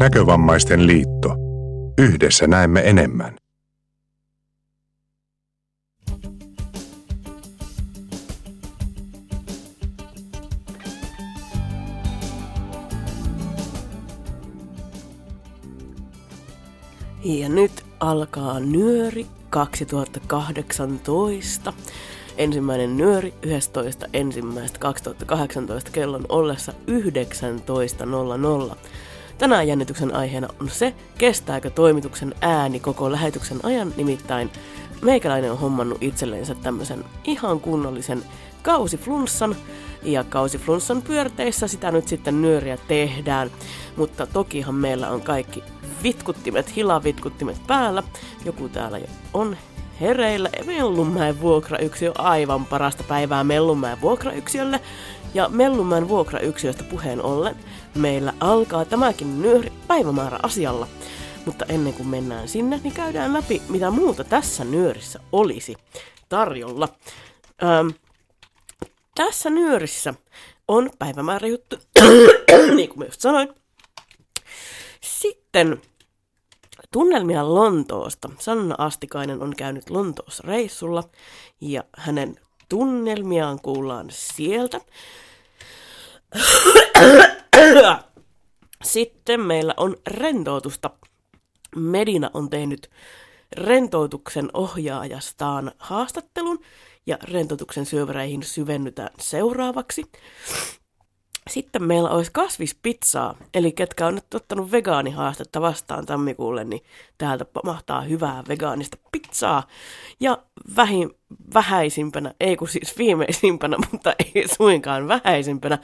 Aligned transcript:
Näkövammaisten 0.00 0.86
liitto. 0.86 1.34
Yhdessä 1.98 2.46
näemme 2.46 2.80
enemmän. 2.80 3.36
Ja 17.24 17.48
nyt 17.48 17.84
alkaa 18.00 18.60
Nyöri 18.60 19.26
2018. 19.50 21.72
Ensimmäinen 22.36 22.96
Nyöri 22.96 23.34
11. 23.42 24.06
ensimmäistä 24.12 24.78
2018 24.78 25.90
kellon 25.90 26.26
ollessa 26.28 26.72
19.00. 26.72 26.76
Tänään 29.38 29.68
jännityksen 29.68 30.14
aiheena 30.14 30.48
on 30.60 30.70
se, 30.70 30.94
kestääkö 31.18 31.70
toimituksen 31.70 32.34
ääni 32.40 32.80
koko 32.80 33.12
lähetyksen 33.12 33.58
ajan, 33.62 33.94
nimittäin 33.96 34.50
meikäläinen 35.02 35.52
on 35.52 35.58
hommannut 35.58 35.98
itsellensä 36.00 36.54
tämmöisen 36.54 37.04
ihan 37.24 37.60
kunnollisen 37.60 38.24
kausiflunssan, 38.62 39.56
ja 40.02 40.24
kausiflunssan 40.24 41.02
pyörteissä 41.02 41.68
sitä 41.68 41.90
nyt 41.90 42.08
sitten 42.08 42.42
nyöriä 42.42 42.78
tehdään, 42.88 43.50
mutta 43.96 44.26
tokihan 44.26 44.74
meillä 44.74 45.10
on 45.10 45.20
kaikki 45.20 45.62
vitkuttimet, 46.02 46.76
hilavitkuttimet 46.76 47.56
päällä. 47.66 48.02
Joku 48.44 48.68
täällä 48.68 48.98
jo 48.98 49.06
on 49.34 49.56
hereillä. 50.00 50.48
Mellunmäen 50.66 51.40
vuokrayksiö 51.40 52.12
aivan 52.18 52.64
parasta 52.64 53.04
päivää 53.08 53.44
Mellunmäen 53.44 54.00
vuokrayksiölle. 54.00 54.80
Ja 55.34 55.48
Mellunmäen 55.48 56.08
vuokrayksiöstä 56.08 56.84
puheen 56.84 57.22
ollen 57.22 57.56
meillä 57.94 58.34
alkaa 58.40 58.84
tämäkin 58.84 59.42
nyöri 59.42 59.72
päivämäärä 59.88 60.38
asialla. 60.42 60.88
Mutta 61.46 61.64
ennen 61.68 61.94
kuin 61.94 62.08
mennään 62.08 62.48
sinne, 62.48 62.80
niin 62.82 62.94
käydään 62.94 63.34
läpi, 63.34 63.62
mitä 63.68 63.90
muuta 63.90 64.24
tässä 64.24 64.64
nyörissä 64.64 65.20
olisi 65.32 65.76
tarjolla. 66.28 66.88
Öm, 67.62 67.94
tässä 69.14 69.50
nyörissä 69.50 70.14
on 70.68 70.90
päivämääräjuttu, 70.98 71.76
niin 72.76 72.88
kuin 72.88 72.98
mä 72.98 73.04
just 73.04 73.20
sanoin. 73.20 73.48
Sitten 75.00 75.82
tunnelmia 76.90 77.54
Lontoosta. 77.54 78.30
Sanna 78.38 78.74
Astikainen 78.78 79.42
on 79.42 79.56
käynyt 79.56 79.90
Lontoossa 79.90 80.42
reissulla 80.46 81.04
ja 81.60 81.84
hänen 81.96 82.36
tunnelmiaan 82.68 83.60
kuullaan 83.60 84.06
sieltä. 84.10 84.80
Sitten 88.82 89.40
meillä 89.40 89.74
on 89.76 89.96
rentoutusta. 90.06 90.90
Medina 91.76 92.30
on 92.34 92.50
tehnyt 92.50 92.90
rentoutuksen 93.56 94.48
ohjaajastaan 94.54 95.72
haastattelun 95.78 96.60
ja 97.06 97.18
rentoutuksen 97.22 97.86
syövereihin 97.86 98.42
syvennytään 98.42 99.10
seuraavaksi. 99.20 100.04
Sitten 101.50 101.82
meillä 101.82 102.10
olisi 102.10 102.30
kasvispizzaa, 102.32 103.36
eli 103.54 103.72
ketkä 103.72 104.06
on 104.06 104.14
nyt 104.14 104.34
ottanut 104.34 104.72
vegaanihaastetta 104.72 105.60
vastaan 105.60 106.06
tammikuulle, 106.06 106.64
niin 106.64 106.82
täältä 107.18 107.46
mahtaa 107.64 108.00
hyvää 108.00 108.44
vegaanista 108.48 108.96
pizzaa. 109.12 109.66
Ja 110.20 110.38
vähin, 110.76 111.10
vähäisimpänä, 111.54 112.34
ei 112.40 112.56
kun 112.56 112.68
siis 112.68 112.98
viimeisimpänä, 112.98 113.76
mutta 113.92 114.14
ei 114.34 114.48
suinkaan 114.48 115.08
vähäisimpänä, 115.08 115.78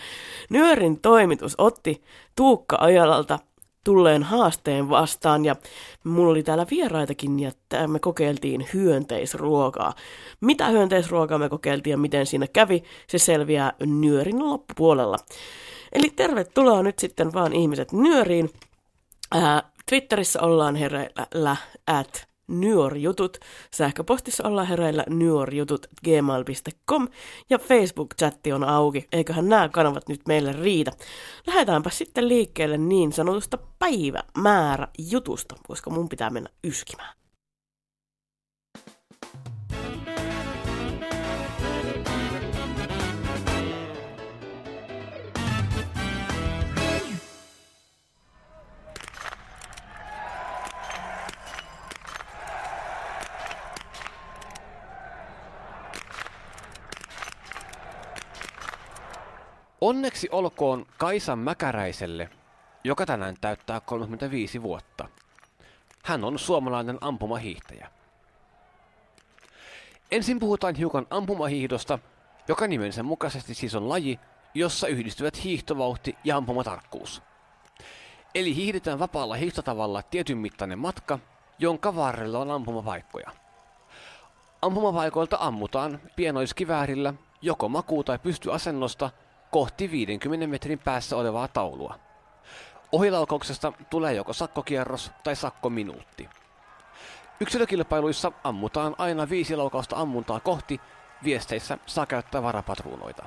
Nyörin 0.50 1.00
toimitus 1.00 1.54
otti 1.58 2.02
Tuukka 2.36 2.76
Ajalalta 2.80 3.38
tulleen 3.84 4.22
haasteen 4.22 4.88
vastaan 4.90 5.44
ja 5.44 5.56
mulla 6.04 6.30
oli 6.30 6.42
täällä 6.42 6.66
vieraitakin 6.70 7.40
ja 7.40 7.52
me 7.86 7.98
kokeiltiin 7.98 8.68
hyönteisruokaa. 8.74 9.94
Mitä 10.40 10.68
hyönteisruokaa 10.68 11.38
me 11.38 11.48
kokeiltiin 11.48 11.92
ja 11.92 11.98
miten 11.98 12.26
siinä 12.26 12.46
kävi, 12.52 12.82
se 13.06 13.18
selviää 13.18 13.72
nyörin 13.86 14.50
loppupuolella. 14.50 15.16
Eli 15.92 16.10
tervetuloa 16.10 16.82
nyt 16.82 16.98
sitten 16.98 17.32
vaan 17.32 17.52
ihmiset 17.52 17.92
nyöriin. 17.92 18.50
Ää, 19.32 19.62
Twitterissä 19.88 20.40
ollaan 20.40 20.76
hereillä 20.76 21.56
at 21.86 22.29
Nyörjutut. 22.50 23.38
Sähköpostissa 23.74 24.48
ollaan 24.48 24.66
hereillä 24.66 25.04
nyörjutut 25.08 25.86
gmail.com 26.04 27.08
ja 27.50 27.58
Facebook-chatti 27.58 28.52
on 28.52 28.64
auki. 28.64 29.08
Eiköhän 29.12 29.48
nämä 29.48 29.68
kanavat 29.68 30.08
nyt 30.08 30.20
meille 30.28 30.52
riitä. 30.52 30.92
Lähdetäänpä 31.46 31.90
sitten 31.90 32.28
liikkeelle 32.28 32.78
niin 32.78 33.12
sanotusta 33.12 33.58
päivämäärä 33.78 34.88
jutusta, 35.10 35.56
koska 35.68 35.90
mun 35.90 36.08
pitää 36.08 36.30
mennä 36.30 36.50
yskimään. 36.64 37.19
Onneksi 59.80 60.28
olkoon 60.32 60.86
Kaisan 60.98 61.38
Mäkäräiselle, 61.38 62.30
joka 62.84 63.06
tänään 63.06 63.36
täyttää 63.40 63.80
35 63.80 64.62
vuotta. 64.62 65.08
Hän 66.04 66.24
on 66.24 66.38
suomalainen 66.38 66.98
ampumahiihtäjä. 67.00 67.90
Ensin 70.10 70.38
puhutaan 70.38 70.74
hiukan 70.74 71.06
ampumahiihdosta, 71.10 71.98
joka 72.48 72.66
nimensä 72.66 73.02
mukaisesti 73.02 73.54
siis 73.54 73.74
on 73.74 73.88
laji, 73.88 74.20
jossa 74.54 74.86
yhdistyvät 74.86 75.44
hiihtovauhti 75.44 76.16
ja 76.24 76.36
ampumatarkkuus. 76.36 77.22
Eli 78.34 78.56
hiihdetään 78.56 78.98
vapaalla 78.98 79.34
hiihtotavalla 79.34 80.02
tietyn 80.02 80.38
mittainen 80.38 80.78
matka, 80.78 81.18
jonka 81.58 81.96
varrella 81.96 82.38
on 82.38 82.50
ampumapaikkoja. 82.50 83.30
Ampumapaikoilta 84.62 85.36
ammutaan 85.40 86.00
pienoiskiväärillä 86.16 87.14
joko 87.42 87.68
makuu- 87.68 88.04
tai 88.04 88.18
pystyasennosta– 88.18 89.10
kohti 89.50 89.90
50 89.90 90.46
metrin 90.46 90.78
päässä 90.78 91.16
olevaa 91.16 91.48
taulua. 91.48 91.98
Ohilaukauksesta 92.92 93.72
tulee 93.90 94.14
joko 94.14 94.32
sakkokierros 94.32 95.10
tai 95.24 95.36
sakkominuutti. 95.36 96.28
Yksilökilpailuissa 97.40 98.32
ammutaan 98.44 98.94
aina 98.98 99.28
viisi 99.28 99.56
laukausta 99.56 99.96
ammuntaa 99.96 100.40
kohti, 100.40 100.80
viesteissä 101.24 101.78
saa 101.86 102.06
käyttää 102.06 102.42
varapatruunoita. 102.42 103.24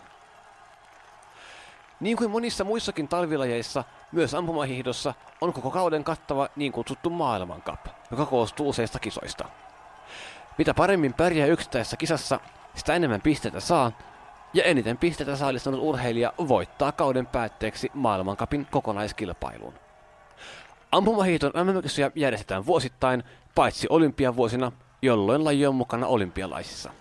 Niin 1.99 2.17
kuin 2.17 2.31
monissa 2.31 2.63
muissakin 2.63 3.07
talvilajeissa, 3.07 3.83
myös 4.11 4.33
ampumahihdossa 4.33 5.13
on 5.41 5.53
koko 5.53 5.71
kauden 5.71 6.03
kattava 6.03 6.49
niin 6.55 6.71
kutsuttu 6.71 7.09
maailmankap, 7.09 7.87
joka 8.11 8.25
koostuu 8.25 8.69
useista 8.69 8.99
kisoista. 8.99 9.45
Mitä 10.57 10.73
paremmin 10.73 11.13
pärjää 11.13 11.47
yksittäisessä 11.47 11.97
kisassa, 11.97 12.39
sitä 12.75 12.95
enemmän 12.95 13.21
pisteitä 13.21 13.59
saa, 13.59 13.91
ja 14.53 14.63
eniten 14.63 14.97
pisteitä 14.97 15.35
saalistanut 15.35 15.79
urheilija 15.83 16.33
voittaa 16.47 16.91
kauden 16.91 17.25
päätteeksi 17.27 17.91
maailmankapin 17.93 18.67
kokonaiskilpailun. 18.71 19.73
Ampumahiiton 20.91 21.51
mm 21.55 22.11
järjestetään 22.15 22.65
vuosittain, 22.65 23.23
paitsi 23.55 23.87
olympiavuosina, 23.89 24.71
jolloin 25.01 25.43
laji 25.43 25.65
on 25.65 25.75
mukana 25.75 26.07
olympialaisissa. 26.07 26.91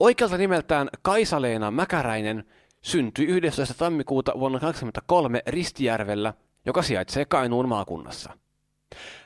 Oikealta 0.00 0.38
nimeltään 0.38 0.88
Kaisa-Leena 1.02 1.70
Mäkäräinen 1.70 2.44
syntyi 2.82 3.26
11. 3.26 3.74
tammikuuta 3.74 4.32
vuonna 4.38 4.58
1923 4.58 5.42
Ristijärvellä, 5.46 6.34
joka 6.66 6.82
sijaitsee 6.82 7.24
Kainuun 7.24 7.68
maakunnassa. 7.68 8.32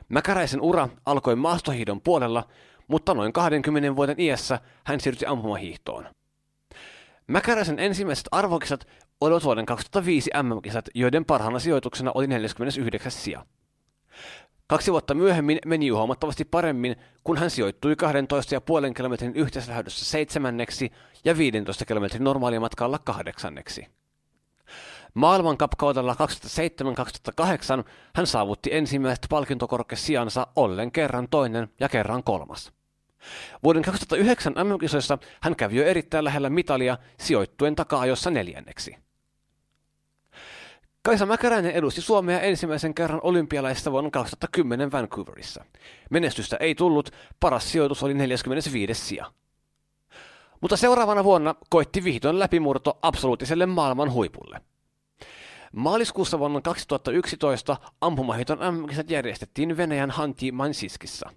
Mäkäräisen 0.09 0.61
ura 0.61 0.89
alkoi 1.07 1.37
maastohiidon 1.37 2.01
puolella, 2.01 2.49
mutta 2.93 3.15
noin 3.15 3.33
20 3.33 3.97
vuoden 3.97 4.21
iässä 4.21 4.59
hän 4.85 5.01
siirtyi 5.01 5.27
ampumahiihtoon. 5.29 6.07
Mäkäräisen 7.27 7.79
ensimmäiset 7.79 8.29
arvokisat 8.31 8.87
olivat 9.21 9.45
vuoden 9.45 9.67
2005 9.67 10.31
MM-kisat, 10.43 10.89
joiden 10.95 11.25
parhaana 11.25 11.59
sijoituksena 11.59 12.13
oli 12.15 12.27
49 12.27 13.13
sija. 13.13 13.47
Kaksi 14.67 14.93
vuotta 14.93 15.15
myöhemmin 15.15 15.59
meni 15.67 15.89
huomattavasti 15.89 16.45
paremmin, 16.45 16.97
kun 17.25 17.39
hän 17.39 17.51
sijoittui 17.51 17.95
12,5 18.89 18.95
kilometrin 18.95 19.35
yhteislähdössä 19.35 20.05
seitsemänneksi 20.05 20.93
ja 21.25 21.39
15 21.39 21.85
kilometrin 21.85 22.25
normaalimatkalla 22.25 22.99
kahdeksanneksi. 22.99 23.87
Maailmankapkaudella 25.15 26.17
2007-2008 27.81 27.85
hän 28.15 28.27
saavutti 28.27 28.75
ensimmäiset 28.75 29.27
palkintokorkesijansa 29.31 30.47
ollen 30.57 30.93
kerran 30.93 31.29
toinen 31.29 31.69
ja 31.81 31.89
kerran 31.89 32.25
kolmas. 32.25 32.73
Vuoden 33.63 33.83
2009 33.83 34.53
MM-kisoissa 34.53 35.19
hän 35.41 35.57
kävi 35.57 35.77
jo 35.77 35.85
erittäin 35.85 36.25
lähellä 36.25 36.51
mitalia 36.51 36.99
sijoittuen 37.21 37.77
taka-ajossa 37.77 38.31
neljänneksi. 38.31 38.97
Kaisa 41.03 41.27
Mäkäräinen 41.27 41.73
edusti 41.73 42.01
Suomea 42.01 42.41
ensimmäisen 42.41 42.95
kerran 42.95 43.21
olympialaisista 43.23 43.93
vuonna 43.93 44.11
2010 44.11 44.93
Vancouverissa. 44.93 45.65
Menestystä 46.11 46.57
ei 46.57 46.75
tullut, 46.75 47.11
paras 47.41 47.73
sijoitus 47.73 48.03
oli 48.03 48.15
45. 48.15 48.95
sija. 48.95 49.33
Mutta 50.61 50.77
seuraavana 50.77 51.25
vuonna 51.25 51.55
koitti 51.71 52.05
vihdoin 52.05 52.39
läpimurto 52.39 52.99
absoluuttiselle 53.03 53.67
maailman 53.67 54.13
huipulle. 54.13 54.61
Maaliskuussa 55.73 56.39
vuonna 56.39 56.61
2011 56.61 57.77
ampumahiton 58.01 58.59
mm 58.59 58.87
järjestettiin 59.09 59.77
Venäjän 59.77 60.11
Hanti 60.11 60.53
Mansiskissa. 60.53 61.31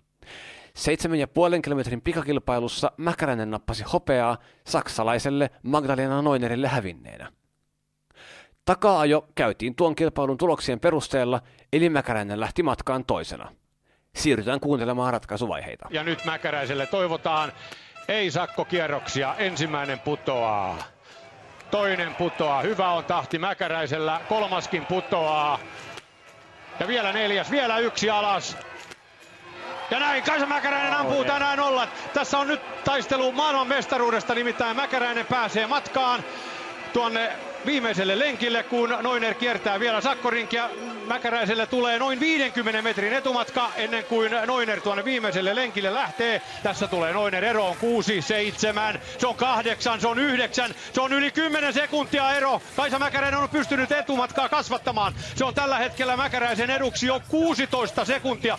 7,5 0.77 1.62
kilometrin 1.63 2.01
pikakilpailussa 2.01 2.92
Mäkäräinen 2.98 3.51
nappasi 3.51 3.83
hopeaa 3.94 4.38
saksalaiselle 4.68 5.50
Magdalena 5.63 6.22
Noinerille 6.22 6.68
hävinneenä. 6.68 7.31
Takaajo 8.66 9.27
käytiin 9.36 9.75
tuon 9.75 9.95
kilpailun 9.95 10.38
tuloksien 10.38 10.80
perusteella, 10.80 11.42
eli 11.74 11.89
Mäkäräinen 11.89 12.39
lähti 12.39 12.63
matkaan 12.63 13.06
toisena. 13.06 13.51
Siirrytään 14.16 14.60
kuuntelemaan 14.60 15.13
ratkaisuvaiheita. 15.13 15.88
Ja 15.89 16.04
nyt 16.04 16.25
Mäkäräiselle 16.25 16.86
toivotaan 16.86 17.51
ei 18.07 18.31
sakkokierroksia. 18.31 19.36
Ensimmäinen 19.38 20.00
putoaa. 20.00 20.78
Toinen 21.71 22.16
putoaa. 22.16 22.62
Hyvä 22.62 22.92
on 22.92 23.06
tahti 23.06 23.39
Mäkäräisellä. 23.39 24.21
Kolmaskin 24.30 24.86
putoaa. 24.86 25.60
Ja 26.80 26.88
vielä 26.88 27.13
neljäs. 27.13 27.51
Vielä 27.51 27.78
yksi 27.80 28.10
alas. 28.10 28.57
Ja 29.89 29.99
näin 29.99 30.23
Kaisa 30.23 30.45
Mäkäräinen 30.45 30.93
ampuu 30.93 31.25
tänään 31.25 31.59
olla. 31.59 31.87
Tässä 32.13 32.37
on 32.39 32.47
nyt 32.47 32.83
taistelu 32.83 33.31
maailman 33.31 33.67
mestaruudesta, 33.67 34.35
nimittäin 34.35 34.75
Mäkäräinen 34.75 35.25
pääsee 35.27 35.67
matkaan 35.67 36.23
tuonne 36.93 37.39
viimeiselle 37.65 38.19
lenkille, 38.19 38.63
kun 38.63 38.97
Noiner 39.01 39.35
kiertää 39.35 39.79
vielä 39.79 40.01
sakkorinkia. 40.01 40.71
Mäkäräiselle 41.07 41.68
tulee 41.68 42.00
noin 42.00 42.19
50 42.19 42.81
metrin 42.81 43.13
etumatka 43.13 43.72
ennen 43.75 44.04
kuin 44.04 44.31
Noiner 44.46 44.81
tuonne 44.81 45.06
viimeiselle 45.06 45.56
lenkille 45.56 45.94
lähtee. 45.94 46.42
Tässä 46.63 46.88
tulee 46.88 47.13
Noiner 47.13 47.46
eroon 47.46 47.78
6, 47.78 48.22
7, 48.22 49.00
se 49.18 49.28
on 49.28 49.36
8, 49.36 50.02
se 50.02 50.07
on 50.07 50.19
9, 50.19 50.75
se 50.94 51.02
on 51.02 51.13
yli 51.13 51.31
10 51.31 51.74
sekuntia 51.74 52.31
ero. 52.31 52.62
Kaisa 52.75 53.00
Mäkäräinen 53.00 53.40
on 53.40 53.50
pystynyt 53.50 53.92
etumatkaa 53.92 54.50
kasvattamaan. 54.50 55.16
Se 55.36 55.46
on 55.46 55.54
tällä 55.54 55.78
hetkellä 55.78 56.18
Mäkäräisen 56.18 56.69
eduksi 56.69 57.07
jo 57.07 57.22
16 57.30 58.06
sekuntia. 58.06 58.57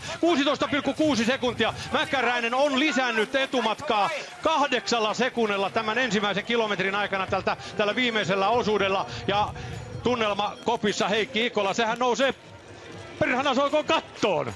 16,6 1.17 1.25
sekuntia. 1.25 1.75
Mäkäräinen 1.93 2.55
on 2.55 2.79
lisännyt 2.79 3.35
etumatkaa 3.35 4.11
kahdeksalla 4.43 5.15
sekunnilla 5.15 5.71
tämän 5.71 5.99
ensimmäisen 5.99 6.45
kilometrin 6.45 6.95
aikana 6.95 7.27
tältä, 7.27 7.57
tällä 7.77 7.95
viimeisellä 7.95 8.49
osuudella 8.49 9.07
ja 9.27 9.49
tunnelma 10.07 10.57
kopissa 10.65 11.09
Heikki 11.09 11.47
Ikola, 11.47 11.75
sehän 11.75 11.99
nousee 11.99 12.35
perhana 13.19 13.55
soikon 13.55 13.85
kattoon. 13.85 14.53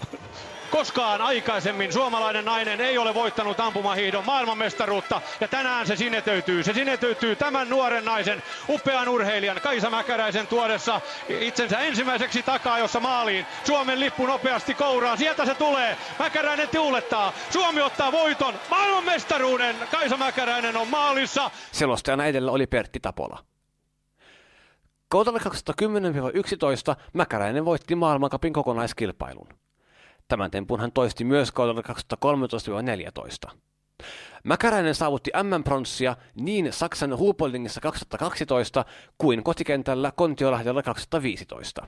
Koskaan 0.71 1.21
aikaisemmin 1.21 1.93
suomalainen 1.93 2.45
nainen 2.45 2.81
ei 2.81 2.99
ole 2.99 3.15
voittanut 3.15 3.61
ampumahiidon 3.61 4.25
maailmanmestaruutta 4.25 5.21
ja 5.41 5.49
tänään 5.49 5.87
se 5.87 5.97
sinetöityy. 5.97 6.63
Se 6.63 6.73
sinetöityy 6.73 7.37
tämän 7.37 7.69
nuoren 7.69 8.05
naisen, 8.05 8.43
upean 8.69 9.09
urheilijan 9.09 9.61
Kaisa 9.61 9.91
Mäkäräisen 9.91 10.47
tuodessa 10.47 11.01
itsensä 11.29 11.79
ensimmäiseksi 11.79 12.43
takaa, 12.43 12.79
jossa 12.79 13.01
maaliin. 13.01 13.47
Suomen 13.65 14.01
lippu 14.01 14.27
nopeasti 14.27 14.75
kouraan. 14.75 15.19
Sieltä 15.19 15.47
se 15.47 15.55
tulee. 15.55 15.97
Mäkäräinen 16.19 16.69
tuulettaa. 16.69 17.33
Suomi 17.51 17.81
ottaa 17.81 18.13
voiton. 18.13 18.55
Maailmanmestaruuden. 18.71 19.77
Kaisa 19.91 20.17
Mäkäräinen 20.17 20.77
on 20.77 20.89
maalissa. 20.89 21.51
Selostajana 21.73 22.27
edellä 22.27 22.51
oli 22.51 22.67
Pertti 22.67 23.01
Tapola. 23.01 23.50
Kaudella 25.13 25.39
2010-11 26.93 26.97
Mäkäräinen 27.13 27.65
voitti 27.65 27.95
maailmankapin 27.95 28.53
kokonaiskilpailun. 28.53 29.49
Tämän 30.29 30.51
tempun 30.51 30.81
hän 30.81 30.93
toisti 30.93 31.25
myös 31.25 31.53
kaudella 31.53 31.83
2013-14. 33.49 33.51
Mäkäräinen 34.45 34.95
saavutti 34.95 35.31
M-pronssia 35.43 36.17
niin 36.35 36.73
Saksan 36.73 37.17
Huupoldingissa 37.19 37.81
2012 37.81 38.85
kuin 39.19 39.43
kotikentällä 39.43 40.13
Kontiolahdella 40.17 40.83
2015. 40.83 41.87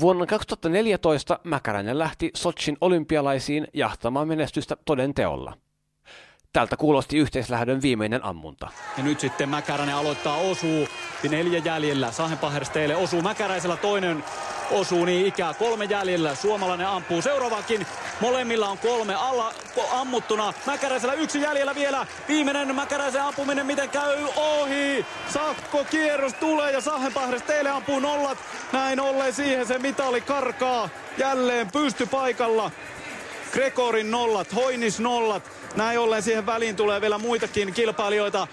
Vuonna 0.00 0.26
2014 0.26 1.38
Mäkäräinen 1.44 1.98
lähti 1.98 2.30
Sochin 2.34 2.76
olympialaisiin 2.80 3.68
jahtamaan 3.74 4.28
menestystä 4.28 4.76
toden 4.84 5.14
teolla. 5.14 5.56
Tältä 6.56 6.76
kuulosti 6.76 7.18
yhteislähdön 7.18 7.82
viimeinen 7.82 8.24
ammunta. 8.24 8.68
Ja 8.96 9.02
nyt 9.02 9.20
sitten 9.20 9.48
Mäkäräinen 9.48 9.94
aloittaa 9.94 10.36
osuu. 10.36 10.88
Neljä 11.30 11.58
jäljellä. 11.64 12.12
Sahenpahersteille 12.12 12.96
osuu 12.96 13.22
Mäkäräisellä 13.22 13.76
toinen 13.76 14.24
osuu 14.70 15.04
niin 15.04 15.26
ikää. 15.26 15.54
Kolme 15.54 15.84
jäljellä. 15.84 16.34
Suomalainen 16.34 16.86
ampuu 16.88 17.22
seuraavakin. 17.22 17.86
Molemmilla 18.20 18.68
on 18.68 18.78
kolme 18.78 19.14
alla 19.14 19.52
ammuttuna. 19.92 20.52
Mäkäräisellä 20.66 21.14
yksi 21.14 21.40
jäljellä 21.40 21.74
vielä. 21.74 22.06
Viimeinen 22.28 22.74
Mäkäräisen 22.74 23.22
ampuminen. 23.22 23.66
Miten 23.66 23.90
käy? 23.90 24.16
Ohi. 24.36 25.06
Sakko 25.32 25.84
kierros 25.84 26.34
tulee 26.34 26.72
ja 26.72 26.80
Sahenpahersteille 26.80 27.70
ampuu 27.70 28.00
nollat. 28.00 28.38
Näin 28.72 29.00
ollen 29.00 29.34
siihen 29.34 29.66
se 29.66 29.78
mitali 29.78 30.20
karkaa. 30.20 30.88
Jälleen 31.18 31.70
pystypaikalla. 31.70 32.70
Gregorin 33.52 34.10
nollat, 34.10 34.54
Hoinis 34.54 35.00
nollat. 35.00 35.55
Näin 35.76 35.98
ollen 35.98 36.22
siihen 36.22 36.46
väliin 36.46 36.76
tulee 36.76 37.00
vielä 37.00 37.18
muitakin 37.18 37.72
kilpailijoita. 37.72 38.46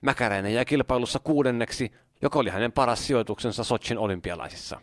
Mäkäräinen 0.00 0.54
jäi 0.54 0.64
kilpailussa 0.64 1.18
kuudenneksi, 1.18 1.92
joka 2.22 2.38
oli 2.38 2.50
hänen 2.50 2.72
paras 2.72 3.06
sijoituksensa 3.06 3.64
Sochin 3.64 3.98
olympialaisissa. 3.98 4.80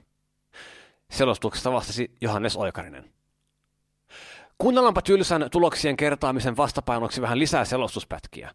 Selostuksesta 1.12 1.72
vastasi 1.72 2.12
Johannes 2.22 2.58
Oikarinen. 2.58 3.14
Kuunnellaanpa 4.58 5.02
tylsän 5.02 5.48
tuloksien 5.52 5.98
kertaamisen 5.98 6.58
vastapainoksi 6.58 7.22
vähän 7.22 7.40
lisää 7.40 7.66
selostuspätkiä. 7.66 8.52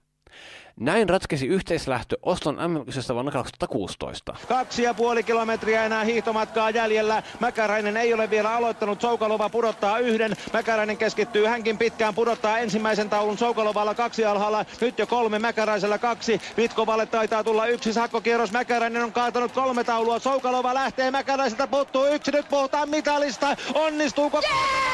Näin 0.81 1.09
ratkesi 1.09 1.47
yhteislähtö 1.47 2.17
Oslon 2.23 2.55
mm 2.55 2.85
vuonna 3.15 3.33
2016. 3.33 4.37
Kaksi 4.49 4.83
ja 4.83 4.95
puoli 4.95 5.23
kilometriä 5.23 5.85
enää 5.85 6.05
hiihtomatkaa 6.05 6.71
jäljellä. 6.71 7.23
Mäkäräinen 7.41 7.97
ei 7.97 8.15
ole 8.15 8.31
vielä 8.31 8.55
aloittanut. 8.55 9.01
Soukalova 9.01 9.49
pudottaa 9.49 9.99
yhden. 9.99 10.37
Mäkäräinen 10.53 10.97
keskittyy 10.97 11.47
hänkin 11.47 11.79
pitkään 11.79 12.15
pudottaa 12.15 12.59
ensimmäisen 12.59 13.11
taulun 13.11 13.39
Soukalovalla 13.39 13.95
kaksi 13.95 14.25
alhaalla. 14.25 14.65
Nyt 14.81 14.99
jo 14.99 15.07
kolme 15.07 15.39
Mäkäräisellä 15.39 15.99
kaksi. 15.99 16.41
Vitkovalle 16.57 17.07
taitaa 17.07 17.45
tulla 17.45 17.67
yksi 17.67 17.93
sakkokierros. 17.93 18.53
Mäkäräinen 18.53 19.05
on 19.05 19.13
kaatanut 19.13 19.53
kolme 19.53 19.85
taulua. 19.85 20.19
Soukalova 20.19 20.75
lähtee 20.75 21.11
Mäkäräiseltä 21.11 21.67
puuttuu 21.67 22.07
yksi. 22.07 22.31
Nyt 22.31 22.49
puhutaan 22.49 22.91
mitalista. 22.91 23.57
Onnistuuko? 23.75 24.41
Yeah! 24.45 24.93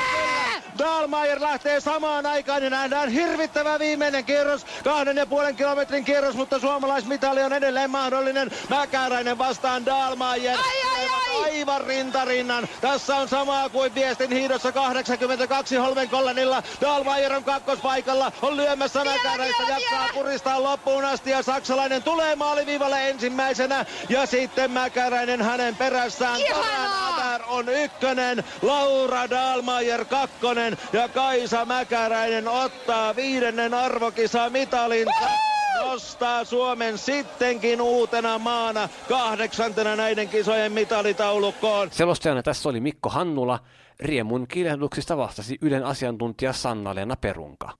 Dahlmeier 0.79 1.41
lähtee 1.41 1.81
samaan 1.81 2.27
aikaan 2.27 2.63
ja 2.63 2.71
nähdään 2.71 3.09
hirvittävä 3.09 3.79
viimeinen 3.79 4.25
kierros. 4.25 4.67
Kahden 4.85 5.17
ja 5.17 5.27
puolen 5.27 5.57
kilometrin 5.57 5.68
kierros, 6.05 6.35
mutta 6.35 6.59
suomalaismitali 6.59 7.43
on 7.43 7.53
edelleen 7.53 7.91
mahdollinen. 7.91 8.51
Mäkäräinen 8.69 9.39
vastaan 9.39 9.87
Dahlmeier. 9.87 10.59
Ai, 10.59 10.83
ai, 10.95 11.05
ai. 11.05 11.45
Aivan 11.45 11.81
rintarinnan. 11.81 12.69
Tässä 12.81 13.17
on 13.17 13.29
samaa 13.29 13.69
kuin 13.69 13.95
viestin 13.95 14.33
hiidossa 14.33 14.73
82 14.73 15.77
Holmenkollenilla. 15.77 16.63
Dahlmeier 16.81 17.33
on 17.33 17.45
kakkospaikalla. 17.45 18.33
On 18.43 18.57
lyömässä 18.57 19.05
Mäkäräistä. 19.05 19.63
Jatkaa 19.69 20.09
puristaa 20.15 20.63
loppuun 20.63 21.05
asti 21.05 21.31
ja 21.31 21.43
saksalainen 21.43 22.03
tulee 22.03 22.37
maaliviivalle 22.37 23.11
ensimmäisenä. 23.11 23.85
Ja 24.09 24.27
sitten 24.27 24.71
Mäkäräinen 24.71 25.43
hänen 25.43 25.77
perässään. 25.77 26.41
Ihanaa! 26.41 26.99
on 27.49 27.69
ykkönen. 27.69 28.45
Laura 28.63 29.31
Dahlmeier 29.31 30.05
kakkonen 30.05 30.79
ja 30.93 31.09
Kaisa 31.09 31.65
Mäkäräinen 31.65 32.49
ottaa 32.49 33.17
viidennen 33.17 33.75
arvokisa 33.75 34.51
mitalin. 34.51 35.09
Nostaa 35.93 36.45
Suomen 36.45 36.99
sittenkin 36.99 37.81
uutena 37.81 38.39
maana 38.39 38.89
kahdeksantena 39.09 39.97
näiden 39.97 40.29
kisojen 40.29 40.73
mitalitaulukkoon. 40.73 41.89
Selostajana 41.91 42.43
tässä 42.43 42.69
oli 42.69 42.81
Mikko 42.81 43.09
Hannula. 43.09 43.59
Riemun 44.01 44.49
kilehduksista 44.49 45.17
vastasi 45.17 45.59
Ylen 45.63 45.85
asiantuntija 45.85 46.53
Sanna-Leena 46.53 47.17
Perunka. 47.17 47.71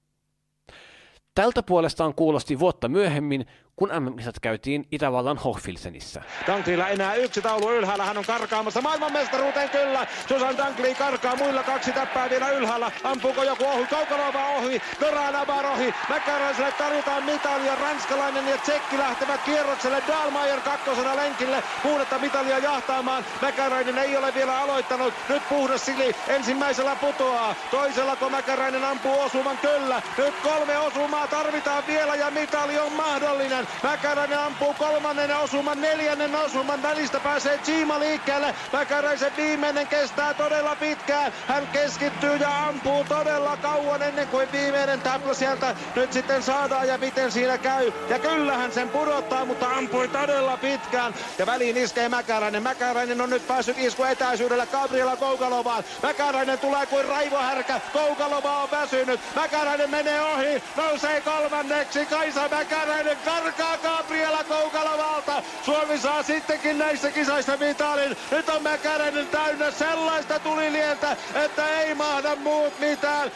Tältä 1.35 1.63
puolestaan 1.63 2.15
kuulosti 2.15 2.59
vuotta 2.59 2.89
myöhemmin, 2.89 3.47
kun 3.79 3.91
MM-kisat 4.01 4.41
käytiin 4.41 4.87
Itävallan 4.93 5.39
Hochfilsenissä. 5.39 6.23
Danklilla 6.47 6.89
enää 6.89 7.15
yksi 7.15 7.43
taulu 7.43 7.73
ylhäällä, 7.73 8.05
hän 8.05 8.19
on 8.19 8.25
karkaamassa 8.25 8.81
maailmanmestaruuteen 8.81 9.71
kyllä. 9.71 10.07
Susan 10.29 10.57
Dankli 10.57 10.95
karkaa, 10.95 11.37
muilla 11.37 11.63
kaksi 11.63 11.93
tappaa 11.93 12.31
vielä 12.31 12.49
ylhäällä. 12.49 12.91
Ampuuko 13.05 13.43
joku 13.43 13.65
ohi, 13.65 13.87
Kaukalova 13.87 14.47
ohi, 14.47 14.83
Dora 15.01 15.31
Nabar 15.31 15.67
ohi. 15.67 15.95
Mäkäräiselle 16.09 16.73
tarjotaan 16.73 17.25
mitalia, 17.25 17.75
ranskalainen 17.75 18.49
ja 18.49 18.59
tsekki 18.59 18.99
lähtevät 18.99 19.41
kierrokselle. 19.45 20.03
Dalmayer 20.09 20.61
kakkosena 20.61 21.17
lenkille, 21.17 21.63
kuudetta 21.83 22.19
mitalia 22.19 22.59
jahtaamaan. 22.59 23.25
Mäkäräinen 23.43 23.99
ei 23.99 24.17
ole 24.17 24.35
vielä 24.35 24.61
aloittanut, 24.61 25.15
nyt 25.29 25.49
puhdas 25.49 25.87
sili 25.87 26.17
ensimmäisellä 26.29 26.97
putoaa. 26.97 27.55
Toisella 27.71 28.17
kun 28.17 28.33
Mäkäräinen 28.33 28.85
ampuu 28.85 29.21
osuman 29.21 29.59
kyllä. 29.59 30.03
Nyt 30.19 30.35
kolme 30.43 30.79
osumaa 30.79 31.27
tarvitaan 31.27 31.85
vielä 31.87 32.15
ja 32.15 32.31
mitali 32.31 32.79
on 32.79 32.93
mahdollinen. 32.93 33.68
Mäkäräinen 33.83 34.39
ampuu 34.39 34.75
kolmannen 34.75 35.37
osuman, 35.37 35.81
neljännen 35.81 36.35
osuman. 36.35 36.83
Välistä 36.83 37.21
pääsee 37.21 37.59
Chima 37.59 37.99
liikkeelle. 38.01 38.55
Mäkäräisen 38.73 39.33
viimeinen 39.37 39.87
kestää 39.87 40.35
todella 40.35 40.77
pitkään. 40.77 41.33
Hän 41.47 41.67
keskittyy 41.67 42.37
ja 42.37 42.67
ampuu 42.67 43.05
todella 43.05 43.57
kauan 43.57 44.03
ennen 44.03 44.29
kuin 44.29 44.53
viimeinen 44.53 45.01
täplä 45.01 45.35
sieltä 45.35 45.75
nyt 45.97 46.13
sitten 46.13 46.43
saadaan 46.43 46.89
ja 46.89 46.99
miten 46.99 47.33
siinä 47.33 47.59
käy. 47.59 47.93
Ja 48.09 48.19
kyllähän 48.19 48.73
sen 48.73 48.89
pudottaa, 48.89 49.45
mutta 49.45 49.69
ampui 49.69 50.09
todella 50.09 50.57
pitkään. 50.57 51.15
Ja 51.39 51.47
väliin 51.47 51.77
iskee 51.77 52.09
Mäkäräinen. 52.09 52.63
Mäkäräinen 52.63 53.21
on 53.21 53.31
nyt 53.31 53.47
päässyt 53.47 53.79
isku 53.79 54.05
etäisyydellä 54.05 54.67
Gabriela 54.67 55.17
Koukalovaan. 55.17 55.85
Mäkäräinen 56.03 56.59
tulee 56.59 56.87
kuin 56.87 57.05
raivohärkä. 57.05 57.81
Koukalova 57.93 58.63
on 58.63 58.71
väsynyt. 58.71 59.21
Mäkäräinen 59.37 59.91
menee 59.91 60.23
ohi. 60.23 60.63
Nousee 60.77 61.21
kolmanneksi. 61.21 62.07
Kaisa 62.07 62.49
Mäkäräinen 62.49 63.17
karkaa 63.25 63.58
Gabriela 63.83 64.45
Koukalovalta. 64.45 65.43
Suomi 65.65 65.99
saa 65.99 66.23
sittenkin 66.23 66.79
näissä 66.79 67.11
kisoissa 67.11 67.57
mitalin. 67.57 68.17
Nyt 68.31 68.49
on 68.49 68.63
Mäkäräinen 68.63 69.27
täynnä 69.27 69.71
sellaista 69.71 70.39
tulilieltä, 70.39 71.17
että 71.35 71.69
ei 71.69 71.95
mahda 71.95 72.37
muut 72.37 72.81
mitään. 72.81 73.31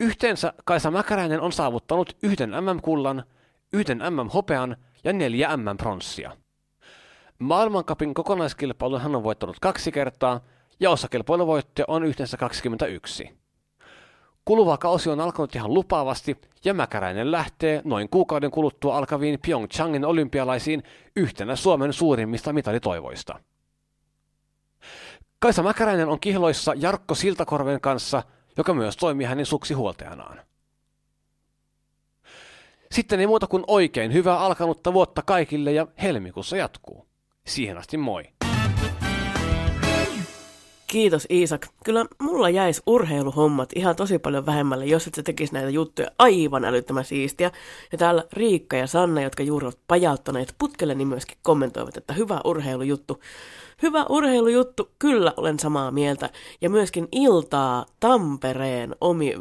Yhteensä 0.00 0.52
Kaisa 0.64 0.90
Mäkäräinen 0.90 1.40
on 1.40 1.52
saavuttanut 1.52 2.16
yhden 2.22 2.50
MM-kullan, 2.50 3.24
yhden 3.72 3.98
MM-hopean 3.98 4.76
ja 5.04 5.12
neljä 5.12 5.56
MM-pronssia. 5.56 6.36
Maailmankapin 7.38 8.14
kokonaiskilpailun 8.14 9.00
hän 9.00 9.16
on 9.16 9.24
voittanut 9.24 9.56
kaksi 9.60 9.92
kertaa 9.92 10.40
ja 10.80 10.90
osakilpailuvoittoja 10.90 11.84
on 11.88 12.04
yhteensä 12.04 12.36
21. 12.36 13.45
Kuluva 14.46 14.78
kausi 14.78 15.10
on 15.10 15.20
alkanut 15.20 15.54
ihan 15.54 15.74
lupaavasti 15.74 16.40
ja 16.64 16.74
Mäkäräinen 16.74 17.32
lähtee 17.32 17.82
noin 17.84 18.08
kuukauden 18.08 18.50
kuluttua 18.50 18.96
alkaviin 18.96 19.38
Pyeongchangin 19.46 20.04
olympialaisiin 20.04 20.82
yhtenä 21.16 21.56
Suomen 21.56 21.92
suurimmista 21.92 22.52
mitalitoivoista. 22.52 23.40
Kaisa 25.38 25.62
Mäkäräinen 25.62 26.08
on 26.08 26.20
kihloissa 26.20 26.74
Jarkko 26.76 27.14
Siltakorven 27.14 27.80
kanssa, 27.80 28.22
joka 28.56 28.74
myös 28.74 28.96
toimii 28.96 29.26
hänen 29.26 29.46
suksihuoltajanaan. 29.46 30.40
Sitten 32.92 33.20
ei 33.20 33.26
muuta 33.26 33.46
kuin 33.46 33.64
oikein 33.66 34.12
hyvää 34.12 34.38
alkanutta 34.38 34.92
vuotta 34.92 35.22
kaikille 35.22 35.72
ja 35.72 35.86
helmikuussa 36.02 36.56
jatkuu. 36.56 37.06
Siihen 37.46 37.78
asti 37.78 37.96
moi! 37.96 38.35
Kiitos 40.86 41.26
Iisak. 41.30 41.66
Kyllä 41.84 42.06
mulla 42.20 42.50
jäisi 42.50 42.82
urheiluhommat 42.86 43.68
ihan 43.74 43.96
tosi 43.96 44.18
paljon 44.18 44.46
vähemmälle, 44.46 44.86
jos 44.86 45.06
et 45.06 45.14
sä 45.14 45.22
tekisi 45.22 45.52
näitä 45.52 45.70
juttuja 45.70 46.10
aivan 46.18 46.64
älyttömän 46.64 47.04
siistiä. 47.04 47.50
Ja 47.92 47.98
täällä 47.98 48.24
Riikka 48.32 48.76
ja 48.76 48.86
Sanna, 48.86 49.20
jotka 49.20 49.42
juuri 49.42 49.66
ovat 49.66 49.78
pajauttaneet 49.88 50.54
putkelle, 50.58 50.94
niin 50.94 51.08
myöskin 51.08 51.38
kommentoivat, 51.42 51.96
että 51.96 52.12
hyvä 52.12 52.40
urheilujuttu. 52.44 53.20
Hyvä 53.82 54.04
urheilujuttu, 54.08 54.90
kyllä 54.98 55.32
olen 55.36 55.58
samaa 55.58 55.90
mieltä. 55.90 56.30
Ja 56.60 56.70
myöskin 56.70 57.08
iltaa 57.12 57.86
Tampereen 58.00 58.96
omi 59.00 59.34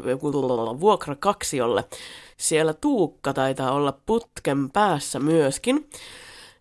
vuokra 0.79 1.15
kaksiolle. 1.15 1.83
Siellä 2.37 2.73
Tuukka 2.73 3.33
taitaa 3.33 3.71
olla 3.71 3.97
putken 4.05 4.71
päässä 4.71 5.19
myöskin. 5.19 5.89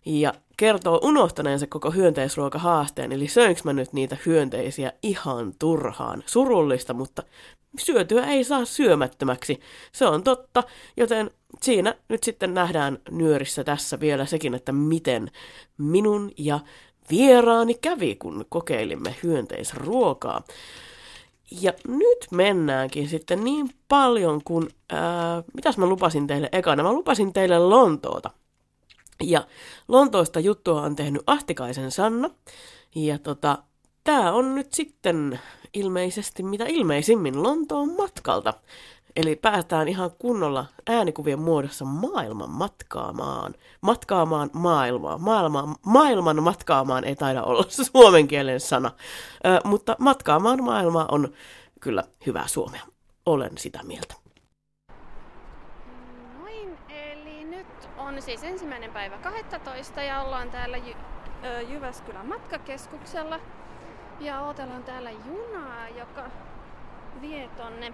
Ja 0.05 0.33
kertoo 0.57 0.99
unohtaneensa 1.03 1.67
koko 1.67 1.91
hyönteisruokahaasteen, 1.91 3.11
eli 3.11 3.27
söinkö 3.27 3.61
mä 3.63 3.73
nyt 3.73 3.93
niitä 3.93 4.17
hyönteisiä 4.25 4.93
ihan 5.03 5.53
turhaan. 5.59 6.23
Surullista, 6.25 6.93
mutta 6.93 7.23
syötyä 7.79 8.25
ei 8.25 8.43
saa 8.43 8.65
syömättömäksi. 8.65 9.59
Se 9.91 10.05
on 10.05 10.23
totta, 10.23 10.63
joten 10.97 11.31
siinä 11.63 11.95
nyt 12.09 12.23
sitten 12.23 12.53
nähdään 12.53 12.97
nyörissä 13.11 13.63
tässä 13.63 13.99
vielä 13.99 14.25
sekin, 14.25 14.53
että 14.53 14.71
miten 14.71 15.31
minun 15.77 16.31
ja 16.37 16.59
vieraani 17.09 17.73
kävi, 17.73 18.15
kun 18.15 18.45
kokeilimme 18.49 19.15
hyönteisruokaa. 19.23 20.43
Ja 21.61 21.73
nyt 21.87 22.27
mennäänkin 22.31 23.09
sitten 23.09 23.43
niin 23.43 23.69
paljon 23.87 24.41
kuin, 24.43 24.69
ää, 24.89 25.43
mitäs 25.53 25.77
mä 25.77 25.85
lupasin 25.85 26.27
teille 26.27 26.49
ekana? 26.51 26.83
Mä 26.83 26.93
lupasin 26.93 27.33
teille 27.33 27.59
Lontoota. 27.59 28.29
Ja 29.23 29.47
Lontoosta 29.87 30.39
juttua 30.39 30.81
on 30.81 30.95
tehnyt 30.95 31.23
Ahtikaisen 31.27 31.91
Sanna. 31.91 32.29
Ja 32.95 33.19
tota, 33.19 33.57
tää 34.03 34.33
on 34.33 34.55
nyt 34.55 34.73
sitten 34.73 35.39
ilmeisesti 35.73 36.43
mitä 36.43 36.65
ilmeisimmin 36.67 37.43
Lontoon 37.43 37.95
matkalta. 37.97 38.53
Eli 39.15 39.35
päästään 39.35 39.87
ihan 39.87 40.11
kunnolla 40.19 40.65
äänikuvien 40.87 41.39
muodossa 41.39 41.85
maailman 41.85 42.49
matkaamaan. 42.49 43.55
Matkaamaan 43.81 44.49
maailmaa. 44.53 45.17
Maailma, 45.17 45.75
maailman 45.85 46.43
matkaamaan 46.43 47.03
ei 47.03 47.15
taida 47.15 47.43
olla 47.43 47.65
suomen 47.91 48.27
kielen 48.27 48.59
sana. 48.59 48.91
Ö, 49.45 49.59
mutta 49.63 49.95
matkaamaan 49.99 50.63
maailmaa 50.63 51.05
on 51.11 51.33
kyllä 51.79 52.03
hyvä 52.25 52.43
suomea. 52.47 52.81
Olen 53.25 53.57
sitä 53.57 53.79
mieltä. 53.83 54.24
On 58.15 58.21
siis 58.21 58.43
ensimmäinen 58.43 58.91
päivä 58.91 59.17
12 59.17 60.01
ja 60.03 60.21
ollaan 60.21 60.51
täällä 60.51 60.77
Jy- 60.77 61.67
Jyväskylän 61.67 62.25
matkakeskuksella. 62.25 63.39
Ja 64.19 64.41
odotellaan 64.41 64.83
täällä 64.83 65.11
junaa, 65.11 65.89
joka 65.89 66.23
vie 67.21 67.47
tonne, 67.47 67.93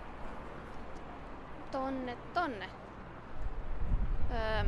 tonne, 1.72 2.18
tonne 2.34 2.70
öö, 4.32 4.64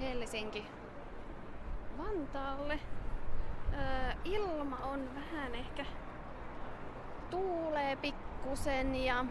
Helsinki 0.00 0.66
Vantaalle. 1.98 2.78
Öö, 3.74 4.12
ilma 4.24 4.76
on 4.76 5.08
vähän 5.14 5.54
ehkä 5.54 5.84
tuulee 7.30 7.96
pikkusen 7.96 8.94
ja, 8.94 9.24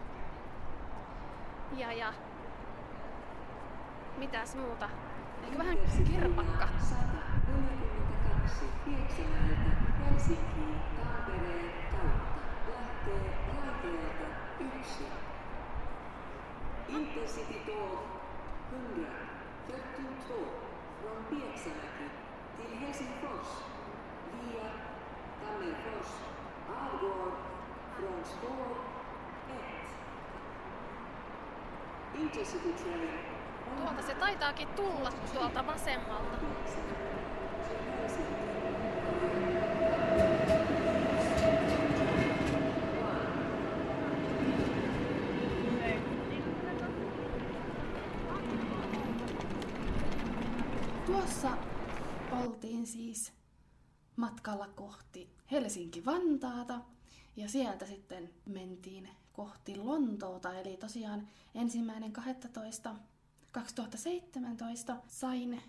ja, 1.78 1.94
ja 1.94 2.14
mitäs 4.18 4.56
muuta? 4.56 4.90
Ehkä 5.44 5.58
vähän 5.58 5.78
kirpakka. 6.08 6.68
142 7.48 8.66
Pieksämäeltä 8.86 9.72
Helsinkiin 10.00 10.82
Tampereen 10.98 11.72
kautta 11.92 12.42
lähtee 12.72 13.26
raiteelta 13.48 14.28
1. 14.60 15.04
Intercity 16.88 17.60
Tåg 17.66 18.00
142 18.72 20.34
från 21.02 21.26
Pieksämäki 21.26 22.08
till 22.58 22.80
Helsingfors 22.80 23.48
via 24.32 24.66
Tammerfors 25.42 26.10
avgår 26.68 27.32
från 27.98 28.26
spår 28.26 28.78
1. 32.14 32.22
Intercity 32.22 32.74
Train 32.74 33.31
Tuolta 33.78 34.02
se 34.02 34.16
taitaakin 34.16 34.68
tulla 34.68 35.12
tuolta 35.34 35.68
vasemmalta. 35.68 36.38
Tuossa 51.06 51.58
oltiin 52.32 52.88
siis 52.88 53.34
matkalla 54.16 54.68
kohti 54.68 55.30
Helsinki-Vantaata 55.52 56.80
ja 57.36 57.50
sieltä 57.50 57.86
sitten 57.86 58.30
mentiin 58.46 59.10
kohti 59.34 59.78
Lontoota. 59.78 60.54
Eli 60.54 60.78
tosiaan 60.78 61.28
ensimmäinen 61.56 62.12
12. 62.12 62.96
2017 63.52 64.98
sain 65.08 65.62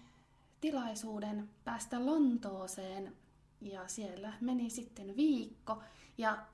tilaisuuden 0.60 1.50
päästä 1.64 2.06
Lontooseen 2.06 3.16
ja 3.60 3.88
siellä 3.88 4.32
meni 4.40 4.70
sitten 4.70 5.16
viikko. 5.16 5.82
Ja 6.18 6.46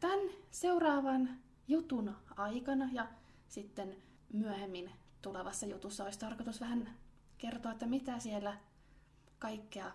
tämän 0.00 0.20
seuraavan 0.50 1.28
jutun 1.68 2.16
aikana 2.36 2.88
ja 2.92 3.08
sitten 3.48 3.96
myöhemmin 4.32 4.90
tulevassa 5.22 5.66
jutussa 5.66 6.04
olisi 6.04 6.18
tarkoitus 6.18 6.60
vähän 6.60 6.90
kertoa, 7.38 7.72
että 7.72 7.86
mitä 7.86 8.18
siellä 8.18 8.56
kaikkea 9.38 9.92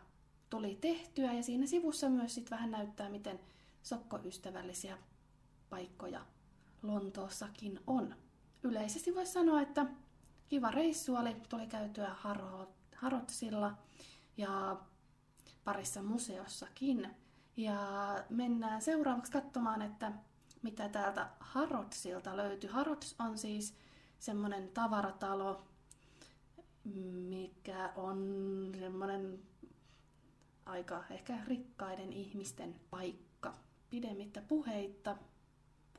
tuli 0.50 0.78
tehtyä. 0.82 1.34
Ja 1.34 1.44
siinä 1.44 1.66
sivussa 1.66 2.10
myös 2.10 2.36
sitten 2.36 2.58
vähän 2.58 2.72
näyttää, 2.72 3.10
miten 3.10 3.40
sokkoystävällisiä 3.84 4.98
paikkoja 5.70 6.26
Lontoossakin 6.82 7.80
on. 7.88 8.16
Yleisesti 8.64 9.16
voisi 9.16 9.32
sanoa, 9.32 9.62
että 9.62 9.86
kiva 10.48 10.72
reissu 10.72 11.16
oli. 11.16 11.36
Tuli 11.50 11.68
käytyä 11.68 12.16
Harotsilla 12.96 13.78
ja 14.38 14.78
parissa 15.64 16.04
museossakin. 16.04 17.10
Ja 17.58 17.80
mennään 18.30 18.82
seuraavaksi 18.82 19.32
katsomaan, 19.32 19.82
että 19.82 20.12
mitä 20.62 20.90
täältä 20.90 21.30
Harotsilta 21.40 22.38
löytyy. 22.38 22.70
Harots 22.70 23.16
on 23.20 23.38
siis 23.38 23.74
semmoinen 24.20 24.70
tavaratalo, 24.70 25.64
mikä 27.30 27.94
on 27.96 28.72
semmoinen 28.80 29.40
aika 30.66 31.04
ehkä 31.10 31.40
rikkaiden 31.48 32.14
ihmisten 32.14 32.76
paikka. 32.90 33.54
Pidemmittä 33.90 34.42
puheitta 34.42 35.18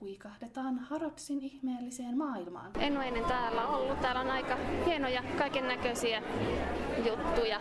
puikahdetaan 0.00 0.78
Harodsin 0.78 1.40
ihmeelliseen 1.40 2.18
maailmaan. 2.18 2.70
En 2.78 2.96
ole 2.96 3.08
ennen 3.08 3.24
täällä 3.24 3.66
ollut. 3.66 4.00
Täällä 4.00 4.20
on 4.20 4.30
aika 4.30 4.56
hienoja 4.86 5.22
kaiken 5.38 5.68
näköisiä 5.68 6.22
juttuja. 7.06 7.60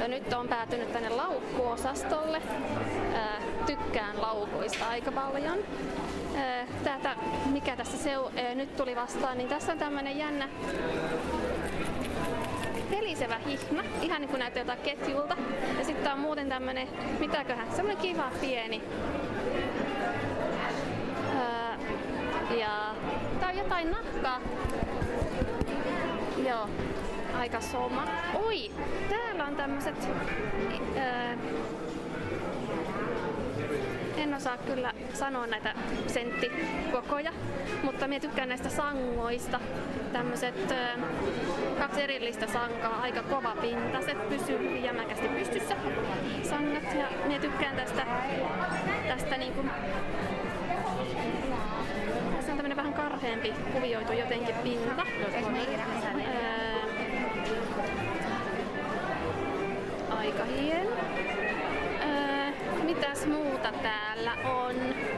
Ja 0.00 0.08
nyt 0.08 0.32
on 0.32 0.48
päätynyt 0.48 0.92
tänne 0.92 1.08
laukkuosastolle. 1.08 2.42
Ää, 3.14 3.40
tykkään 3.66 4.22
laukuista 4.22 4.88
aika 4.88 5.12
paljon. 5.12 5.58
Tätä, 6.84 7.16
mikä 7.52 7.76
tässä 7.76 7.96
seu, 7.98 8.30
ää, 8.36 8.54
nyt 8.54 8.76
tuli 8.76 8.96
vastaan, 8.96 9.38
niin 9.38 9.48
tässä 9.48 9.72
on 9.72 9.78
tämmönen 9.78 10.18
jännä 10.18 10.48
helisevä 12.90 13.38
hihna, 13.38 13.82
ihan 14.02 14.20
niin 14.20 14.28
kuin 14.28 14.40
näyttää 14.40 14.60
jotain 14.60 14.80
ketjulta. 14.80 15.36
Ja 15.78 15.84
sitten 15.84 16.12
on 16.12 16.18
muuten 16.18 16.48
tämmönen, 16.48 16.88
mitäköhän, 17.20 17.72
semmonen 17.72 17.96
kiva 17.96 18.30
pieni 18.40 18.82
ja 22.58 22.94
tää 23.40 23.48
on 23.48 23.58
jotain 23.58 23.90
nahkaa. 23.90 24.40
Joo, 26.48 26.68
aika 27.38 27.60
soma. 27.60 28.04
Oi, 28.34 28.70
täällä 29.08 29.44
on 29.44 29.56
tämmöset... 29.56 30.08
Ää, 30.96 31.36
en 34.16 34.34
osaa 34.34 34.58
kyllä 34.58 34.92
sanoa 35.14 35.46
näitä 35.46 35.74
senttikokoja, 36.06 37.32
mutta 37.82 38.08
minä 38.08 38.20
tykkään 38.20 38.48
näistä 38.48 38.68
sangoista. 38.68 39.60
Tämmöiset 40.12 40.74
kaksi 41.78 42.02
erillistä 42.02 42.46
sankaa, 42.46 43.00
aika 43.00 43.22
kova 43.22 43.56
pintaset, 43.60 44.28
pysyy 44.28 44.76
jämäkästi 44.76 45.28
pystyssä 45.28 45.76
sangat. 46.42 46.94
Ja 46.94 47.06
minä 47.26 47.40
tykkään 47.40 47.76
tästä, 47.76 48.06
tästä 49.08 49.36
tämmönen 49.36 49.56
vähän 49.56 50.15
karheampi 53.08 53.54
kuvioitu 53.72 54.12
jotenkin 54.12 54.54
pinta. 54.54 55.06
Aika 60.10 60.44
hieno. 60.44 60.90
Mitäs 62.84 63.26
muuta 63.26 63.72
täällä 63.82 64.32
on? 64.44 64.74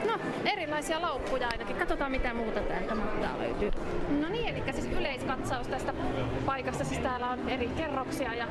No, 0.07 0.19
erilaisia 0.45 1.01
laukkuja 1.01 1.47
ainakin. 1.51 1.75
Katsotaan 1.75 2.11
mitä 2.11 2.33
muuta 2.33 2.59
täältä 2.59 2.95
mahtaa 2.95 3.37
löytyy. 3.39 3.71
No 4.21 4.29
niin, 4.29 4.55
eli 4.55 4.73
siis 4.73 4.91
yleiskatsaus 4.99 5.67
tästä 5.67 5.93
paikasta. 6.45 6.83
Siis 6.83 6.99
täällä 6.99 7.27
on 7.27 7.49
eri 7.49 7.67
kerroksia 7.67 8.33
ja 8.33 8.47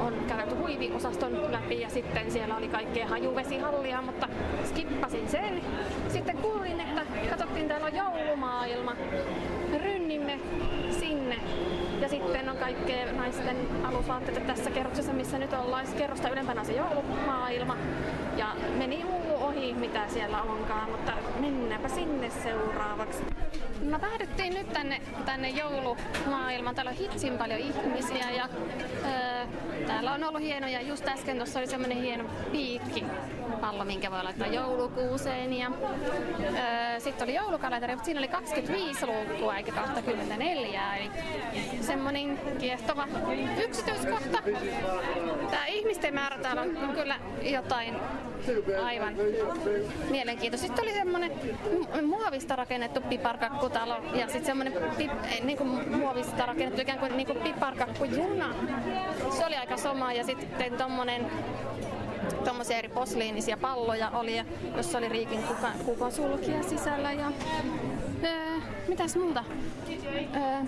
on 0.00 0.14
kävelty 0.28 0.54
huiviosaston 0.54 1.52
läpi 1.52 1.80
ja 1.80 1.90
sitten 1.90 2.30
siellä 2.30 2.56
oli 2.56 2.68
kaikkea 2.68 3.06
hajuvesihallia, 3.06 4.02
mutta 4.02 4.28
skippasin 4.64 5.28
sen. 5.28 5.60
Sitten 6.08 6.36
kuulin, 6.36 6.80
että 6.80 7.02
katsottiin 7.30 7.68
täällä 7.68 7.86
on 7.86 7.96
joulumaailma. 7.96 8.96
Rynnimme 9.82 10.40
sinne. 10.90 11.36
Ja 12.00 12.08
sitten 12.08 12.48
on 12.48 12.56
kaikkea 12.56 13.12
naisten 13.12 13.56
alusvaatteita 13.84 14.40
tässä 14.40 14.70
kerroksessa, 14.70 15.12
missä 15.12 15.38
nyt 15.38 15.52
ollaan. 15.52 15.86
Kerrosta 15.98 16.28
ylempänä 16.28 16.64
se 16.64 16.72
joulumaailma. 16.72 17.76
Ja 18.36 18.46
meni 18.78 19.04
muu 19.04 19.44
ohi, 19.44 19.74
mitä 19.74 20.08
siellä 20.08 20.42
onkaan, 20.42 20.90
mutta 20.90 21.12
mennäänpä 21.40 21.88
sinne 21.88 22.30
seuraavaksi. 22.42 23.22
No 23.82 23.98
päädyttiin 23.98 24.54
nyt 24.54 24.72
tänne, 24.72 25.00
tänne 25.24 25.48
joulumaailmaan. 25.48 26.74
Täällä 26.74 26.90
on 26.90 26.96
hitsin 26.96 27.38
paljon 27.38 27.60
ihmisiä 27.60 28.30
ja 28.30 28.48
öö, 29.04 29.46
täällä 29.86 30.12
on 30.12 30.24
ollut 30.24 30.40
hienoja. 30.40 30.80
Just 30.80 31.08
äsken 31.08 31.36
tuossa 31.36 31.58
oli 31.58 31.66
semmoinen 31.66 32.02
hieno 32.02 32.24
piikki 32.52 33.04
pallo, 33.60 33.84
minkä 33.84 34.10
voi 34.10 34.22
laittaa 34.22 34.46
joulukuuseen. 34.46 35.52
Ja, 35.52 35.70
öö, 36.40 37.00
sitten 37.00 37.24
oli 37.24 37.34
joulukalenteri, 37.34 37.92
mutta 37.92 38.04
siinä 38.04 38.20
oli 38.20 38.28
25 38.28 39.06
luukkua 39.06 39.56
eikä 39.56 39.72
24. 39.72 40.96
Eli 40.96 41.10
semmoinen 41.80 42.38
kiehtova 42.58 43.08
yksityiskohta. 43.64 44.42
Tämä 45.50 45.66
ihmisten 45.66 46.14
määrä 46.14 46.38
täällä 46.38 46.62
on 46.62 46.92
kyllä 46.94 47.16
jotain 47.42 47.94
aivan 48.84 49.14
mielenkiintoista. 50.10 50.66
Sitten 50.66 50.84
oli 50.84 50.92
semmoinen 50.92 51.25
muovista 52.06 52.56
rakennettu 52.56 53.00
piparkakkutalo 53.00 53.96
ja 54.14 54.26
sitten 54.26 54.44
semmoinen 54.44 54.74
pip, 54.96 55.10
niin 55.44 55.58
kuin 55.58 55.96
muovista 55.96 56.46
rakennettu 56.46 56.80
ikään 56.82 56.98
kuin, 56.98 57.16
niin 57.16 57.26
kuin 57.26 57.38
piparkakkujuna. 57.38 58.54
Se 59.30 59.46
oli 59.46 59.56
aika 59.56 59.76
soma 59.76 60.12
ja 60.12 60.24
sitten 60.24 60.72
tommonen 60.72 61.26
tuommoisia 62.44 62.78
eri 62.78 62.88
posliinisia 62.88 63.56
palloja 63.56 64.10
oli, 64.10 64.42
jossa 64.76 64.98
oli 64.98 65.08
Riikin 65.08 65.42
kuka, 65.42 65.68
kukon 65.84 66.12
sulkia 66.12 66.62
sisällä. 66.62 67.12
Ja, 67.12 67.32
öö, 68.26 68.58
mitäs 68.88 69.16
muuta? 69.16 69.44
Öö, 70.36 70.60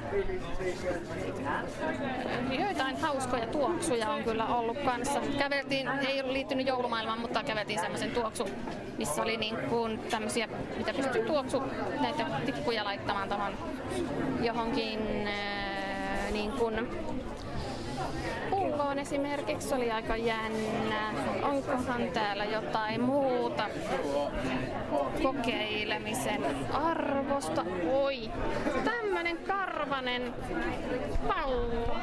joitain 2.60 2.96
hauskoja 3.00 3.46
tuoksuja 3.46 4.10
on 4.10 4.24
kyllä 4.24 4.46
ollut 4.46 4.78
kanssa. 4.78 5.20
Käveltiin, 5.38 5.88
ei 5.88 6.20
ollut 6.20 6.32
liittynyt 6.32 6.66
joulumaailmaan, 6.66 7.20
mutta 7.20 7.42
käveltiin 7.42 7.80
semmoisen 7.80 8.10
tuoksu, 8.10 8.48
missä 8.98 9.22
oli 9.22 9.36
niin 9.36 9.56
kuin 9.56 9.98
tämmöisiä, 9.98 10.48
mitä 10.76 10.94
pystyy 10.94 11.24
tuoksu 11.24 11.62
näitä 12.00 12.26
tikkuja 12.46 12.84
laittamaan 12.84 13.28
tuohon 13.28 13.52
johonkin 14.42 14.98
öö, 15.26 16.30
niin 16.32 16.52
kuin 16.52 16.88
pulloon 18.98 19.06
esimerkiksi 19.06 19.74
oli 19.74 19.90
aika 19.90 20.16
jännä. 20.16 21.12
Onkohan 21.42 22.02
täällä 22.12 22.44
jotain 22.44 23.00
muuta 23.00 23.68
kokeilemisen 25.22 26.44
arvosta? 26.72 27.64
Oi, 27.92 28.30
tämmönen 28.84 29.36
karvanen 29.36 30.34
pallo. 31.28 31.96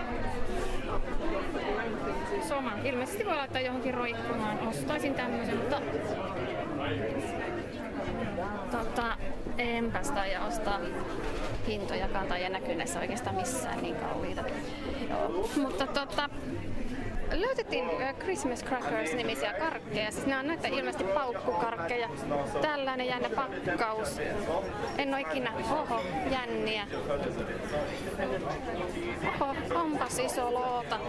Soma. 2.47 2.71
Ilmeisesti 2.84 3.25
voi 3.25 3.36
laittaa 3.36 3.62
johonkin 3.62 3.93
roikkumaan. 3.93 4.67
Ostaisin 4.67 5.13
tämmöisen, 5.13 5.58
mutta 5.58 5.81
tota, 8.71 9.17
enpäs 9.58 10.13
ja 10.31 10.45
ostaa 10.45 10.79
hintojakaan 11.67 12.27
tai 12.27 12.43
ei 12.43 12.49
näkyy 12.49 12.75
näissä 12.75 12.99
oikeastaan 12.99 13.36
missään 13.36 13.81
niin 13.81 13.95
kalliita. 13.95 14.43
Joo. 15.10 15.49
Mutta 15.58 15.88
tota, 15.88 16.29
löytettiin 17.32 17.90
Christmas 18.20 18.64
Crackers-nimisiä 18.64 19.54
karkkeja. 19.54 20.12
Siis 20.12 20.26
nämä 20.26 20.40
on 20.40 20.48
näitä 20.48 20.68
ilmeisesti 20.68 21.04
paukkukarkkeja. 21.04 22.10
Tällainen 22.62 23.08
jännä 23.08 23.30
pakkaus. 23.30 24.20
En 24.98 25.14
ole 25.14 25.22
ikinä, 25.22 25.54
oho, 25.72 26.02
jänniä. 26.32 26.88
Oho, 29.42 29.56
onpas 29.76 30.20
iso 30.20 30.54
loota. 30.54 31.00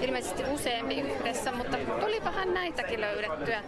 Ilmeisesti 0.00 0.42
useampi 0.54 1.00
yhdessä, 1.00 1.52
mutta 1.52 1.76
tulipahan 2.00 2.54
näitäkin 2.54 3.00
löydettyä. 3.00 3.62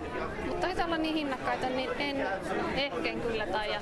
Mutta 0.46 0.60
taitaa 0.60 0.86
olla 0.86 0.98
niin 0.98 1.14
hinnakkaita, 1.14 1.68
niin 1.68 1.90
en 1.98 2.26
ehken 2.74 3.20
kyllä 3.20 3.46
taida 3.46 3.80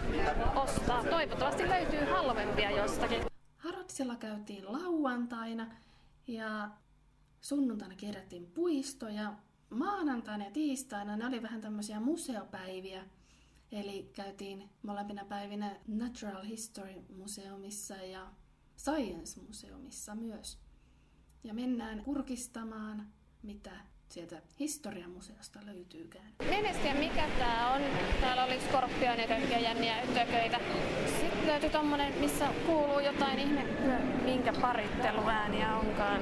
ostaa. 0.57 1.05
Toivottavasti 1.05 1.69
löytyy 1.69 2.05
halvempia 2.05 2.71
jostakin. 2.71 3.23
Harotsella 3.59 4.17
käytiin 4.17 4.73
lauantaina 4.73 5.67
ja 6.27 6.69
sunnuntaina 7.45 7.95
kierrättiin 7.95 8.47
puistoja. 8.47 9.35
Maanantaina 9.71 10.45
ja 10.45 10.51
tiistaina 10.51 11.17
ne 11.17 11.27
oli 11.27 11.43
vähän 11.43 11.61
tämmöisiä 11.61 12.01
museopäiviä. 12.01 13.05
Eli 13.73 14.11
käytiin 14.13 14.71
molempina 14.83 15.25
päivinä 15.25 15.77
Natural 15.87 16.45
History 16.45 16.95
Museumissa 17.17 17.95
ja 17.95 18.27
Science 18.77 19.41
Museumissa 19.41 20.15
myös. 20.15 20.59
Ja 21.45 21.55
mennään 21.55 22.03
kurkistamaan, 22.05 23.07
mitä 23.43 23.71
sieltä 24.09 24.43
historiamuseosta 24.61 25.61
löytyykään. 25.67 26.33
En 26.41 26.67
edes 26.67 26.99
mikä 26.99 27.29
tää 27.39 27.71
on. 27.75 27.83
Täällä 28.21 28.45
oli 28.45 28.61
skorpion 28.61 29.19
ja 29.19 29.29
kaikkia 29.29 29.61
jänniä 29.61 30.07
tököitä. 30.15 30.61
Sitten 31.21 31.47
löytyi 31.47 31.71
tommonen, 31.71 32.21
missä 32.21 32.49
kuuluu 32.67 33.01
jotain 33.01 33.39
ihme, 33.39 33.65
minkä 34.25 34.53
paritteluääniä 34.53 35.77
onkaan. 35.77 36.21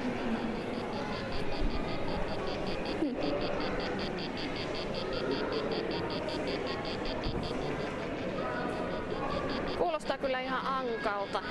Kuulostaa 9.79 10.19
kyllä 10.19 10.41
ihan 10.41 10.67
ankalta. 10.67 11.43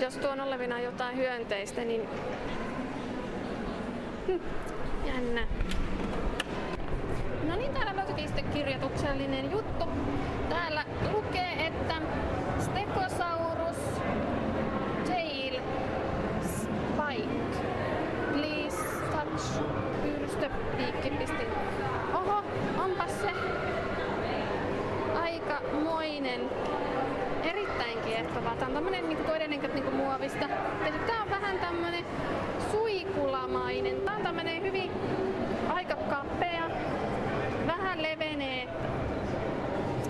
Jos 0.00 0.16
tuon 0.16 0.40
olevina 0.40 0.80
jotain 0.80 1.16
hyönteistä, 1.16 1.80
niin 1.80 2.08
hm, 4.26 4.38
jännä. 5.06 5.46
No 7.48 7.56
niin, 7.56 7.74
täällä 7.74 7.96
löytyikin 7.96 8.28
sitten 8.28 8.44
kirjoituksellinen 8.44 9.50
juttu. 9.50 9.84
Täällä 10.48 10.84
lukee, 11.12 11.66
että 11.66 11.94
Stegosaurus 12.58 13.76
tail 15.06 15.60
spike 16.44 17.40
pyrstöpiikkipistin. 20.02 21.48
Oho, 22.14 22.44
onpas 22.78 23.20
se 23.20 23.30
aikamoinen 25.20 26.40
erittäin 27.44 27.98
kiehtova. 28.50 28.54
Tämä 28.54 28.66
on 28.66 28.74
tämmönen 28.74 29.08
niin 29.08 29.18
kuin 29.18 29.74
niin 29.74 29.84
kuin 29.84 29.96
muovista. 29.96 30.48
Tämä 31.06 31.22
on 31.22 31.30
vähän 31.30 31.58
tämmönen 31.58 32.04
suikulamainen. 32.70 33.96
Tämä 34.00 34.16
on 34.16 34.22
tämmönen 34.22 34.62
hyvin 34.62 34.90
aika 35.68 35.94
kapea, 35.94 36.70
vähän 37.66 38.02
levenee, 38.02 38.68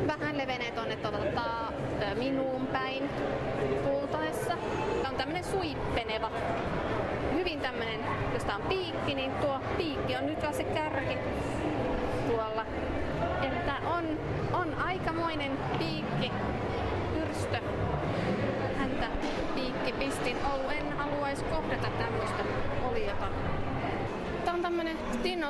vähän 0.06 0.38
levenee 0.38 0.70
tonne 0.72 0.96
tota, 0.96 1.72
minuun 2.18 2.66
päin 2.66 3.10
tultaessa. 3.84 4.54
Tämä 5.02 5.08
on 5.08 5.16
tämmönen 5.16 5.44
suippeneva. 5.44 6.30
Hyvin 7.34 7.60
tämmönen, 7.60 8.00
jos 8.34 8.44
tää 8.44 8.56
on 8.56 8.62
piikki, 8.62 9.14
niin 9.14 9.32
tuo 9.32 9.60
piikki 9.76 10.16
on 10.16 10.26
nyt 10.26 10.38
se 10.52 10.64
kärki 10.64 11.18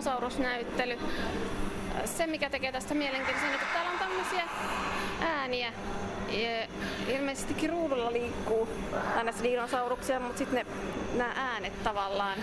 dinosaurusnäyttely. 0.01 0.99
Se 2.05 2.27
mikä 2.27 2.51
tekee 2.51 2.73
tästä 2.73 2.95
mielenkiintoisen, 2.95 3.55
että 3.55 3.67
täällä 3.73 3.91
on 3.91 3.99
tämmöisiä 3.99 4.43
ääniä. 5.21 5.73
Ja 6.29 6.67
ilmeisesti 7.09 7.67
ruudulla 7.67 8.13
liikkuu 8.13 8.69
aina 9.17 9.33
dinosauruksia, 9.43 10.21
mutta 10.21 10.39
sitten 10.39 10.67
nämä 11.17 11.33
äänet 11.37 11.83
tavallaan, 11.83 12.39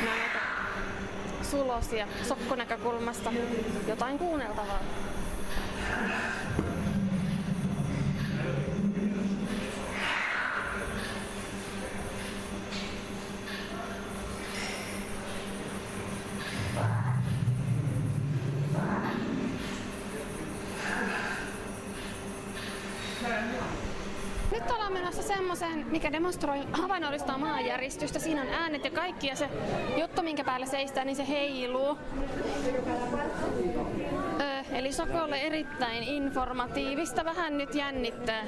nämä 0.00 0.16
näitä 0.16 0.38
sulosia 1.50 2.06
sokkonäkökulmasta 2.22 3.32
jotain 3.88 4.18
kuunneltavaa. 4.18 4.80
Nyt 24.52 24.70
ollaan 24.70 24.92
menossa 24.92 25.22
semmoiseen, 25.22 25.91
mikä 26.02 26.12
demonstroi 26.12 26.58
havainnollistaa 26.72 27.38
maanjäristystä. 27.38 28.18
Siinä 28.18 28.42
on 28.42 28.48
äänet 28.48 28.84
ja 28.84 28.90
kaikki 28.90 29.26
ja 29.26 29.36
se 29.36 29.48
juttu, 30.00 30.22
minkä 30.22 30.44
päällä 30.44 30.66
seistää, 30.66 31.04
niin 31.04 31.16
se 31.16 31.28
heiluu. 31.28 31.98
Ö, 34.40 34.64
eli 34.72 34.92
Sokolle 34.92 35.40
erittäin 35.40 36.02
informatiivista, 36.02 37.24
vähän 37.24 37.58
nyt 37.58 37.74
jännittää. 37.74 38.44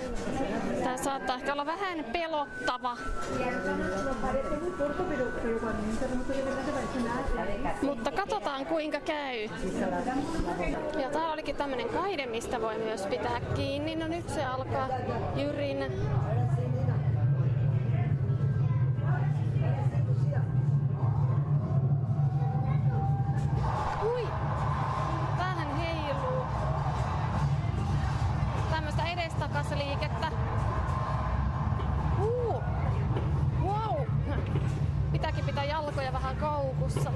Tämä 0.84 0.96
saattaa 0.96 1.36
ehkä 1.36 1.52
olla 1.52 1.66
vähän 1.66 2.04
pelottava. 2.12 2.96
Mutta 7.82 8.10
katsotaan 8.10 8.66
kuinka 8.66 9.00
käy. 9.00 9.48
Ja 11.02 11.10
tää 11.10 11.32
olikin 11.32 11.56
tämmönen 11.56 11.88
kaide, 11.88 12.26
mistä 12.26 12.60
voi 12.60 12.78
myös 12.78 13.06
pitää 13.06 13.40
kiinni. 13.56 13.96
No 13.96 14.08
nyt 14.08 14.28
se 14.28 14.44
alkaa 14.44 14.88
jyrinä. 15.36 15.86
Ui! 24.02 24.28
Tähän 25.38 25.76
heiluu. 25.76 26.44
Tämmöstä 28.70 29.04
edestakas 29.04 29.70
liikettä. 29.70 30.30
Uh! 32.20 32.62
Wow! 33.62 34.00
Pitääkin 35.12 35.44
pitää 35.44 35.64
jalkoja 35.64 36.12
vähän 36.12 36.36
koukussa. 36.36 37.12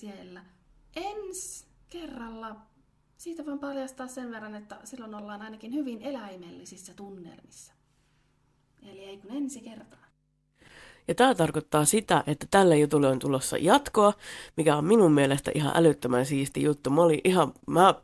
Siellä. 0.00 0.40
Ensi 0.96 1.66
kerralla 1.90 2.56
siitä 3.16 3.46
voin 3.46 3.58
paljastaa 3.58 4.06
sen 4.06 4.30
verran, 4.30 4.54
että 4.54 4.76
silloin 4.84 5.14
ollaan 5.14 5.42
ainakin 5.42 5.72
hyvin 5.72 6.02
eläimellisissä 6.02 6.94
tunnelmissa. 6.94 7.72
Eli 8.90 9.04
ei 9.04 9.18
kun 9.18 9.30
ensi 9.30 9.60
kertaa. 9.60 10.06
Ja 11.08 11.14
tämä 11.14 11.34
tarkoittaa 11.34 11.84
sitä, 11.84 12.24
että 12.26 12.46
tälle 12.50 12.78
jutulle 12.78 13.08
on 13.08 13.18
tulossa 13.18 13.56
jatkoa, 13.58 14.12
mikä 14.56 14.76
on 14.76 14.84
minun 14.84 15.12
mielestä 15.12 15.50
ihan 15.54 15.72
älyttömän 15.74 16.26
siisti 16.26 16.62
juttu. 16.62 16.90
Mä, 16.90 17.02
olin 17.02 17.20
ihan, 17.24 17.52
mä 17.66 17.94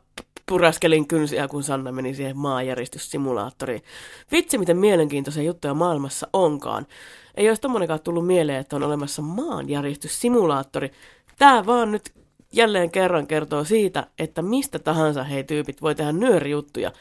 puraskelin 0.45 1.07
kynsiä, 1.07 1.47
kun 1.47 1.63
Sanna 1.63 1.91
meni 1.91 2.13
siihen 2.13 2.37
maanjäristyssimulaattoriin. 2.37 3.83
Vitsi, 4.31 4.57
miten 4.57 4.77
mielenkiintoisia 4.77 5.43
juttuja 5.43 5.73
maailmassa 5.73 6.27
onkaan. 6.33 6.87
Ei 7.35 7.49
olisi 7.49 7.61
tommonenkaan 7.61 8.01
tullut 8.01 8.27
mieleen, 8.27 8.59
että 8.59 8.75
on 8.75 8.83
olemassa 8.83 9.21
maanjäristyssimulaattori. 9.21 10.91
Tää 11.39 11.65
vaan 11.65 11.91
nyt 11.91 12.13
jälleen 12.53 12.91
kerran 12.91 13.27
kertoo 13.27 13.63
siitä, 13.63 14.07
että 14.19 14.41
mistä 14.41 14.79
tahansa 14.79 15.23
hei 15.23 15.43
tyypit 15.43 15.81
voi 15.81 15.95
tehdä 15.95 16.11
nyörijuttuja. 16.11 16.91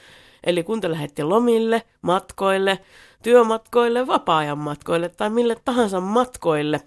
Eli 0.44 0.62
kun 0.62 0.80
te 0.80 0.90
lähette 0.90 1.24
lomille, 1.24 1.82
matkoille, 2.02 2.78
työmatkoille, 3.22 4.06
vapaa-ajan 4.06 4.58
matkoille 4.58 5.08
tai 5.08 5.30
mille 5.30 5.56
tahansa 5.64 6.00
matkoille, 6.00 6.80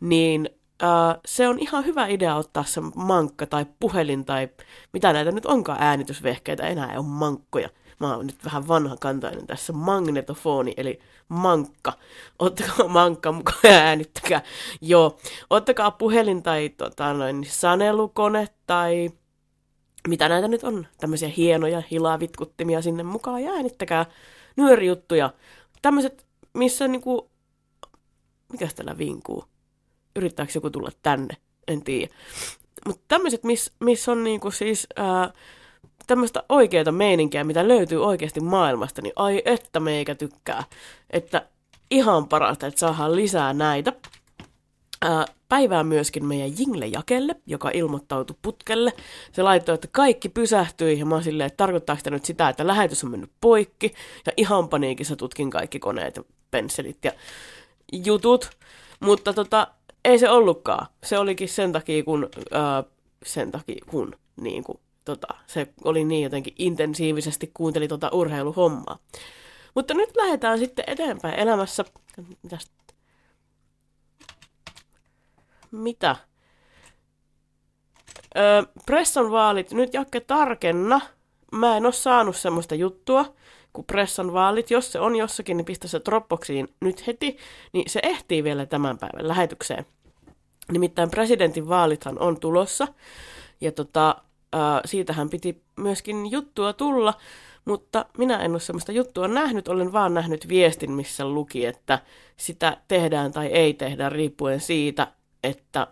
niin 0.00 0.50
ää, 0.82 1.18
se 1.26 1.48
on 1.48 1.58
ihan 1.58 1.84
hyvä 1.84 2.06
idea 2.06 2.36
ottaa 2.36 2.64
se 2.64 2.80
mankka 2.94 3.46
tai 3.46 3.66
puhelin 3.80 4.24
tai 4.24 4.48
mitä 4.92 5.12
näitä 5.12 5.32
nyt 5.32 5.46
onkaan 5.46 5.82
äänitysvehkeitä, 5.82 6.66
enää 6.66 6.92
ei 6.92 6.98
ole 6.98 7.06
mankkoja. 7.06 7.68
Mä 8.00 8.16
oon 8.16 8.26
nyt 8.26 8.44
vähän 8.44 8.68
vanhakantainen 8.68 9.46
tässä 9.46 9.72
magnetofoni, 9.72 10.74
eli 10.76 11.00
mankka. 11.28 11.92
Ottakaa 12.38 12.88
mankka 12.98 13.32
mukaan 13.32 13.58
ja 13.62 13.70
äänittäkää. 13.70 14.42
Joo, 14.80 15.18
ottakaa 15.50 15.90
puhelin 15.90 16.42
tai 16.42 16.68
tota, 16.68 17.12
noin, 17.12 17.46
sanelukone 17.50 18.48
tai 18.66 19.10
mitä 20.08 20.28
näitä 20.28 20.48
nyt 20.48 20.64
on, 20.64 20.86
tämmöisiä 21.00 21.28
hienoja 21.36 21.82
hilavitkuttimia 21.90 22.82
sinne 22.82 23.02
mukaan 23.02 23.42
ja 23.42 23.52
äänittäkää 23.52 24.06
nyörijuttuja. 24.56 25.30
Tämmöiset, 25.82 26.26
missä 26.54 26.88
niinku, 26.88 27.30
mikäs 28.52 28.74
tällä 28.74 28.98
vinkuu? 28.98 29.44
Yrittääkö 30.16 30.52
joku 30.54 30.70
tulla 30.70 30.90
tänne? 31.02 31.36
En 31.68 31.82
tiedä. 31.82 32.14
Mutta 32.86 33.04
tämmöiset, 33.08 33.44
missä 33.44 33.72
miss 33.80 34.08
on 34.08 34.24
niinku 34.24 34.50
siis 34.50 34.86
ää, 34.96 35.32
tämmöistä 36.06 36.42
oikeita 36.48 36.92
meininkiä, 36.92 37.44
mitä 37.44 37.68
löytyy 37.68 38.04
oikeasti 38.04 38.40
maailmasta, 38.40 39.02
niin 39.02 39.12
ai 39.16 39.42
että 39.44 39.80
meikä 39.80 40.14
tykkää. 40.14 40.64
Että 41.10 41.46
ihan 41.90 42.28
parasta, 42.28 42.66
että 42.66 42.80
saadaan 42.80 43.16
lisää 43.16 43.52
näitä. 43.52 43.92
Ää, 45.02 45.24
päivää 45.48 45.84
myöskin 45.84 46.24
meidän 46.24 46.50
Jingle-jakelle, 46.58 47.34
joka 47.46 47.70
ilmoittautui 47.74 48.36
putkelle. 48.42 48.92
Se 49.32 49.42
laittoi, 49.42 49.74
että 49.74 49.88
kaikki 49.92 50.28
pysähtyi 50.28 50.98
ja 50.98 51.06
mä 51.06 51.22
silleen, 51.22 51.46
että 51.46 51.56
tarkoittaako 51.56 51.98
sitä 51.98 52.10
nyt 52.10 52.24
sitä, 52.24 52.48
että 52.48 52.66
lähetys 52.66 53.04
on 53.04 53.10
mennyt 53.10 53.30
poikki. 53.40 53.94
Ja 54.26 54.32
ihan 54.36 54.68
paniikissa 54.68 55.16
tutkin 55.16 55.50
kaikki 55.50 55.78
koneet 55.78 56.16
ja 56.16 56.24
pensselit 56.50 57.04
ja 57.04 57.12
jutut. 57.92 58.50
Mutta 59.00 59.32
tota, 59.32 59.66
ei 60.04 60.18
se 60.18 60.30
ollutkaan. 60.30 60.86
Se 61.04 61.18
olikin 61.18 61.48
sen 61.48 61.72
takia, 61.72 62.04
kun, 62.04 62.28
ää, 62.50 62.84
sen 63.24 63.52
takia, 63.52 63.84
kun 63.90 64.14
niin 64.40 64.64
kuin, 64.64 64.78
tota, 65.06 65.26
se 65.46 65.66
oli 65.84 66.04
niin 66.04 66.22
jotenkin 66.22 66.54
intensiivisesti 66.58 67.50
kuunteli 67.54 67.88
tota 67.88 68.10
urheiluhommaa. 68.12 68.98
Mutta 69.74 69.94
nyt 69.94 70.16
lähdetään 70.16 70.58
sitten 70.58 70.84
eteenpäin 70.88 71.34
elämässä. 71.34 71.84
Mitäs 72.42 72.70
mitä? 75.70 76.16
Öö, 78.36 78.62
pressan 78.86 79.30
vaalit, 79.30 79.70
nyt 79.70 79.94
Jakke 79.94 80.20
tarkenna. 80.20 81.00
Mä 81.52 81.76
en 81.76 81.84
ole 81.84 81.92
saanut 81.92 82.36
semmoista 82.36 82.74
juttua 82.74 83.34
kuin 83.72 83.84
pressan 83.84 84.32
vaalit. 84.32 84.70
Jos 84.70 84.92
se 84.92 85.00
on 85.00 85.16
jossakin, 85.16 85.56
niin 85.56 85.64
pistä 85.64 85.88
se 85.88 86.00
Dropboxiin 86.04 86.68
nyt 86.80 87.06
heti, 87.06 87.36
niin 87.72 87.90
se 87.90 88.00
ehtii 88.02 88.44
vielä 88.44 88.66
tämän 88.66 88.98
päivän 88.98 89.28
lähetykseen. 89.28 89.86
Nimittäin 90.72 91.10
presidentin 91.10 91.68
vaalithan 91.68 92.18
on 92.18 92.40
tulossa, 92.40 92.88
ja 93.60 93.72
tota, 93.72 94.16
ää, 94.56 94.80
siitähän 94.84 95.30
piti 95.30 95.62
myöskin 95.76 96.30
juttua 96.30 96.72
tulla, 96.72 97.14
mutta 97.64 98.04
minä 98.18 98.38
en 98.38 98.50
ole 98.50 98.60
sellaista 98.60 98.92
juttua 98.92 99.28
nähnyt, 99.28 99.68
olen 99.68 99.92
vaan 99.92 100.14
nähnyt 100.14 100.48
viestin, 100.48 100.92
missä 100.92 101.24
luki, 101.24 101.66
että 101.66 101.98
sitä 102.36 102.76
tehdään 102.88 103.32
tai 103.32 103.46
ei 103.46 103.74
tehdä 103.74 104.08
riippuen 104.08 104.60
siitä, 104.60 105.12
että 105.44 105.86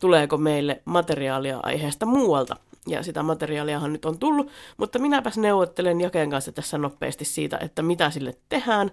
tuleeko 0.00 0.36
meille 0.36 0.82
materiaalia 0.84 1.60
aiheesta 1.62 2.06
muualta. 2.06 2.56
Ja 2.86 3.02
sitä 3.02 3.22
materiaaliahan 3.22 3.92
nyt 3.92 4.04
on 4.04 4.18
tullut, 4.18 4.50
mutta 4.76 4.98
minäpäs 4.98 5.38
neuvottelen 5.38 6.00
Jaken 6.00 6.30
kanssa 6.30 6.52
tässä 6.52 6.78
nopeasti 6.78 7.24
siitä, 7.24 7.58
että 7.58 7.82
mitä 7.82 8.10
sille 8.10 8.36
tehdään, 8.48 8.90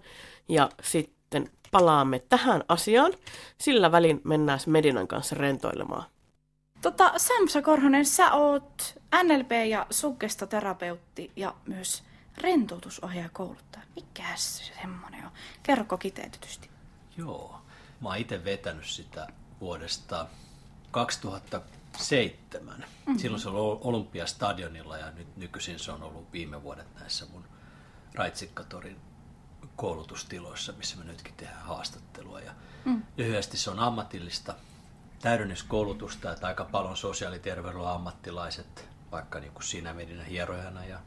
ja 0.50 0.70
sitten 0.84 1.50
palaamme 1.72 2.20
tähän 2.30 2.64
asiaan. 2.68 3.14
Sillä 3.58 3.92
välin 3.92 4.22
mennään 4.24 4.60
Medinan 4.66 5.08
kanssa 5.08 5.36
rentoilemaan. 5.36 6.04
Tota, 6.82 7.14
Samsa 7.18 7.62
Korhonen, 7.62 8.06
sä 8.06 8.32
oot 8.34 9.00
NLP- 9.16 9.68
ja 9.70 9.88
suggestoterapeutti 9.90 11.32
ja 11.36 11.56
myös 11.66 12.04
rentoutusohjaajakouluttaja. 12.38 13.84
Mikä 13.96 14.36
se 14.36 14.64
semmonen 14.82 15.26
on? 15.26 15.32
Kerroko 15.64 15.98
kiteytetysti? 15.98 16.70
Joo. 17.18 17.62
Mä 18.02 18.10
oon 18.10 18.18
itse 18.18 18.44
vetänyt 18.44 18.86
sitä 18.86 19.28
vuodesta 19.62 20.28
2007. 20.92 22.76
Mm-hmm. 22.78 23.18
Silloin 23.18 23.42
se 23.42 23.50
oli 23.50 23.80
Olympiastadionilla 23.84 24.98
ja 24.98 25.12
nyt 25.12 25.38
nykyisin 25.38 25.80
se 25.80 25.92
on 25.92 26.04
ollut 26.04 26.34
viime 26.34 26.64
vuodet 26.64 26.88
näissä 27.00 27.26
mun 27.32 27.44
Raitsikkatorin 28.14 28.98
koulutustiloissa, 29.76 30.74
missä 30.78 30.98
me 30.98 31.04
nytkin 31.04 31.34
tehdään 31.34 31.62
haastattelua. 31.62 32.40
Ja 32.40 32.52
mm. 32.86 33.04
Lyhyesti 33.18 33.58
se 33.58 33.72
on 33.72 33.80
ammatillista 33.80 34.56
täydennyskoulutusta, 35.22 36.32
että 36.32 36.48
aika 36.48 36.66
paljon 36.66 36.98
sosiaaliterveydenhuollon 36.98 37.96
ammattilaiset, 37.96 38.90
vaikka 39.12 39.40
niin 39.40 39.52
kuin 39.52 39.64
sinä 39.64 39.94
medinä 39.94 40.24
hierojana 40.24 40.86
ja 40.86 41.00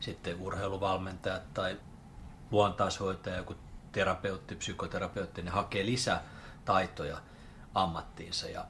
sitten 0.00 0.40
urheiluvalmentajat 0.40 1.54
tai 1.54 1.80
luontaishoitaja, 2.50 3.36
joku 3.36 3.54
terapeutti, 3.92 4.54
psykoterapeutti, 4.54 5.42
ne 5.42 5.50
hakee 5.50 5.86
lisää 5.86 6.22
taitoja 6.64 7.18
ammattiinsa 7.74 8.48
ja 8.48 8.64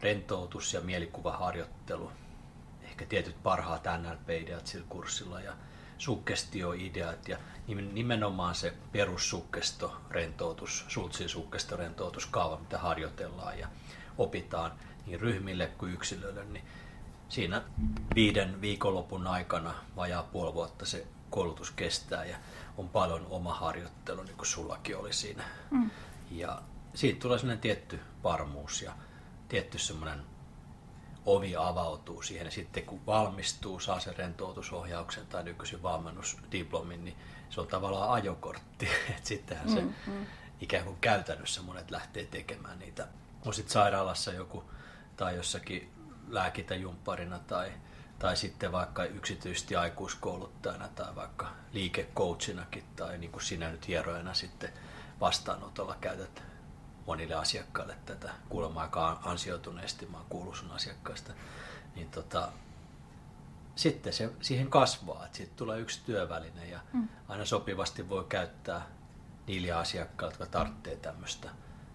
rentoutus 0.00 0.74
ja 0.74 0.80
mielikuvaharjoittelu, 0.80 2.12
ehkä 2.82 3.06
tietyt 3.06 3.42
parhaat 3.42 3.84
NLP-ideat 4.02 4.66
sillä 4.66 4.86
kurssilla 4.88 5.40
ja 5.40 5.52
suggestioideat 5.98 7.28
ja 7.28 7.38
nimenomaan 7.92 8.54
se 8.54 8.74
perussukkesto, 8.92 9.96
rentoutus, 10.10 10.84
sultsin 10.88 11.28
sukkesto, 11.28 11.76
rentoutuskaava, 11.76 12.58
mitä 12.58 12.78
harjoitellaan 12.78 13.58
ja 13.58 13.68
opitaan 14.20 14.72
niin 15.06 15.20
ryhmille 15.20 15.66
kuin 15.66 15.92
yksilöille, 15.92 16.44
niin 16.44 16.64
siinä 17.28 17.62
viiden 18.14 18.60
viikonlopun 18.60 19.26
aikana 19.26 19.74
vajaa 19.96 20.22
puoli 20.22 20.54
vuotta 20.54 20.86
se 20.86 21.06
koulutus 21.30 21.70
kestää 21.70 22.24
ja 22.24 22.36
on 22.76 22.88
paljon 22.88 23.26
oma 23.30 23.54
harjoittelu, 23.54 24.22
niin 24.22 24.36
kuin 24.36 24.46
sullakin 24.46 24.96
oli 24.96 25.12
siinä. 25.12 25.44
Mm. 25.70 25.90
Ja 26.30 26.62
siitä 26.94 27.20
tulee 27.20 27.38
sellainen 27.38 27.60
tietty 27.60 28.00
varmuus 28.22 28.82
ja 28.82 28.92
tietty 29.48 29.78
semmoinen 29.78 30.20
ovi 31.26 31.56
avautuu 31.56 32.22
siihen 32.22 32.44
ja 32.44 32.50
sitten 32.50 32.84
kun 32.84 33.06
valmistuu, 33.06 33.80
saa 33.80 34.00
sen 34.00 34.16
rentoutusohjauksen 34.16 35.26
tai 35.26 35.44
nykyisin 35.44 35.82
valmennusdiplomin, 35.82 37.04
niin 37.04 37.16
se 37.50 37.60
on 37.60 37.66
tavallaan 37.66 38.10
ajokortti. 38.10 38.88
että 39.10 39.28
sittenhän 39.28 39.70
se 39.70 39.80
mm, 39.80 39.94
mm. 40.06 40.26
ikään 40.60 40.84
kuin 40.84 40.96
käytännössä 41.00 41.62
monet 41.62 41.90
lähtee 41.90 42.24
tekemään 42.24 42.78
niitä. 42.78 43.08
On 43.46 43.54
sitten 43.54 43.72
sairaalassa 43.72 44.32
joku 44.32 44.64
tai 45.16 45.36
jossakin 45.36 45.92
lääkintäjumpparina 46.28 47.38
tai, 47.38 47.72
tai 48.18 48.36
sitten 48.36 48.72
vaikka 48.72 49.04
yksityisesti 49.04 49.76
aikuiskouluttajana 49.76 50.88
tai 50.88 51.16
vaikka 51.16 51.48
liikecoachinakin 51.72 52.84
tai 52.96 53.18
niin 53.18 53.32
kuin 53.32 53.42
sinä 53.42 53.70
nyt 53.70 53.88
hierojana 53.88 54.34
sitten 54.34 54.72
vastaanotolla 55.20 55.96
käytät 56.00 56.42
monille 57.06 57.34
asiakkaille 57.34 57.96
tätä 58.06 58.32
kuulemma 58.48 58.82
aika 58.82 59.20
ansioituneesti, 59.24 60.06
mä 60.06 60.18
oon 60.30 60.56
sun 60.56 60.70
asiakkaista, 60.70 61.32
niin 61.94 62.10
tota, 62.10 62.52
sitten 63.76 64.12
se 64.12 64.32
siihen 64.40 64.70
kasvaa, 64.70 65.24
että 65.24 65.36
siitä 65.36 65.52
tulee 65.56 65.80
yksi 65.80 66.00
työväline 66.06 66.66
ja 66.66 66.80
mm. 66.92 67.08
aina 67.28 67.44
sopivasti 67.44 68.08
voi 68.08 68.24
käyttää 68.28 68.86
niille 69.46 69.72
asiakkaille, 69.72 70.32
jotka 70.32 70.46
tarvitsee 70.46 70.96
tämmöistä 70.96 71.50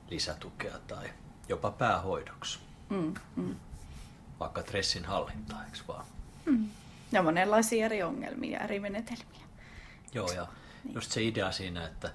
lisätukea 0.10 0.80
tai 0.88 1.10
jopa 1.50 1.72
päähoidoksi. 1.72 2.60
Mm, 2.90 3.14
mm. 3.36 3.56
Vaikka 4.40 4.62
stressin 4.62 5.06
hallintaa, 5.06 5.66
eikö 5.66 5.78
vaan? 5.88 6.06
Mm. 6.46 6.70
Ja 7.12 7.24
monenlaisia 7.24 7.86
eri 7.86 8.04
ongelmia, 8.04 8.60
eri 8.60 8.80
menetelmiä. 8.80 9.46
Joo, 10.14 10.32
ja 10.32 10.48
niin. 10.84 10.96
just 10.96 11.12
se 11.12 11.24
idea 11.24 11.52
siinä, 11.52 11.86
että 11.86 12.12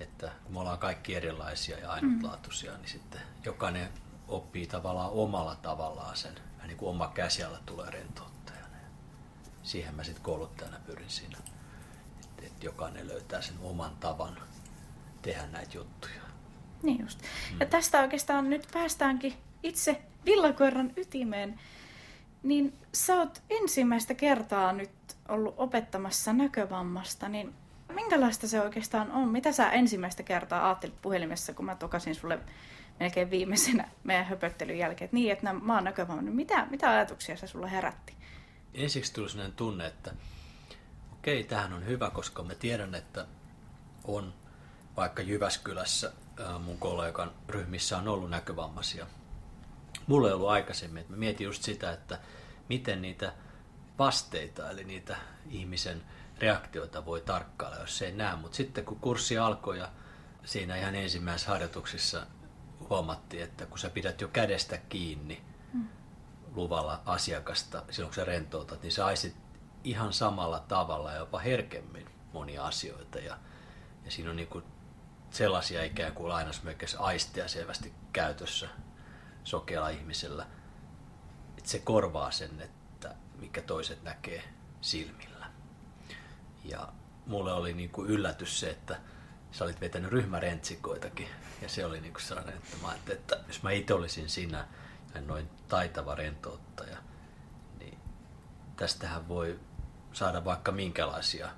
että 0.00 0.32
kun 0.44 0.52
me 0.52 0.60
ollaan 0.60 0.78
kaikki 0.78 1.14
erilaisia 1.14 1.78
ja 1.78 1.92
ainutlaatuisia, 1.92 2.72
mm. 2.72 2.78
niin 2.78 2.88
sitten 2.88 3.20
jokainen 3.44 3.88
oppii 4.28 4.66
tavallaan 4.66 5.10
omalla 5.10 5.56
tavallaan 5.56 6.16
sen, 6.16 6.34
vähän 6.56 6.68
niin 6.68 6.78
kuin 6.78 6.88
oma 6.88 7.08
käsiala 7.14 7.58
tulee 7.66 7.90
rentouttajana. 7.90 8.76
Ja 8.76 8.88
siihen 9.62 9.94
mä 9.94 10.04
sitten 10.04 10.22
kouluttajana 10.22 10.76
pyrin 10.86 11.10
siinä, 11.10 11.38
että, 11.38 12.46
että 12.46 12.66
jokainen 12.66 13.08
löytää 13.08 13.42
sen 13.42 13.54
oman 13.62 13.96
tavan 13.96 14.36
tehdä 15.22 15.46
näitä 15.46 15.76
juttuja. 15.76 16.21
Niin 16.82 17.00
just. 17.00 17.20
Ja 17.60 17.66
tästä 17.66 18.00
oikeastaan 18.00 18.50
nyt 18.50 18.68
päästäänkin 18.72 19.34
itse 19.62 20.02
villakoiran 20.24 20.92
ytimeen. 20.96 21.60
Niin 22.42 22.72
sä 22.92 23.16
oot 23.16 23.42
ensimmäistä 23.50 24.14
kertaa 24.14 24.72
nyt 24.72 24.90
ollut 25.28 25.54
opettamassa 25.56 26.32
näkövammasta, 26.32 27.28
niin 27.28 27.54
minkälaista 27.92 28.48
se 28.48 28.60
oikeastaan 28.60 29.10
on? 29.10 29.28
Mitä 29.28 29.52
sä 29.52 29.70
ensimmäistä 29.70 30.22
kertaa 30.22 30.66
ajattelit 30.66 31.02
puhelimessa, 31.02 31.54
kun 31.54 31.64
mä 31.64 31.74
tokasin 31.74 32.14
sulle 32.14 32.38
melkein 33.00 33.30
viimeisenä 33.30 33.88
meidän 34.04 34.26
höpöttelyn 34.26 34.78
jälkeen, 34.78 35.04
että 35.04 35.14
niin, 35.14 35.32
että 35.32 35.52
mä 35.52 35.74
oon 35.74 35.84
näkövammainen. 35.84 36.34
Mitä, 36.34 36.66
mitä 36.70 36.90
ajatuksia 36.90 37.36
se 37.36 37.46
sulle 37.46 37.70
herätti? 37.70 38.14
Ensiksi 38.74 39.14
tuli 39.14 39.28
sellainen 39.28 39.56
tunne, 39.56 39.86
että 39.86 40.14
okei, 41.12 41.44
tähän 41.44 41.72
on 41.72 41.86
hyvä, 41.86 42.10
koska 42.10 42.42
mä 42.42 42.54
tiedän, 42.54 42.94
että 42.94 43.26
on 44.04 44.34
vaikka 44.96 45.22
Jyväskylässä 45.22 46.12
mun 46.58 46.78
kollegan 46.78 47.30
ryhmissä 47.48 47.98
on 47.98 48.08
ollut 48.08 48.30
näkövammaisia. 48.30 49.06
Mulla 50.06 50.28
ei 50.28 50.34
ollut 50.34 50.48
aikaisemmin, 50.48 51.00
että 51.00 51.12
mä 51.12 51.18
mietin 51.18 51.44
just 51.44 51.62
sitä, 51.62 51.92
että 51.92 52.18
miten 52.68 53.02
niitä 53.02 53.32
vasteita, 53.98 54.70
eli 54.70 54.84
niitä 54.84 55.16
ihmisen 55.50 56.02
reaktioita 56.38 57.06
voi 57.06 57.20
tarkkailla, 57.20 57.76
jos 57.76 58.02
ei 58.02 58.12
näe. 58.12 58.36
Mutta 58.36 58.56
sitten 58.56 58.84
kun 58.84 59.00
kurssi 59.00 59.38
alkoi 59.38 59.78
ja 59.78 59.88
siinä 60.44 60.76
ihan 60.76 60.94
ensimmäisessä 60.94 61.50
harjoituksissa 61.50 62.26
huomattiin, 62.90 63.42
että 63.42 63.66
kun 63.66 63.78
sä 63.78 63.90
pidät 63.90 64.20
jo 64.20 64.28
kädestä 64.28 64.76
kiinni 64.76 65.42
mm. 65.72 65.88
luvalla 66.54 67.02
asiakasta 67.06 67.82
silloin 67.90 68.08
kun 68.08 68.14
sä 68.14 68.24
rentoutat, 68.24 68.82
niin 68.82 68.92
sä 68.92 69.06
aisit 69.06 69.36
ihan 69.84 70.12
samalla 70.12 70.60
tavalla 70.60 71.12
ja 71.12 71.18
jopa 71.18 71.38
herkemmin 71.38 72.06
monia 72.32 72.64
asioita. 72.64 73.18
Ja, 73.18 73.38
ja 74.04 74.10
siinä 74.10 74.30
on 74.30 74.36
niinku 74.36 74.62
sellaisia 75.32 75.84
ikään 75.84 76.12
kuin 76.12 76.28
lainausmerkeissä 76.28 77.00
aisteja 77.00 77.48
selvästi 77.48 77.92
käytössä 78.12 78.68
sokealla 79.44 79.88
ihmisellä, 79.88 80.46
että 81.58 81.70
se 81.70 81.78
korvaa 81.78 82.30
sen, 82.30 82.60
että 82.60 83.14
mikä 83.38 83.62
toiset 83.62 84.02
näkee 84.02 84.44
silmillä. 84.80 85.46
Ja 86.64 86.88
mulle 87.26 87.52
oli 87.52 87.72
niin 87.72 87.90
kuin 87.90 88.10
yllätys 88.10 88.60
se, 88.60 88.70
että 88.70 89.00
sä 89.52 89.64
olit 89.64 89.80
vetänyt 89.80 90.10
ryhmärentsikoitakin. 90.10 91.28
Ja 91.62 91.68
se 91.68 91.86
oli 91.86 92.00
niin 92.00 92.12
kuin 92.12 92.22
sellainen, 92.22 92.54
että 92.54 92.76
mä 92.82 92.88
ajattelin, 92.88 93.20
että 93.20 93.40
jos 93.46 93.62
mä 93.62 93.70
itse 93.70 93.94
olisin 93.94 94.28
sinä 94.28 94.66
noin 95.26 95.50
taitava 95.68 96.14
rentouttaja, 96.14 96.96
niin 97.78 97.98
tästähän 98.76 99.28
voi 99.28 99.60
saada 100.12 100.44
vaikka 100.44 100.72
minkälaisia 100.72 101.48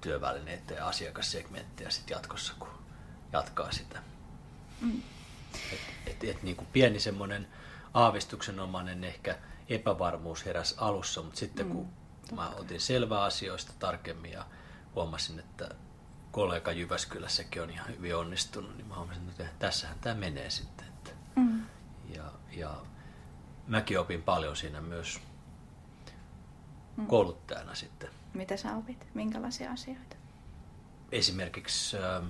työvälineitä 0.00 0.74
ja 0.74 0.86
asiakassegmenttejä 0.86 1.90
sitten 1.90 2.14
jatkossa, 2.14 2.54
kun 2.58 2.79
jatkaa 3.32 3.72
sitä. 3.72 4.02
Mm. 4.80 5.02
Et, 5.72 5.80
et, 6.06 6.24
et 6.24 6.42
niin 6.42 6.56
kuin 6.56 6.68
pieni 6.72 7.00
semmoinen 7.00 7.48
aavistuksenomainen 7.94 9.04
ehkä 9.04 9.38
epävarmuus 9.68 10.46
heräsi 10.46 10.74
alussa, 10.78 11.22
mutta 11.22 11.38
sitten 11.38 11.68
kun 11.68 11.84
mm 11.84 12.00
Mä 12.34 12.48
otin 12.48 12.80
selvää 12.80 13.22
asioista 13.22 13.72
tarkemmin 13.78 14.32
ja 14.32 14.46
huomasin, 14.94 15.38
että 15.38 15.68
kollega 16.30 16.72
Jyväskylässäkin 16.72 17.62
on 17.62 17.70
ihan 17.70 17.88
hyvin 17.88 18.16
onnistunut, 18.16 18.76
niin 18.76 18.86
mä 18.86 18.94
huomasin, 18.94 19.28
että 19.28 19.46
tässähän 19.58 19.98
tämä 20.00 20.14
menee 20.14 20.50
sitten. 20.50 20.86
Että 20.86 21.10
mm. 21.36 21.62
ja, 22.14 22.32
ja 22.52 22.76
mäkin 23.66 24.00
opin 24.00 24.22
paljon 24.22 24.56
siinä 24.56 24.80
myös 24.80 25.20
kouluttajana 27.06 27.74
sitten. 27.74 28.10
Mitä 28.34 28.56
sä 28.56 28.76
opit? 28.76 29.06
Minkälaisia 29.14 29.70
asioita? 29.70 30.16
Esimerkiksi 31.12 31.96
äh, 31.96 32.22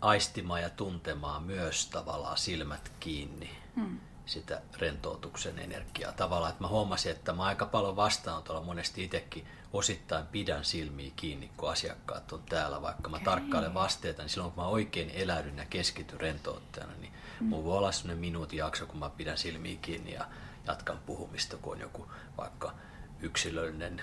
aistimaan 0.00 0.62
ja 0.62 0.70
tuntemaan 0.70 1.42
myös 1.42 1.86
tavallaan 1.86 2.38
silmät 2.38 2.92
kiinni 3.00 3.50
Hmm. 3.74 4.00
sitä 4.26 4.60
rentoutuksen 4.78 5.58
energiaa. 5.58 6.12
Tavallaan, 6.12 6.50
että 6.50 6.64
mä 6.64 6.68
huomasin, 6.68 7.12
että 7.12 7.32
mä 7.32 7.42
aika 7.42 7.66
paljon 7.66 7.96
vastaanotolla 7.96 8.60
monesti 8.60 9.04
itsekin 9.04 9.46
osittain 9.72 10.26
pidän 10.26 10.64
silmiä 10.64 11.12
kiinni, 11.16 11.50
kun 11.56 11.70
asiakkaat 11.70 12.32
on 12.32 12.42
täällä. 12.48 12.82
Vaikka 12.82 13.08
mä 13.08 13.16
Okei. 13.16 13.24
tarkkailen 13.24 13.74
vasteita, 13.74 14.22
niin 14.22 14.30
silloin 14.30 14.52
kun 14.52 14.64
mä 14.64 14.68
oikein 14.68 15.10
eläydyn 15.10 15.58
ja 15.58 15.64
keskityn 15.64 16.20
rentouttajana, 16.20 16.92
niin 17.00 17.12
Mm. 17.40 17.46
mulla 17.46 17.64
voi 17.64 17.78
olla 17.78 17.92
sellainen 17.92 18.18
minuutin 18.20 18.56
jakso, 18.58 18.86
kun 18.86 18.98
mä 18.98 19.10
pidän 19.10 19.38
silmiä 19.38 19.78
kiinni 19.82 20.12
ja 20.12 20.24
jatkan 20.66 20.98
puhumista, 21.06 21.56
kun 21.56 21.72
on 21.72 21.80
joku 21.80 22.10
vaikka 22.38 22.72
yksilöllinen 23.20 24.02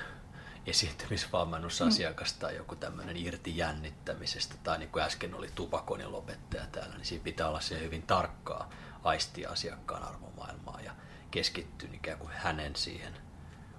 esiintymisvalmennusasiakas 0.67 2.33
tai 2.33 2.55
joku 2.55 2.75
tämmöinen 2.75 3.17
irti 3.17 3.57
jännittämisestä 3.57 4.55
tai 4.63 4.77
niin 4.77 4.89
kuin 4.89 5.03
äsken 5.03 5.35
oli 5.35 5.49
tupakoinnin 5.55 6.11
lopettaja 6.11 6.67
täällä, 6.71 6.95
niin 6.95 7.05
siinä 7.05 7.23
pitää 7.23 7.49
olla 7.49 7.59
se 7.59 7.79
hyvin 7.79 8.01
tarkkaa 8.01 8.69
aistia 9.03 9.49
asiakkaan 9.49 10.03
arvomaailmaa 10.03 10.81
ja 10.81 10.91
keskittyä 11.31 11.89
ikään 11.93 12.17
kuin 12.19 12.31
hänen 12.33 12.75
siihen 12.75 13.13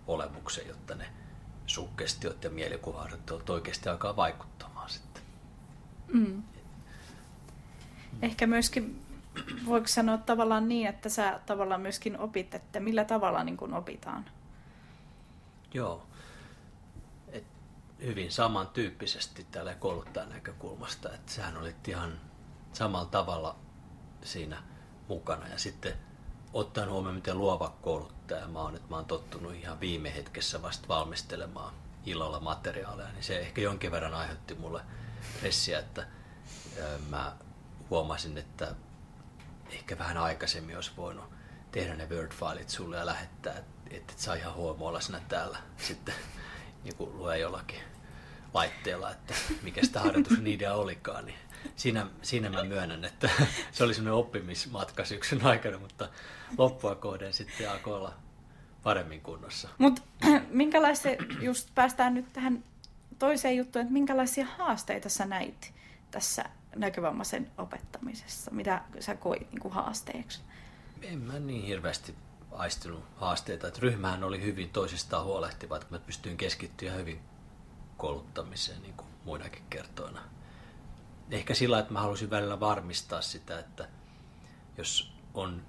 olemukseen, 0.06 0.68
jotta 0.68 0.94
ne 0.94 1.06
sukkestiot 1.66 2.44
ja 2.44 2.50
mielikuvaharjoittelut 2.50 3.50
oikeasti 3.50 3.88
alkaa 3.88 4.16
vaikuttamaan 4.16 4.90
sitten. 4.90 5.22
Mm. 6.08 6.42
Ehkä 8.22 8.46
myöskin, 8.46 9.02
voiko 9.66 9.88
sanoa 9.88 10.18
tavallaan 10.18 10.68
niin, 10.68 10.86
että 10.86 11.08
sä 11.08 11.40
tavallaan 11.46 11.80
myöskin 11.80 12.18
opit, 12.18 12.54
että 12.54 12.80
millä 12.80 13.04
tavalla 13.04 13.44
niin 13.44 13.56
kuin 13.56 13.74
opitaan? 13.74 14.24
Joo. 15.74 16.06
Hyvin 18.02 18.32
samantyyppisesti 18.32 19.46
tällä 19.50 19.74
kouluttajan 19.74 20.28
näkökulmasta, 20.28 21.14
että 21.14 21.32
sehän 21.32 21.56
oli 21.56 21.74
ihan 21.88 22.20
samalla 22.72 23.06
tavalla 23.06 23.56
siinä 24.24 24.62
mukana. 25.08 25.48
Ja 25.48 25.58
sitten 25.58 25.94
ottaen 26.52 26.90
huomioon, 26.90 27.14
miten 27.14 27.38
luova 27.38 27.76
kouluttaja 27.82 28.48
mä 28.48 28.60
oon, 28.60 28.76
että 28.76 28.88
mä 28.90 28.96
oon 28.96 29.04
tottunut 29.04 29.54
ihan 29.54 29.80
viime 29.80 30.14
hetkessä 30.14 30.62
vasta 30.62 30.88
valmistelemaan 30.88 31.74
illalla 32.06 32.40
materiaaleja, 32.40 33.12
niin 33.12 33.24
se 33.24 33.38
ehkä 33.38 33.60
jonkin 33.60 33.90
verran 33.90 34.14
aiheutti 34.14 34.54
mulle 34.54 34.82
stressiä, 35.36 35.78
että 35.78 36.06
mä 37.08 37.36
huomasin, 37.90 38.38
että 38.38 38.74
ehkä 39.70 39.98
vähän 39.98 40.18
aikaisemmin 40.18 40.76
olisi 40.76 40.92
voinut 40.96 41.24
tehdä 41.72 41.94
ne 41.96 42.06
Word-failit 42.06 42.68
sulle 42.68 42.96
ja 42.96 43.06
lähettää, 43.06 43.54
että 43.54 43.72
et, 43.90 44.18
saa 44.18 44.34
ihan 44.34 44.54
huomoilla 44.54 45.00
sinä 45.00 45.20
täällä 45.28 45.58
sitten 45.76 46.14
niin 46.86 46.96
kuin 46.96 47.18
lue 47.18 47.38
jollakin 47.38 47.80
laitteella, 48.54 49.10
että 49.10 49.34
mikä 49.62 49.82
sitä 49.84 50.00
harjoituksen 50.00 50.46
idea 50.46 50.74
olikaan, 50.74 51.26
niin 51.26 51.38
siinä, 51.76 52.06
siinä 52.22 52.50
mä 52.50 52.64
myönnän, 52.64 53.04
että 53.04 53.30
se 53.72 53.84
oli 53.84 53.94
semmoinen 53.94 54.18
oppimismatka 54.18 55.04
syksyn 55.04 55.46
aikana, 55.46 55.78
mutta 55.78 56.08
loppua 56.58 56.94
kohden 56.94 57.32
sitten 57.32 57.70
alkoi 57.70 57.94
olla 57.94 58.14
paremmin 58.82 59.20
kunnossa. 59.20 59.68
Mutta 59.78 60.02
minkälaisia, 60.50 61.16
just 61.40 61.68
päästään 61.74 62.14
nyt 62.14 62.32
tähän 62.32 62.64
toiseen 63.18 63.56
juttuun, 63.56 63.82
että 63.82 63.92
minkälaisia 63.92 64.46
haasteita 64.58 65.08
sä 65.08 65.26
näit 65.26 65.72
tässä 66.10 66.44
näkövammaisen 66.76 67.50
opettamisessa? 67.58 68.50
Mitä 68.50 68.82
sä 69.00 69.14
koit 69.14 69.52
niin 69.52 69.60
kuin 69.60 69.74
haasteeksi? 69.74 70.40
En 71.02 71.18
mä 71.18 71.38
niin 71.38 71.66
hirveästi 71.66 72.14
aistinut 72.56 73.04
haasteita. 73.16 73.68
Että 73.68 73.80
ryhmähän 73.82 74.24
oli 74.24 74.42
hyvin 74.42 74.70
toisistaan 74.70 75.24
huolehtiva, 75.24 75.76
että 75.76 75.88
mä 75.90 75.98
pystyin 75.98 76.36
keskittyä 76.36 76.92
hyvin 76.92 77.20
kouluttamiseen 77.96 78.82
niin 78.82 78.94
kuin 78.94 79.08
muinakin 79.24 79.62
kertoina. 79.70 80.20
Ehkä 81.30 81.54
sillä, 81.54 81.78
että 81.78 81.92
mä 81.92 82.00
halusin 82.00 82.30
välillä 82.30 82.60
varmistaa 82.60 83.20
sitä, 83.22 83.58
että 83.58 83.88
jos 84.78 85.12
on 85.34 85.62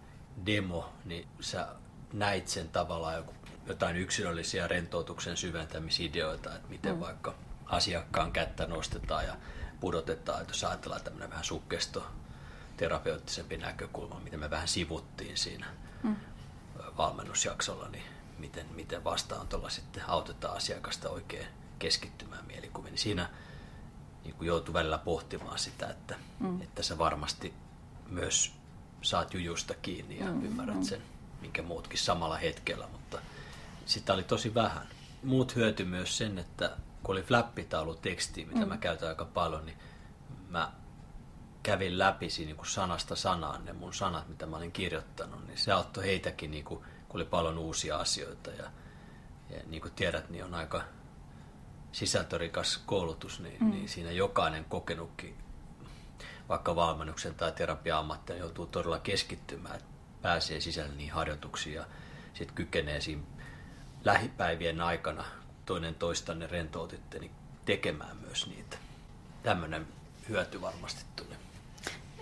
demo, 0.46 0.94
niin 1.06 1.28
sä 1.40 1.68
näit 2.14 2.48
sen 2.48 2.70
tavallaan 2.70 3.16
joku, 3.16 3.34
jotain 3.66 3.96
yksilöllisiä 3.96 4.68
rentoutuksen 4.68 5.38
syventämisideoita, 5.38 6.56
että 6.56 6.70
miten 6.70 6.94
Mm. 6.94 7.00
vaikka 7.00 7.36
asiakkaan 7.66 8.32
kättä 8.32 8.66
nostetaan 8.68 9.26
ja 9.26 9.36
pudotetaan, 9.80 10.42
että 10.42 10.52
jos 10.54 10.64
ajatellaan 10.64 11.02
tämmöinen 11.02 11.30
vähän 11.30 11.44
sukkesto 11.44 12.08
terapeuttisempi 12.78 13.58
näkökulma, 13.58 14.20
mitä 14.20 14.38
me 14.38 14.50
vähän 14.50 14.68
sivuttiin 14.68 15.38
siinä 15.38 15.66
Mm. 16.04 16.16
Valmennusjaksolla, 16.98 17.88
niin 17.88 18.04
miten, 18.38 18.66
miten 18.76 19.04
vastaanotolla 19.04 19.70
sitten 19.70 20.04
autetaan 20.08 20.58
asiakasta 20.58 21.10
oikein 21.10 21.48
keskittymään 21.80 22.46
mielikuviin. 22.48 22.92
Niin 22.92 23.00
siinä 23.02 23.30
niin 24.24 24.36
kuin 24.36 24.48
joutuu 24.48 24.74
välillä 24.74 24.98
pohtimaan 24.98 25.60
sitä, 25.60 25.88
että, 25.90 26.16
Mm. 26.40 26.62
että 26.62 26.84
sä 26.84 26.98
varmasti 26.98 27.54
myös 28.10 28.52
saat 29.02 29.34
jujusta 29.34 29.74
kiinni 29.82 30.20
ja 30.20 30.26
Mm, 30.32 30.46
ymmärrät 30.46 30.76
mm. 30.78 30.84
sen, 30.84 31.02
minkä 31.42 31.62
muutkin 31.62 32.00
samalla 32.00 32.38
hetkellä, 32.38 32.88
mutta 32.92 33.20
sitä 33.86 34.14
oli 34.14 34.24
tosi 34.24 34.54
vähän. 34.56 34.88
Muut 35.24 35.56
hyöty 35.56 35.86
myös 35.86 36.18
sen, 36.18 36.40
että 36.40 36.78
kun 37.04 37.16
oli 37.16 37.24
flappitauluteksti, 37.24 38.46
mitä 38.46 38.60
Mm. 38.60 38.68
mä 38.68 38.78
käytän 38.78 39.10
aika 39.10 39.26
paljon, 39.26 39.66
niin 39.66 39.78
mä 40.50 40.72
kävin 41.68 41.98
läpi 41.98 42.30
siinä 42.30 42.48
niin 42.48 42.58
kuin 42.58 42.68
sanasta 42.68 43.16
sanaan 43.16 43.66
ne 43.66 43.74
mun 43.74 43.94
sanat, 43.94 44.28
mitä 44.28 44.46
mä 44.46 44.58
olin 44.58 44.72
kirjoittanut, 44.72 45.48
niin 45.48 45.58
se 45.58 45.72
auttoi 45.72 46.04
heitäkin, 46.04 46.52
niin 46.52 46.64
kuin, 46.64 46.80
kun 47.10 47.22
oli 47.22 47.26
paljon 47.26 47.58
uusia 47.58 47.98
asioita. 47.98 48.50
Ja, 48.52 48.64
ja 49.50 49.60
niin 49.66 49.82
kuin 49.82 49.94
tiedät, 49.94 50.30
niin 50.30 50.46
on 50.46 50.54
aika 50.54 50.84
sisältörikas 51.92 52.78
koulutus, 52.86 53.40
niin, 53.40 53.58
Mm. 53.60 53.70
niin 53.72 53.90
siinä 53.90 54.12
jokainen 54.12 54.66
kokenutkin, 54.66 55.38
vaikka 56.50 56.76
valmennuksen 56.76 57.36
tai 57.36 57.52
terapia-ammattia, 57.52 58.36
joutuu 58.36 58.66
todella 58.66 59.00
keskittymään, 59.00 59.76
että 59.76 59.90
pääsee 60.22 60.62
sisälle 60.62 60.96
niihin 60.96 61.14
harjoituksiin 61.14 61.76
ja 61.76 61.86
sitten 62.34 62.56
kykenee 62.56 63.02
siinä 63.02 63.24
lähipäivien 64.06 64.82
aikana 64.82 65.24
toinen 65.66 65.96
toistanne 65.96 66.48
rentoutitte, 66.48 67.20
niin 67.20 67.32
tekemään 67.66 68.18
myös 68.18 68.48
niitä. 68.48 68.78
Tämmöinen 69.44 69.88
hyöty 70.30 70.62
varmasti 70.62 71.06
tuli. 71.16 71.47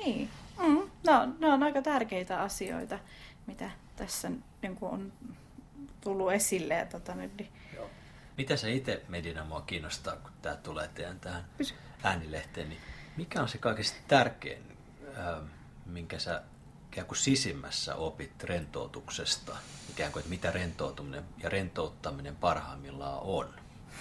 Niin. 0.05 0.29
Mm. 0.59 0.89
No, 1.03 1.27
ne 1.39 1.47
on 1.47 1.63
aika 1.63 1.81
tärkeitä 1.81 2.41
asioita, 2.41 2.99
mitä 3.47 3.71
tässä 3.95 4.31
niin 4.61 4.75
kuin 4.75 4.91
on 4.91 5.13
tullut 6.01 6.31
esille. 6.31 6.73
Ja 6.73 6.85
tota, 6.85 7.15
nyt, 7.15 7.37
niin 7.37 7.51
Joo. 7.75 7.89
Mitä 8.37 8.57
sä 8.57 8.67
itse, 8.67 9.01
Medina, 9.07 9.45
mua 9.45 9.61
kiinnostaa, 9.61 10.15
kun 10.15 10.31
tämä 10.41 10.55
tulee 10.55 10.87
teidän 10.87 11.19
tähän 11.19 11.45
Pysy. 11.57 11.73
äänilehteen, 12.03 12.69
niin 12.69 12.81
mikä 13.17 13.41
on 13.41 13.49
se 13.49 13.57
kaikista 13.57 13.97
tärkein, 14.07 14.77
ää, 15.17 15.41
minkä 15.85 16.19
sä 16.19 16.41
ikään 16.91 17.07
kuin 17.07 17.17
sisimmässä 17.17 17.95
opit 17.95 18.43
rentoutuksesta? 18.43 19.57
Ikään 19.89 20.11
kuin, 20.11 20.21
että 20.21 20.29
mitä 20.29 20.51
rentoutuminen 20.51 21.23
ja 21.43 21.49
rentouttaminen 21.49 22.35
parhaimmillaan 22.35 23.19
on? 23.21 23.53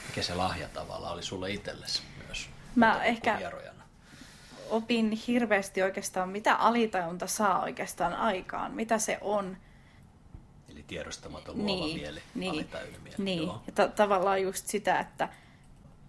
Mikä 0.09 0.23
se 0.23 0.35
lahja 0.35 0.69
tavalla 0.69 1.11
oli 1.11 1.23
sulle 1.23 1.51
itsellesi 1.51 2.03
myös? 2.27 2.49
Mä 2.75 3.05
ehkä-? 3.05 3.41
Opin 4.71 5.11
hirveästi 5.11 5.83
oikeastaan, 5.83 6.29
mitä 6.29 6.55
alitajunta 6.55 7.27
saa 7.27 7.63
oikeastaan 7.63 8.13
aikaan, 8.15 8.73
mitä 8.73 8.99
se 8.99 9.19
on. 9.21 9.57
Eli 10.73 10.83
tiedostamaton 10.87 11.57
luova 11.59 11.67
Niin, 11.67 12.01
mieli, 12.01 12.21
niin, 12.35 12.55
mieli. 13.03 13.15
Niin, 13.19 13.43
Joo. 13.43 13.63
ja 13.67 13.73
ta- 13.73 13.89
tavallaan 13.89 14.43
just 14.43 14.67
sitä, 14.67 14.99
että 15.01 15.29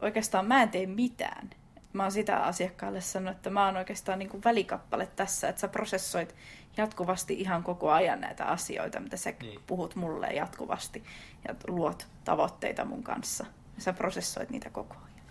oikeastaan 0.02 0.46
mä 0.48 0.64
en 0.64 0.70
tee 0.70 0.86
mitään. 0.86 1.50
Mä 1.94 2.04
oon 2.04 2.12
sitä 2.12 2.38
asiakkaalle 2.38 3.02
sanonut, 3.02 3.38
että 3.38 3.50
mä 3.50 3.66
oon 3.66 3.78
oikeastaan 3.78 4.20
niin 4.20 4.30
kuin 4.30 4.44
välikappale 4.44 5.08
tässä, 5.16 5.50
että 5.50 5.60
sä 5.62 5.68
prosessoit 5.68 6.36
jatkuvasti 6.78 7.34
ihan 7.34 7.64
koko 7.64 7.92
ajan 7.92 8.22
näitä 8.22 8.46
asioita, 8.46 9.00
mitä 9.00 9.18
sä 9.18 9.34
Niin. 9.42 9.60
puhut 9.68 9.96
mulle 9.96 10.28
jatkuvasti 10.28 11.04
ja 11.48 11.56
luot 11.68 12.08
tavoitteita 12.24 12.86
mun 12.86 13.04
kanssa. 13.04 13.46
Ja 13.76 13.82
sä 13.82 13.94
prosessoit 13.94 14.50
niitä 14.50 14.70
koko 14.70 14.94
ajan. 14.96 15.26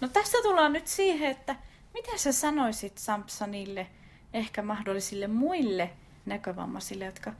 No 0.00 0.08
tästä 0.08 0.38
tullaan 0.42 0.72
nyt 0.72 0.86
siihen, 0.86 1.30
että 1.30 1.56
mitä 1.94 2.16
sä 2.16 2.32
sanoisit 2.32 2.98
Sampsonille, 2.98 3.86
ehkä 4.32 4.62
mahdollisille 4.62 5.26
muille 5.26 5.90
näkövammaisille, 6.26 7.04
jotka 7.04 7.32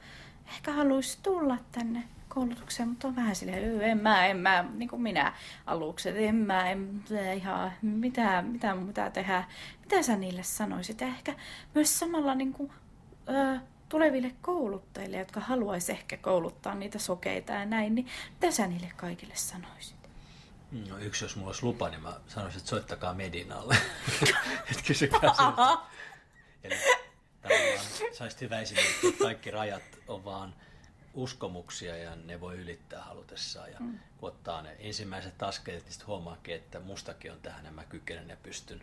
ehkä 0.47 0.71
haluaisi 0.71 1.19
tulla 1.23 1.57
tänne 1.71 2.03
koulutukseen, 2.29 2.89
mutta 2.89 3.07
on 3.07 3.15
vähän 3.15 3.35
silleen, 3.35 3.63
"Öö, 3.63 3.81
en 3.81 3.97
mä, 3.97 4.25
en 4.25 4.37
mä, 4.37 4.65
niin 4.73 4.89
kuin 4.89 5.01
minä 5.01 5.33
aluksi, 5.65 6.09
en 6.25 6.35
mä, 6.35 6.69
en 6.69 7.03
ihan, 7.35 7.71
mitä, 7.81 8.41
mitä 8.41 8.75
pitää 8.87 9.09
tehdä. 9.09 9.43
Mitä 9.81 10.01
sä 10.01 10.15
niille 10.15 10.43
sanoisit? 10.43 11.01
Ehkä 11.01 11.35
myös 11.75 11.99
samalla 11.99 12.35
niin 12.35 12.53
kuin, 12.53 12.71
ö, 13.29 13.59
tuleville 13.89 14.31
kouluttajille, 14.41 15.17
jotka 15.17 15.39
haluaisi 15.39 15.91
ehkä 15.91 16.17
kouluttaa 16.17 16.75
niitä 16.75 16.99
sokeita 16.99 17.53
ja 17.53 17.65
näin, 17.65 17.95
niin 17.95 18.07
mitä 18.31 18.51
sä 18.51 18.67
niille 18.67 18.91
kaikille 18.97 19.35
sanoisit? 19.35 20.00
No 20.71 20.97
yksi, 20.97 21.25
jos 21.25 21.35
mulla 21.35 21.49
olisi 21.49 21.63
lupa, 21.63 21.89
niin 21.89 22.01
mä 22.01 22.19
sanoisin, 22.27 22.57
että 22.59 22.69
soittakaa 22.69 23.13
Medinalle. 23.13 23.77
että 24.71 24.83
kysykää 24.87 25.33
siltä. 25.33 25.77
Eli 26.63 26.75
tavallaan 27.41 27.85
saisit 28.17 28.41
hyvä 28.41 28.59
esimerkki, 28.59 29.07
että 29.07 29.23
kaikki 29.23 29.51
rajat 29.51 29.83
on 30.07 30.25
vaan 30.25 30.55
uskomuksia 31.13 31.97
ja 31.97 32.15
ne 32.15 32.41
voi 32.41 32.57
ylittää 32.57 33.03
halutessaan. 33.03 33.71
Ja 33.71 33.79
mm. 33.79 33.99
kun 34.17 34.29
ottaa 34.29 34.61
ne 34.61 34.75
ensimmäiset 34.79 35.43
askeleet, 35.43 35.83
niin 35.83 35.91
sitten 35.91 36.07
huomaakin, 36.07 36.55
että 36.55 36.79
mustakin 36.79 37.31
on 37.31 37.39
tähän 37.41 37.65
ja 37.65 37.71
mä 37.71 37.83
kykenen 37.83 38.29
ja 38.29 38.37
pystyn 38.43 38.81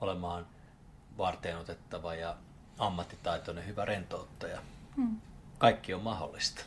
olemaan 0.00 0.46
varteen 1.18 1.58
otettava 1.58 2.14
ja 2.14 2.36
ammattitaitoinen 2.78 3.66
hyvä 3.66 3.84
rentouttaja. 3.84 4.62
Mm. 4.96 5.20
Kaikki 5.58 5.94
on 5.94 6.02
mahdollista. 6.02 6.64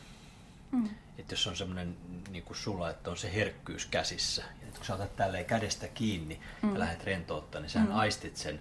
Mm. 0.70 0.90
Että 1.18 1.32
jos 1.32 1.46
on 1.46 1.56
semmoinen 1.56 1.96
niin 2.30 2.44
kuin 2.44 2.56
sulla, 2.56 2.90
että 2.90 3.10
on 3.10 3.16
se 3.16 3.34
herkkyys 3.34 3.86
käsissä, 3.86 4.44
kun 4.78 4.86
sä 4.86 4.94
otat 4.94 5.16
tälleen 5.16 5.44
kädestä 5.44 5.88
kiinni 5.88 6.40
mm. 6.62 6.72
ja 6.72 6.78
lähdet 6.78 7.04
rentouttaa, 7.04 7.60
niin 7.60 7.70
sä 7.70 7.78
mm. 7.78 7.96
aistit 7.96 8.36
sen, 8.36 8.60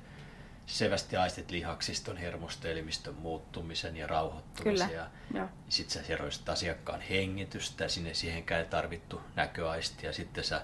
sevästi 0.66 1.18
aistit 1.18 1.51
lihaksiston, 1.51 2.18
hermostelimistön 2.18 3.16
muuttumisen 3.16 3.97
ja 3.97 4.07
rauhoittumisen. 4.07 4.88
Kyllä. 4.88 5.09
Ja 5.34 5.47
sitten 5.70 5.93
sä 5.93 6.07
seroisit 6.07 6.49
asiakkaan 6.49 7.01
hengitystä, 7.01 7.84
ja 7.84 7.89
sinne 7.89 8.14
siihenkään 8.14 8.61
ei 8.61 8.68
tarvittu 8.68 9.22
näköaistia. 9.36 10.09
Ja 10.09 10.14
sitten 10.14 10.43
sä, 10.43 10.61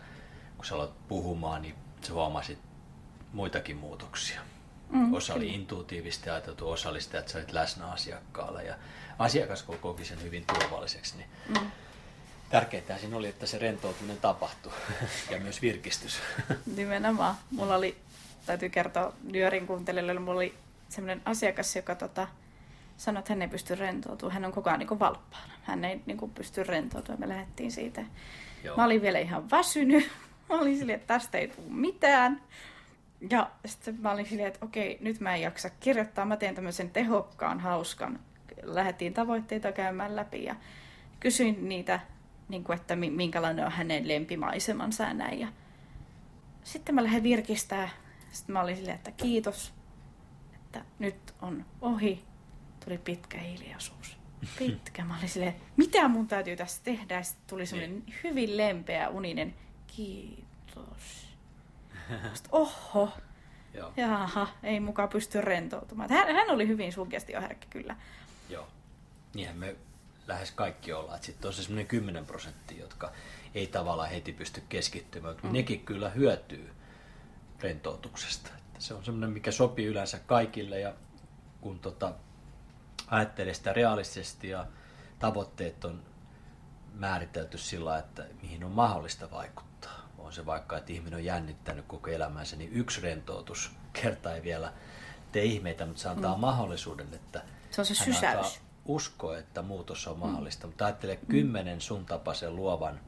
kun 0.57 0.65
sä 0.65 0.75
aloit 0.75 1.07
puhumaan, 1.07 1.61
niin 1.61 1.75
sä 2.01 2.13
huomasit 2.13 2.59
muitakin 3.33 3.77
muutoksia. 3.77 4.41
Mm, 4.89 5.13
osa 5.13 5.33
kyllä. 5.33 5.45
oli 5.45 5.53
intuitiivisesti 5.53 6.29
ajateltu, 6.29 6.69
osa 6.69 6.89
oli 6.89 7.01
sitä, 7.01 7.19
että 7.19 7.31
sä 7.31 7.37
olit 7.37 7.51
läsnä 7.51 7.85
asiakkaalla 7.85 8.61
ja 8.61 8.75
asiakas 9.19 9.63
koki 9.63 10.05
sen 10.05 10.23
hyvin 10.23 10.45
turvalliseksi. 10.45 11.17
Niin 11.17 11.29
mm. 11.47 11.71
Tärkeintä 12.49 12.97
siinä 12.97 13.17
oli, 13.17 13.27
että 13.27 13.45
se 13.45 13.57
rentoutuminen 13.57 14.17
tapahtui 14.17 14.73
ja 15.31 15.39
myös 15.39 15.61
virkistys. 15.61 16.19
Nimenomaan. 16.75 17.35
Mulla 17.51 17.75
oli, 17.75 17.97
täytyy 18.45 18.69
kertoa 18.69 19.13
Nyörin 19.23 19.67
kuuntelijoille, 19.67 20.19
mulla 20.19 20.37
oli 20.37 20.53
sellainen 20.89 21.21
asiakas, 21.25 21.75
joka 21.75 21.95
tota, 21.95 22.27
sanoi, 22.97 23.19
että 23.19 23.33
hän 23.33 23.41
ei 23.41 23.47
pysty 23.47 23.75
rentoutumaan. 23.75 24.33
Hän 24.33 24.45
on 24.45 24.51
koko 24.51 24.69
ajan 24.69 24.79
niin 24.79 24.99
valppaana. 24.99 25.53
Hän 25.63 25.85
ei 25.85 26.01
niin 26.05 26.17
kuin, 26.17 26.31
pysty 26.31 26.63
rentoutumaan. 26.63 27.19
Me 27.19 27.29
lähdettiin 27.29 27.71
siitä. 27.71 28.03
Joo. 28.63 28.77
Mä 28.77 28.85
olin 28.85 29.01
vielä 29.01 29.19
ihan 29.19 29.51
väsynyt. 29.51 30.11
Mä 30.49 30.59
olin 30.59 30.77
silleen, 30.77 30.99
että 30.99 31.13
tästä 31.13 31.37
ei 31.37 31.47
tule 31.47 31.65
mitään. 31.69 32.41
Ja 33.29 33.49
sitten 33.65 33.97
mä 34.01 34.11
olin 34.11 34.25
silleen, 34.25 34.47
että 34.47 34.65
okei, 34.65 34.97
nyt 35.01 35.19
mä 35.19 35.35
en 35.35 35.41
jaksa 35.41 35.69
kirjoittaa. 35.69 36.25
Mä 36.25 36.37
teen 36.37 36.55
tämmöisen 36.55 36.89
tehokkaan, 36.89 37.59
hauskan. 37.59 38.19
Lähdettiin 38.63 39.13
tavoitteita 39.13 39.71
käymään 39.71 40.15
läpi 40.15 40.43
ja 40.43 40.55
kysyin 41.19 41.69
niitä, 41.69 41.99
niin 42.49 42.63
kuin, 42.63 42.79
että 42.79 42.95
minkälainen 42.95 43.65
on 43.65 43.71
hänen 43.71 44.07
lempimaisemansa 44.07 45.03
ja 45.03 45.13
näin. 45.13 45.39
Ja 45.39 45.47
sitten 46.63 46.95
mä 46.95 47.03
lähdin 47.03 47.23
virkistää. 47.23 47.89
Sitten 48.31 48.53
mä 48.53 48.61
olin 48.61 48.75
silleen, 48.75 48.95
että 48.95 49.11
kiitos, 49.11 49.73
että 50.55 50.81
nyt 50.99 51.33
on 51.41 51.65
ohi. 51.81 52.23
Tuli 52.85 52.97
pitkä 52.97 53.37
hiljaisuus. 53.37 54.17
Pitkä. 54.59 55.05
Mä 55.05 55.17
olin 55.17 55.29
silleen, 55.29 55.55
mitä 55.77 56.07
mun 56.07 56.27
täytyy 56.27 56.55
tässä 56.55 56.83
tehdä? 56.83 57.15
Ja 57.15 57.23
sitten 57.23 57.49
tuli 57.49 57.65
semmoinen 57.65 58.03
niin. 58.05 58.15
hyvin 58.23 58.57
lempeä 58.57 59.09
uninen 59.09 59.55
kiitos 59.87 61.29
sitten, 62.33 62.51
oho, 62.51 63.09
Joo. 63.73 63.93
jaha, 63.97 64.47
ei 64.63 64.79
mukaan 64.79 65.09
pysty 65.09 65.41
rentoutumaan. 65.41 66.09
Hän, 66.09 66.35
hän 66.35 66.49
oli 66.49 66.67
hyvin 66.67 66.93
suggestioherkkä 66.93 67.67
kyllä. 67.69 67.95
Joo, 68.49 68.67
niinhän 69.33 69.57
me 69.57 69.75
lähes 70.29 70.51
kaikki 70.51 70.93
ollaan. 70.93 71.23
Sitten 71.23 71.47
on 71.47 71.53
se 71.53 71.63
semmoinen 71.63 71.87
10 71.87 72.25
prosenttia, 72.25 72.79
jotka 72.79 73.11
ei 73.55 73.67
tavallaan 73.67 74.09
heti 74.09 74.33
pysty 74.33 74.63
keskittymään, 74.69 75.33
mutta 75.33 75.47
mm. 75.47 75.53
nekin 75.53 75.85
kyllä 75.85 76.09
hyötyy 76.09 76.71
rentoutuksesta. 77.59 78.49
Että 78.57 78.81
se 78.81 78.93
on 78.93 79.05
semmoinen, 79.05 79.29
mikä 79.29 79.51
sopii 79.51 79.85
yleensä 79.85 80.19
kaikille 80.19 80.79
ja 80.79 80.93
kun 81.61 81.79
tota, 81.79 82.13
ajattelee 83.07 83.53
sitä 83.53 83.73
realistisesti 83.73 84.49
ja 84.49 84.67
tavoitteet 85.19 85.85
on 85.85 86.03
määritelty 86.93 87.57
sillä, 87.57 87.97
että 87.97 88.25
mihin 88.41 88.63
on 88.63 88.71
mahdollista 88.71 89.31
vaikuttaa 89.31 89.69
on 90.29 90.33
se 90.33 90.45
vaikka, 90.45 90.77
että 90.77 90.93
ihminen 90.93 91.17
on 91.17 91.25
jännittänyt 91.25 91.85
koko 91.87 92.09
elämänsä, 92.09 92.55
niin 92.55 92.73
yksi 92.73 93.01
rentoutus 93.01 93.71
kerta 93.93 94.35
ei 94.35 94.43
vielä 94.43 94.73
tee 95.31 95.43
ihmeitä, 95.43 95.85
mutta 95.85 96.01
se 96.01 96.09
antaa 96.09 96.35
mm. 96.35 96.41
mahdollisuuden, 96.41 97.13
että 97.13 97.41
se 97.71 97.81
on 97.81 97.85
se 97.85 97.95
sysäys. 97.95 98.61
Usko, 98.89 99.33
että 99.33 99.61
muutos 99.61 100.07
on 100.07 100.19
mahdollista. 100.19 100.67
Mm. 100.67 100.69
Mutta 100.69 100.85
ajattele 100.85 101.19
mm. 101.21 101.27
kymmenen 101.27 101.81
sun 101.81 102.05
tapaisen 102.05 102.55
luovan 102.55 102.99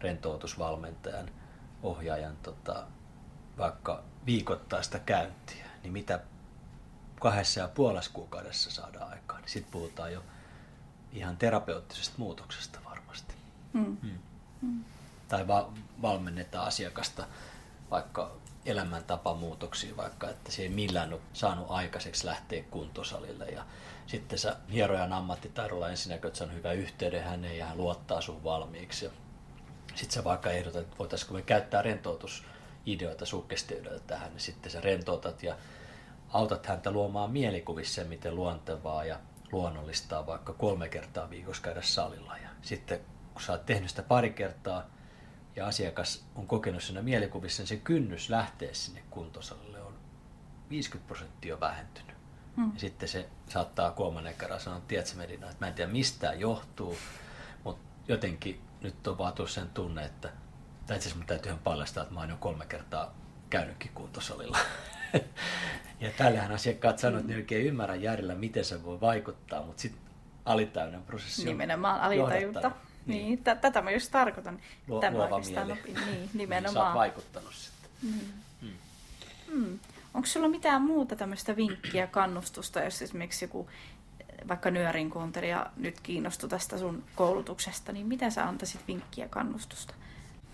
rentoutusvalmentajan, 0.00 1.30
ohjaajan 1.82 2.36
tota, 2.36 2.84
vaikka 3.58 4.02
viikoittaista 4.26 4.98
käyntiä, 4.98 5.66
niin 5.82 5.92
mitä 5.92 6.20
kahdessa 7.20 7.60
ja 7.60 7.68
puolessa 7.68 8.10
kuukaudessa 8.14 8.70
saadaan 8.70 9.10
aikaan, 9.10 9.40
niin 9.40 9.50
sitten 9.50 9.72
puhutaan 9.72 10.12
jo 10.12 10.22
ihan 11.12 11.36
terapeuttisesta 11.36 12.14
muutoksesta 12.18 12.78
varmasti. 12.84 13.34
Mm. 13.72 13.96
Mm. 14.02 14.18
Mm 14.62 14.84
tai 15.28 15.48
va- 15.48 15.72
valmennetaan 16.02 16.66
asiakasta 16.66 17.26
vaikka 17.90 18.36
elämäntapamuutoksiin, 18.66 19.96
vaikka 19.96 20.30
että 20.30 20.52
se 20.52 20.62
ei 20.62 20.68
millään 20.68 21.12
ole 21.12 21.20
saanut 21.32 21.66
aikaiseksi 21.68 22.26
lähteä 22.26 22.62
kuntosalille. 22.70 23.44
Ja 23.44 23.64
sitten 24.06 24.38
sä 24.38 24.56
hierojan 24.72 25.12
ammattitaidolla 25.12 25.88
ensinnäkin, 25.88 26.26
että 26.26 26.38
se 26.38 26.44
on 26.44 26.54
hyvä 26.54 26.72
yhteyden 26.72 27.24
häneen 27.24 27.58
ja 27.58 27.66
hän 27.66 27.76
luottaa 27.76 28.20
sun 28.20 28.44
valmiiksi. 28.44 29.10
Sitten 29.94 30.14
sä 30.14 30.24
vaikka 30.24 30.50
ehdotat, 30.50 30.82
että 30.82 30.98
voitaisiinko 30.98 31.34
me 31.34 31.42
käyttää 31.42 31.82
rentoutusideoita, 31.82 33.26
sukkestioita 33.26 34.00
tähän, 34.06 34.32
niin 34.32 34.40
sitten 34.40 34.72
sä 34.72 34.80
rentoutat 34.80 35.42
ja 35.42 35.56
autat 36.28 36.66
häntä 36.66 36.90
luomaan 36.90 37.30
mielikuvissa 37.30 38.04
miten 38.04 38.34
luontevaa 38.34 39.04
ja 39.04 39.18
luonnollista 39.52 40.26
vaikka 40.26 40.52
kolme 40.52 40.88
kertaa 40.88 41.30
viikossa 41.30 41.62
käydä 41.62 41.82
salilla. 41.82 42.36
Ja 42.38 42.48
sitten 42.62 43.00
kun 43.32 43.42
sä 43.42 43.52
oot 43.52 43.66
tehnyt 43.66 43.90
sitä 43.90 44.02
pari 44.02 44.30
kertaa, 44.30 44.86
ja 45.56 45.66
asiakas 45.66 46.24
on 46.34 46.46
kokenut 46.46 46.82
siinä 46.82 47.02
mielikuvissa, 47.02 47.62
niin 47.62 47.68
se 47.68 47.76
kynnys 47.76 48.30
lähteä 48.30 48.68
sinne 48.72 49.02
kuntosalille 49.10 49.82
on 49.82 49.94
50 50.70 51.06
prosenttia 51.06 51.60
vähentynyt. 51.60 52.16
Hmm. 52.56 52.72
Ja 52.74 52.80
sitten 52.80 53.08
se 53.08 53.28
saattaa 53.48 53.90
kolmannen 53.90 54.34
kerran 54.34 54.60
sanoa, 54.60 54.78
että 54.78 54.88
tiedätkö 54.88 55.16
Medina, 55.16 55.50
että 55.50 55.64
mä 55.64 55.68
en 55.68 55.74
tiedä 55.74 55.92
mistä 55.92 56.32
johtuu, 56.32 56.96
mutta 57.64 57.84
jotenkin 58.08 58.60
nyt 58.80 59.06
on 59.06 59.18
vaan 59.18 59.32
tullut 59.32 59.50
sen 59.50 59.68
tunne, 59.68 60.04
että 60.04 60.32
tai 60.86 60.96
itse 60.96 61.08
asiassa 61.08 61.26
täytyy 61.26 61.50
ihan 61.50 61.62
paljastaa, 61.64 62.02
että 62.02 62.14
mä 62.14 62.20
oon 62.20 62.30
jo 62.30 62.36
kolme 62.36 62.66
kertaa 62.66 63.14
käynytkin 63.50 63.90
kuntosalilla. 63.94 64.58
ja 66.00 66.10
tällähän 66.16 66.52
asiakkaat 66.52 66.98
sanoo, 66.98 67.20
että 67.20 67.32
ne 67.32 67.36
oikein 67.36 67.66
ymmärrä 67.66 67.94
järjellä, 67.94 68.34
miten 68.34 68.64
se 68.64 68.84
voi 68.84 69.00
vaikuttaa, 69.00 69.62
mutta 69.62 69.82
sitten 69.82 70.02
alitäyden 70.44 71.02
prosessi 71.02 71.44
Nimenomaan 71.44 72.00
alitajunta. 72.00 72.68
Niin, 72.68 72.93
niin 73.06 73.38
t- 73.38 73.60
tätä 73.60 73.82
mä 73.82 73.90
just 73.90 74.12
tarkoitan. 74.12 74.58
Luo, 74.88 75.00
Tämä 75.00 75.16
luova 75.16 75.38
mieli. 75.38 75.82
Niin, 75.84 76.30
nimenomaan. 76.34 76.62
Niin, 76.62 76.72
sä 76.72 76.86
oot 76.86 76.94
vaikuttanut 76.94 77.54
sitten. 77.54 77.90
Mm. 78.02 78.20
Mm. 78.62 78.76
Mm. 79.54 79.78
Onko 80.14 80.26
sulla 80.26 80.48
mitään 80.48 80.82
muuta 80.82 81.16
tämmöistä 81.16 81.56
vinkkiä, 81.56 82.06
kannustusta, 82.06 82.82
jos 82.82 83.02
esimerkiksi 83.02 83.44
joku 83.44 83.68
vaikka 84.48 84.70
nyörin 84.70 85.10
kuuntelija 85.10 85.66
nyt 85.76 86.00
kiinnostui 86.00 86.48
tästä 86.48 86.78
sun 86.78 87.04
koulutuksesta, 87.14 87.92
niin 87.92 88.06
mitä 88.06 88.30
sä 88.30 88.48
antaisit 88.48 88.80
vinkkiä 88.88 89.28
kannustusta? 89.28 89.94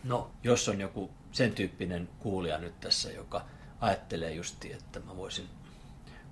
No, 0.05 0.31
jos 0.43 0.69
on 0.69 0.81
joku 0.81 1.11
sen 1.33 1.53
tyyppinen 1.53 2.09
kuulija 2.19 2.59
nyt 2.59 2.81
tässä, 2.81 3.13
joka 3.13 3.45
ajattelee 3.81 4.33
justi, 4.33 4.73
että 4.73 5.01
mä 5.01 5.17
voisin 5.17 5.49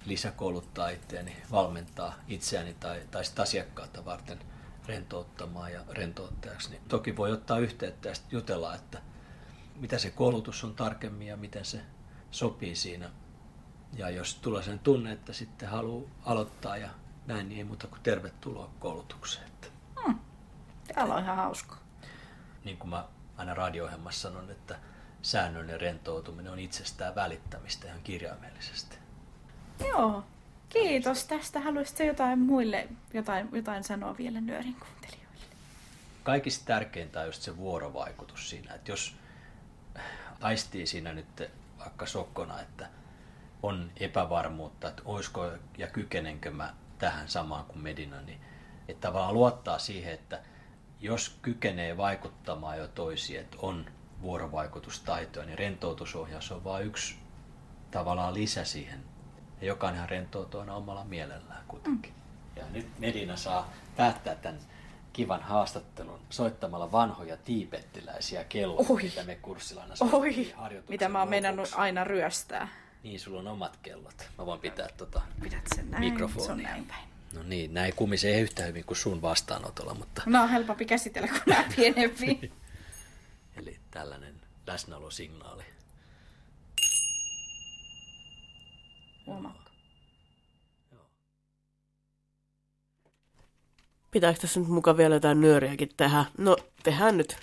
lisäkouluttaa 0.07 0.89
itseäni, 0.89 1.37
valmentaa 1.51 2.15
itseäni 2.29 2.75
tai, 2.81 3.03
tai 3.11 3.25
sitä 3.25 3.43
asiakkaata 3.43 4.05
varten– 4.05 4.39
rentouttamaan 4.89 5.73
ja 5.73 5.81
rentouttajaksi, 5.89 6.71
niin 6.71 6.83
toki 6.89 7.17
voi 7.17 7.33
ottaa 7.33 7.59
yhteyttä 7.59 8.09
ja 8.09 8.15
jutella, 8.31 8.75
että 8.75 9.03
mitä 9.77 9.99
se 9.99 10.11
koulutus 10.11 10.65
on 10.65 10.75
tarkemmin 10.75 11.29
ja 11.29 11.37
miten 11.37 11.65
se 11.65 11.81
sopii 12.31 12.77
siinä. 12.77 13.11
Ja 13.93 14.11
jos 14.11 14.35
tulee 14.35 14.63
sen 14.63 14.79
tunne, 14.79 15.13
että 15.13 15.33
sitten 15.33 15.69
haluaa 15.69 16.11
aloittaa 16.25 16.77
ja 16.77 16.89
näin, 17.27 17.49
niin 17.49 17.59
ei 17.59 17.65
muuta 17.65 17.87
kuin 17.87 18.03
tervetuloa 18.03 18.71
koulutukseen. 18.79 19.49
Hmm. 20.05 20.19
Täällä 20.95 21.15
on 21.15 21.23
ihan 21.23 21.37
hauska. 21.37 21.77
Niin 22.65 22.77
kuin 22.79 22.91
mä 22.91 23.05
aina 23.37 23.55
radio 23.55 23.91
sanon, 24.11 24.51
että 24.51 24.79
säännöllinen 25.23 25.81
rentoutuminen 25.81 26.53
on 26.53 26.59
itsestään 26.59 27.15
välittämistä 27.15 27.87
ihan 27.87 28.03
kirjaimellisesti. 28.03 28.99
Joo, 29.89 30.25
Kiitos 30.69 31.25
tästä. 31.25 31.61
Haluaisitko 31.61 32.03
jotain 32.03 32.39
muille 32.39 32.89
jotain, 33.15 33.49
jotain 33.53 33.85
sanoa 33.85 34.19
vielä 34.19 34.41
nyörin 34.41 34.77
kuuntelijoille? 34.81 35.47
Kaikista 36.23 36.65
tärkeintä 36.65 37.21
on 37.21 37.27
just 37.27 37.43
se 37.43 37.57
vuorovaikutus 37.57 38.51
siinä, 38.51 38.75
että 38.75 38.93
jos 38.93 39.15
aistii 40.41 40.87
siinä 40.87 41.13
nyt 41.13 41.43
vaikka 41.79 42.07
sokkona, 42.07 42.61
että 42.61 42.89
on 43.63 43.91
epävarmuutta, 43.97 44.89
että 44.89 45.03
olisiko 45.05 45.51
ja 45.79 45.87
kykenenkö 45.87 46.51
mä 46.51 46.75
tähän 46.99 47.29
samaan 47.29 47.65
kuin 47.65 47.83
Medina, 47.83 48.21
niin 48.21 48.41
että 48.89 49.09
tavallaan 49.09 49.35
luottaa 49.35 49.79
siihen, 49.79 50.15
että 50.15 50.43
jos 51.01 51.39
kykenee 51.43 51.97
vaikuttamaan 51.97 52.79
jo 52.79 52.89
toisiin, 52.89 53.41
että 53.41 53.57
on 53.61 53.87
vuorovaikutustaitoja, 54.23 55.47
niin 55.47 55.59
rentoutusohjaus 55.59 56.53
on 56.53 56.65
vain 56.65 56.87
yksi 56.87 57.17
tavallaan 57.91 58.35
lisä 58.35 58.65
siihen 58.65 59.05
ja 59.61 59.67
jokainenhan 59.67 60.09
rentoutuu 60.09 60.61
aina 60.61 60.75
omalla 60.75 61.05
mielellään 61.05 61.65
kuitenkin. 61.69 62.13
Mm. 62.13 62.19
Ja 62.57 62.65
nyt 62.73 62.99
Medina 62.99 63.37
saa 63.37 63.73
päättää 63.97 64.35
tämän 64.35 64.59
kivan 65.13 65.43
haastattelun 65.43 66.21
soittamalla 66.31 66.93
vanhoja 66.93 67.37
tiipettiläisiä 67.37 68.45
kelloja, 68.45 68.87
Oi. 68.89 69.03
mitä 69.03 69.25
me 69.25 69.35
kurssilla 69.35 69.83
aina 69.83 69.95
Oi, 70.13 70.83
mitä 70.89 71.09
mä 71.09 71.19
oon 71.19 71.29
meinannut 71.29 71.69
aina 71.75 72.05
ryöstää. 72.05 72.69
Niin, 73.03 73.21
sulla 73.21 73.41
on 73.41 73.49
omat 73.49 73.79
kellot. 73.83 74.29
Mä 74.39 74.47
voin 74.47 74.61
pitää 74.61 74.89
tota 74.97 75.23
Pidät 75.43 75.63
sen 75.75 75.91
näin, 75.91 76.03
se 76.03 76.07
on 76.07 76.13
mikrofonia. 76.13 76.69
näin 76.69 76.85
päin. 76.87 77.09
No 77.35 77.43
niin, 77.43 77.75
näin 77.75 77.95
kumisee 77.97 78.41
yhtä 78.41 78.63
hyvin 78.63 78.85
kuin 78.85 78.97
sun 78.97 79.23
vastaanotolla, 79.23 79.95
mutta 79.95 80.23
No 80.27 80.43
on 80.43 80.49
helpompi 80.49 80.85
käsitellä 80.85 81.29
kuin 81.29 81.43
nämä 81.47 81.65
pienempi. 81.77 82.53
eli 83.59 83.79
tällainen 83.91 84.35
läsnäolosignaali. 84.67 85.63
Huomaatko? 89.29 89.71
Pitääkö 94.11 94.41
tässä 94.41 94.61
nyt 94.61 94.69
mukaan 94.69 94.97
vielä 94.97 95.15
jotain 95.15 95.41
nyöriäkin 95.41 95.89
tehdä? 95.97 96.25
No, 96.39 96.57
tehdään 96.83 97.17
nyt. 97.17 97.37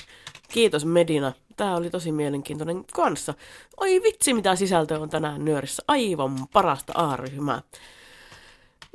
Kiitos 0.50 0.86
Medina. 0.86 1.34
Tämä 1.58 1.76
oli 1.76 1.90
tosi 1.90 2.12
mielenkiintoinen 2.12 2.86
kanssa. 2.94 3.34
Oi 3.78 4.02
vitsi, 4.04 4.34
mitä 4.34 4.56
sisältöä 4.56 5.00
on 5.00 5.10
tänään 5.10 5.46
nyörissä. 5.46 5.84
Aivan 5.88 6.48
parasta 6.54 6.94
A-ryhmää. 6.96 7.62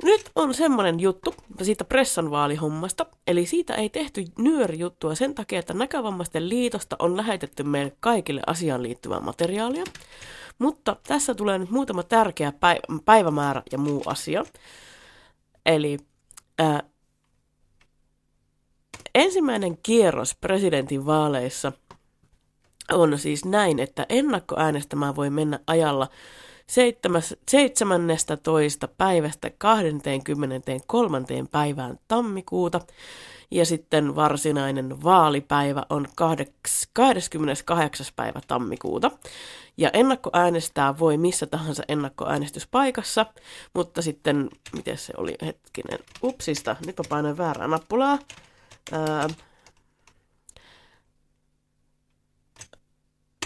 Nyt 0.03 0.31
on 0.35 0.53
semmoinen 0.53 0.99
juttu 0.99 1.35
siitä 1.61 1.83
pressanvaalihommasta, 1.83 3.05
eli 3.27 3.45
siitä 3.45 3.75
ei 3.75 3.89
tehty 3.89 4.25
nyörijuttua 4.37 5.15
sen 5.15 5.35
takia, 5.35 5.59
että 5.59 5.73
näkövammaisten 5.73 6.49
liitosta 6.49 6.95
on 6.99 7.17
lähetetty 7.17 7.63
meille 7.63 7.95
kaikille 7.99 8.41
asiaan 8.47 8.83
liittyvää 8.83 9.19
materiaalia. 9.19 9.83
Mutta 10.59 10.95
tässä 11.07 11.35
tulee 11.35 11.57
nyt 11.57 11.69
muutama 11.69 12.03
tärkeä 12.03 12.49
päiv- 12.51 13.01
päivämäärä 13.05 13.63
ja 13.71 13.77
muu 13.77 14.03
asia. 14.05 14.43
Eli 15.65 15.97
ää, 16.59 16.83
ensimmäinen 19.15 19.77
kierros 19.83 20.35
presidentin 20.35 21.05
vaaleissa 21.05 21.71
on 22.91 23.19
siis 23.19 23.45
näin, 23.45 23.79
että 23.79 24.05
ennakkoäänestämään 24.09 25.15
voi 25.15 25.29
mennä 25.29 25.59
ajalla 25.67 26.07
17. 27.49 28.87
päivästä 28.97 29.51
23. 29.57 31.21
päivään 31.51 31.99
tammikuuta 32.07 32.81
ja 33.51 33.65
sitten 33.65 34.15
varsinainen 34.15 35.03
vaalipäivä 35.03 35.85
on 35.89 36.07
28. 36.15 38.05
päivä 38.15 38.41
tammikuuta. 38.47 39.11
Ja 39.77 39.89
ennakkoäänestää 39.93 40.99
voi 40.99 41.17
missä 41.17 41.45
tahansa 41.45 41.83
ennakkoäänestyspaikassa, 41.87 43.25
mutta 43.73 44.01
sitten, 44.01 44.49
miten 44.75 44.97
se 44.97 45.13
oli 45.17 45.35
hetkinen, 45.45 45.99
upsista, 46.23 46.75
nyt 46.85 46.97
mä 46.97 47.03
painan 47.09 47.37
väärää 47.37 47.67
nappulaa. 47.67 48.19
Ää, 48.91 49.27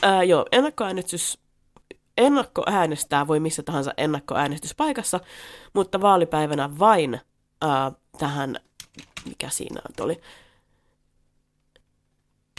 ää, 0.02 0.24
joo, 0.24 0.46
ennakkoäänestys, 0.52 1.40
ennakkoäänestää 2.18 3.28
voi 3.28 3.40
missä 3.40 3.64
tahansa 3.64 3.94
ennakkoäänestyspaikassa, 3.98 5.20
mutta 5.74 6.02
vaalipäivänä 6.02 6.80
vain 6.80 7.22
ää, 7.62 7.92
tähän, 8.18 8.56
mikä 9.26 9.50
siinä 9.50 9.82
nyt 9.90 10.00
oli, 10.00 10.22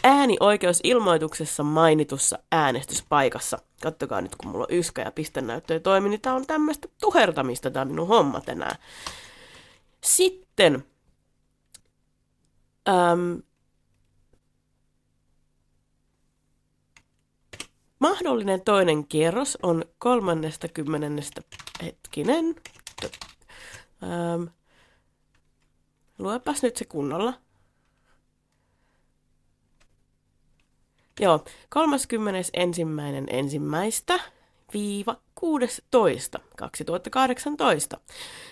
äänioikeusilmoituksessa 0.04 1.62
mainitussa 1.62 2.38
äänestyspaikassa. 2.52 3.58
Kattokaa 3.82 4.20
nyt, 4.20 4.36
kun 4.36 4.50
mulla 4.50 4.66
on 4.70 4.76
yskä 4.76 5.02
ja 5.02 5.10
pistenäyttö 5.10 5.74
ei 5.74 5.80
toimi, 5.80 6.08
niin 6.08 6.20
tää 6.20 6.34
on 6.34 6.46
tämmöistä 6.46 6.88
tuhertamista, 7.00 7.70
tää 7.70 7.84
minun 7.84 8.08
homma 8.08 8.40
tänään. 8.40 8.76
Sitten 10.04 10.84
äm, 12.88 13.42
mahdollinen 17.98 18.60
toinen 18.60 19.06
kierros 19.06 19.58
on 19.62 19.84
30. 19.98 20.48
hetkinen. 21.82 22.54
Äm, 24.02 24.48
luepas 26.18 26.62
nyt 26.62 26.76
se 26.76 26.84
kunnolla. 26.84 27.34
Joo, 31.20 31.44
31. 31.68 32.52
ensimmäistä 33.30 34.20
viiva 34.74 35.16
16. 35.34 36.38
2018. 36.56 38.00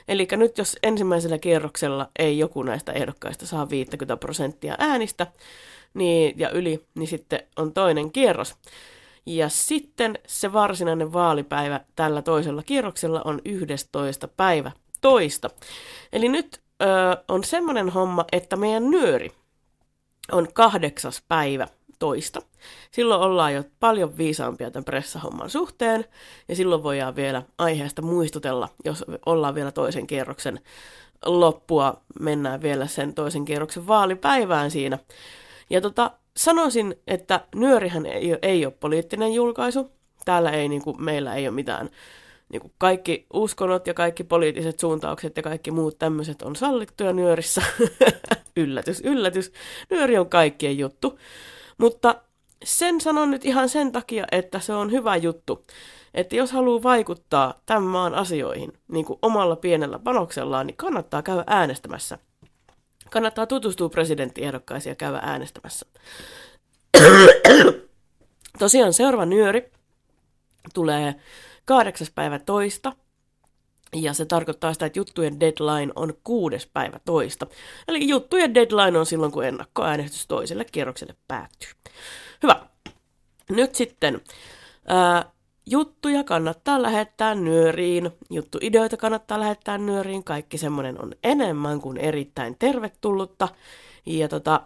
Eli 0.09 0.29
nyt 0.37 0.59
jos 0.59 0.77
ensimmäisellä 0.83 1.39
kierroksella 1.39 2.11
ei 2.19 2.39
joku 2.39 2.63
näistä 2.63 2.93
ehdokkaista 2.93 3.47
saa 3.47 3.71
50 3.71 4.17
prosenttia 4.17 4.75
äänistä 4.79 5.27
niin, 5.95 6.39
ja 6.39 6.51
yli, 6.51 6.85
niin 6.95 7.09
sitten 7.09 7.41
on 7.57 7.73
toinen 7.73 8.13
kierros. 8.13 8.55
Ja 9.27 9.49
sitten 9.49 10.19
se 10.27 10.53
varsinainen 10.53 11.13
vaalipäivä 11.13 11.81
tällä 11.97 12.23
toisella 12.23 12.63
kierroksella 12.63 13.23
on 13.25 13.41
11. 13.45 14.29
päivä 14.29 14.73
toista. 15.01 15.51
Eli 16.13 16.29
nyt 16.29 16.61
ö, 16.83 16.87
on 17.29 17.45
semmoinen 17.45 17.89
homma, 17.89 18.25
että 18.33 18.57
meidän 18.57 18.91
nyöri 18.91 19.33
on 20.33 20.49
kahdeksas 20.53 21.23
päivä 21.29 21.69
toista. 21.99 22.43
Silloin 22.91 23.21
ollaan 23.21 23.55
jo 23.55 23.65
paljon 23.81 24.17
viisaampia 24.17 24.71
tämän 24.71 24.85
pressahomman 24.85 25.51
suhteen, 25.51 26.05
ja 26.49 26.57
silloin 26.57 26.83
voidaan 26.83 27.17
vielä 27.17 27.43
aiheesta 27.59 28.03
muistutella, 28.03 28.69
jos 28.85 29.05
ollaan 29.27 29.55
vielä 29.55 29.73
toisen 29.73 30.07
kierroksen 30.07 30.61
loppua, 31.25 32.01
mennään 32.21 32.63
vielä 32.63 32.87
sen 32.87 33.15
toisen 33.15 33.45
kierroksen 33.45 33.87
vaalipäivään 33.87 34.71
siinä. 34.71 34.99
Ja 35.71 35.81
tota, 35.81 36.11
sanoisin, 36.37 36.95
että 37.07 37.41
Nyörihän 37.55 38.07
ei, 38.07 38.31
ole- 38.33 38.39
ei 38.43 38.67
ole 38.67 38.75
poliittinen 38.81 39.35
julkaisu. 39.35 39.91
Täällä 40.25 40.51
ei, 40.51 40.69
niin 40.69 40.83
kuin, 40.83 41.03
meillä 41.03 41.35
ei 41.35 41.49
ole 41.49 41.55
mitään, 41.55 41.91
niin 42.55 42.63
kuin 42.63 42.73
kaikki 42.79 43.27
uskonnot 43.33 43.87
ja 43.87 43.95
kaikki 43.95 44.25
poliittiset 44.25 44.79
suuntaukset 44.79 45.37
ja 45.37 45.43
kaikki 45.43 45.71
muut 45.71 45.99
tämmöiset 45.99 46.43
on 46.43 46.57
sallittuja 46.57 47.13
Nyörissä. 47.13 47.63
yllätys, 48.57 49.01
yllätys. 49.01 49.53
Nyöri 49.91 50.19
on 50.19 50.29
kaikkien 50.29 50.79
juttu. 50.79 51.19
Mutta 51.79 52.15
sen 52.65 53.01
sanon 53.01 53.31
nyt 53.31 53.45
ihan 53.45 53.69
sen 53.69 53.93
takia, 53.93 54.25
että 54.33 54.61
se 54.61 54.73
on 54.73 54.91
hyvä 54.91 55.17
juttu. 55.17 55.67
Että 56.15 56.37
jos 56.37 56.53
haluaa 56.53 56.83
vaikuttaa 56.83 57.61
tämän 57.67 57.83
maan 57.83 58.15
asioihin 58.15 58.73
niin 58.89 59.05
kuin 59.05 59.19
omalla 59.23 59.57
pienellä 59.57 59.99
panoksellaan, 59.99 60.67
niin 60.67 60.77
kannattaa 60.77 61.23
käydä 61.23 61.45
äänestämässä. 61.47 62.19
Kannattaa 63.11 63.47
tutustua 63.47 63.89
presidenttiehdokkaisiin 63.89 64.91
ja 64.91 64.97
käydä 64.97 65.19
äänestämässä. 65.23 65.87
Tosiaan 68.59 68.93
seuraava 68.93 69.27
nyöri 69.27 69.71
tulee 70.75 71.15
kahdeksas 71.65 72.11
päivä 72.11 72.39
toista. 72.39 72.93
Ja 73.95 74.13
se 74.13 74.25
tarkoittaa 74.25 74.73
sitä, 74.73 74.87
että 74.87 74.99
juttujen 74.99 75.41
deadline 75.41 75.93
on 75.97 76.15
kuudes 76.25 76.67
päivä 76.67 77.01
toista. 77.05 77.47
Eli 77.89 78.09
juttujen 78.09 78.55
deadline 78.55 78.99
on 78.99 79.07
silloin, 79.07 79.33
kun 79.33 79.45
ennakkoäänestys 79.45 80.27
toiselle 80.27 80.65
kierrokselle 80.65 81.15
päättyy. 81.29 81.71
Hyvä. 82.43 82.67
Nyt 83.51 83.75
sitten 83.75 84.21
ää, 84.87 85.33
juttuja 85.67 86.25
kannattaa 86.25 86.83
lähettää 86.83 87.35
nyöriin, 87.35 88.11
juttuideoita 88.31 88.97
kannattaa 88.97 89.41
lähettää 89.41 89.79
nyöriin, 89.79 90.25
kaikki 90.25 90.59
semmoinen 90.59 91.03
on 91.03 91.13
enemmän 91.25 91.81
kuin 91.81 91.97
erittäin 91.97 92.57
tervetullutta. 92.59 93.49
Ja 94.07 94.29
tota, 94.29 94.61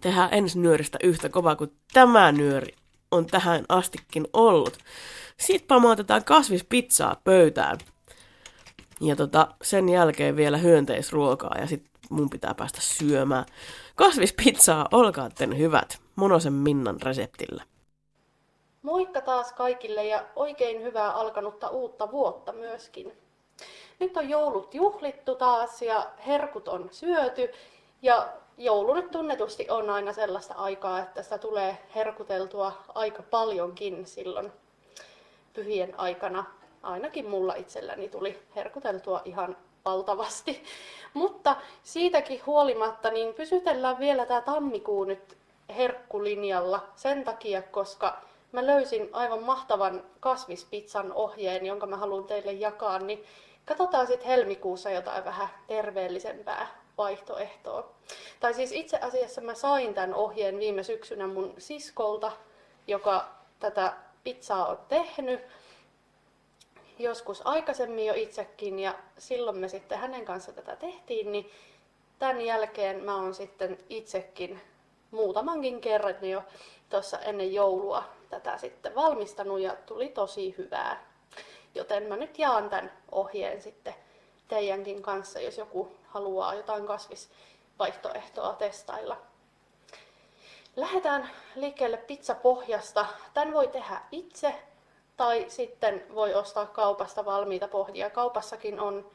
tehdään 0.00 0.28
ensi 0.32 0.58
nyöristä 0.58 0.98
yhtä 1.02 1.28
kova 1.28 1.56
kuin 1.56 1.72
tämä 1.92 2.32
nyöri 2.32 2.74
on 3.14 3.26
tähän 3.26 3.64
astikin 3.68 4.28
ollut. 4.32 4.78
Sitten 5.36 5.68
pamautetaan 5.68 6.24
kasvispizzaa 6.24 7.20
pöytään. 7.24 7.78
Ja 9.00 9.16
tota, 9.16 9.48
sen 9.62 9.88
jälkeen 9.88 10.36
vielä 10.36 10.56
hyönteisruokaa 10.56 11.58
ja 11.58 11.66
sitten 11.66 11.90
mun 12.10 12.30
pitää 12.30 12.54
päästä 12.54 12.80
syömään. 12.80 13.44
Kasvispizzaa, 13.96 14.88
olkaatten 14.92 15.58
hyvät, 15.58 15.98
Monosen 16.16 16.52
Minnan 16.52 17.02
reseptillä. 17.02 17.64
Moikka 18.82 19.20
taas 19.20 19.52
kaikille 19.52 20.04
ja 20.04 20.24
oikein 20.36 20.82
hyvää 20.82 21.12
alkanutta 21.12 21.68
uutta 21.68 22.10
vuotta 22.10 22.52
myöskin. 22.52 23.12
Nyt 24.00 24.16
on 24.16 24.28
joulut 24.28 24.74
juhlittu 24.74 25.34
taas 25.34 25.82
ja 25.82 26.10
herkut 26.26 26.68
on 26.68 26.88
syöty 26.92 27.48
ja 28.02 28.28
joulu 28.58 29.02
tunnetusti 29.02 29.66
on 29.70 29.90
aina 29.90 30.12
sellaista 30.12 30.54
aikaa, 30.54 30.98
että 30.98 31.22
sitä 31.22 31.38
tulee 31.38 31.78
herkuteltua 31.94 32.72
aika 32.94 33.22
paljonkin 33.22 34.06
silloin 34.06 34.52
pyhien 35.52 36.00
aikana. 36.00 36.44
Ainakin 36.82 37.30
mulla 37.30 37.54
itselläni 37.54 38.08
tuli 38.08 38.42
herkuteltua 38.56 39.22
ihan 39.24 39.56
valtavasti. 39.84 40.62
Mutta 41.14 41.56
siitäkin 41.82 42.40
huolimatta 42.46 43.10
niin 43.10 43.34
pysytellään 43.34 43.98
vielä 43.98 44.26
tämä 44.26 44.40
tammikuu 44.40 45.04
nyt 45.04 45.36
herkkulinjalla 45.76 46.86
sen 46.96 47.24
takia, 47.24 47.62
koska 47.62 48.18
mä 48.52 48.66
löysin 48.66 49.08
aivan 49.12 49.42
mahtavan 49.42 50.02
kasvispizzan 50.20 51.12
ohjeen, 51.12 51.66
jonka 51.66 51.86
mä 51.86 51.96
haluan 51.96 52.24
teille 52.24 52.52
jakaa, 52.52 52.98
niin 52.98 53.24
katsotaan 53.64 54.06
sitten 54.06 54.28
helmikuussa 54.28 54.90
jotain 54.90 55.24
vähän 55.24 55.48
terveellisempää 55.66 56.83
vaihtoehtoa. 56.98 57.90
Tai 58.40 58.54
siis 58.54 58.72
itse 58.72 58.98
asiassa 58.98 59.40
mä 59.40 59.54
sain 59.54 59.94
tämän 59.94 60.14
ohjeen 60.14 60.58
viime 60.58 60.82
syksynä 60.82 61.26
mun 61.26 61.54
siskolta, 61.58 62.32
joka 62.86 63.28
tätä 63.60 63.92
pizzaa 64.24 64.66
on 64.66 64.78
tehnyt 64.88 65.40
joskus 66.98 67.42
aikaisemmin 67.44 68.06
jo 68.06 68.14
itsekin 68.16 68.78
ja 68.78 68.94
silloin 69.18 69.56
me 69.56 69.68
sitten 69.68 69.98
hänen 69.98 70.24
kanssa 70.24 70.52
tätä 70.52 70.76
tehtiin, 70.76 71.32
niin 71.32 71.50
tämän 72.18 72.40
jälkeen 72.40 73.04
mä 73.04 73.16
oon 73.16 73.34
sitten 73.34 73.78
itsekin 73.88 74.60
muutamankin 75.10 75.80
kerran 75.80 76.30
jo 76.30 76.42
tuossa 76.90 77.18
ennen 77.18 77.54
joulua 77.54 78.04
tätä 78.30 78.58
sitten 78.58 78.94
valmistanut 78.94 79.60
ja 79.60 79.76
tuli 79.86 80.08
tosi 80.08 80.54
hyvää. 80.58 81.06
Joten 81.74 82.02
mä 82.02 82.16
nyt 82.16 82.38
jaan 82.38 82.70
tämän 82.70 82.92
ohjeen 83.12 83.62
sitten 83.62 83.94
teidänkin 84.48 85.02
kanssa, 85.02 85.40
jos 85.40 85.58
joku 85.58 85.96
haluaa 86.14 86.54
jotain 86.54 86.86
kasvisvaihtoehtoa 86.86 88.52
testailla. 88.52 89.16
Lähdetään 90.76 91.30
liikkeelle 91.54 91.96
pizzapohjasta. 91.96 93.06
Tän 93.34 93.52
voi 93.52 93.68
tehdä 93.68 94.00
itse 94.12 94.54
tai 95.16 95.44
sitten 95.48 96.06
voi 96.14 96.34
ostaa 96.34 96.66
kaupasta 96.66 97.24
valmiita 97.24 97.68
pohjia. 97.68 98.10
Kaupassakin 98.10 98.80
on 98.80 99.10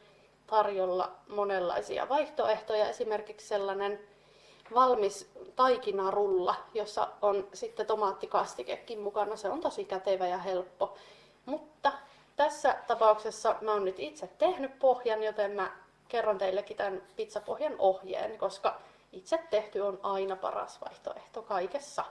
tarjolla 0.48 1.12
monenlaisia 1.28 2.10
vaihtoehtoja, 2.10 2.90
esimerkiksi 2.90 3.48
sellainen 3.48 4.00
valmis 4.74 5.32
taikinarulla, 5.56 6.56
jossa 6.74 7.08
on 7.22 7.48
sitten 7.54 7.86
tomaattikastikekin 7.86 9.00
mukana. 9.00 9.36
Se 9.36 9.50
on 9.50 9.62
tosi 9.62 9.86
kätevä 9.86 10.28
ja 10.28 10.38
helppo. 10.38 10.98
Mutta 11.46 11.92
tässä 12.36 12.76
tapauksessa 12.88 13.56
mä 13.62 13.74
oon 13.74 13.86
nyt 13.86 14.00
itse 14.00 14.28
tehnyt 14.28 14.80
pohjan, 14.80 15.24
joten 15.24 15.52
mä 15.52 15.72
kerron 16.10 16.38
teillekin 16.38 16.78
tämän 16.78 17.02
pizzapohjan 17.16 17.76
ohjeen, 17.78 18.38
koska 18.38 18.82
itse 19.12 19.40
tehty 19.50 19.80
on 19.80 20.00
aina 20.04 20.36
paras 20.36 20.82
vaihtoehto 20.82 21.42
kaikessa. 21.42 22.06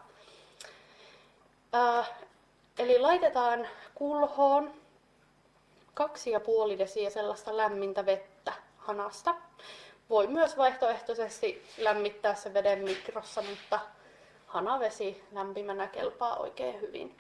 Äh, 1.75 2.11
eli 2.79 2.99
laitetaan 2.99 3.69
kulhoon 3.95 4.75
kaksi 5.95 6.31
ja 6.31 6.41
puoli 6.41 6.79
desiä 6.79 7.11
sellaista 7.11 7.57
lämmintä 7.57 8.07
vettä 8.07 8.53
hanasta. 8.79 9.35
Voi 10.11 10.27
myös 10.27 10.57
vaihtoehtoisesti 10.57 11.63
lämmittää 11.79 12.35
se 12.35 12.55
veden 12.55 12.85
mikrossa, 12.85 13.43
mutta 13.43 13.81
hanavesi 14.47 15.25
lämpimänä 15.33 15.87
kelpaa 15.87 16.37
oikein 16.37 16.81
hyvin. 16.81 17.17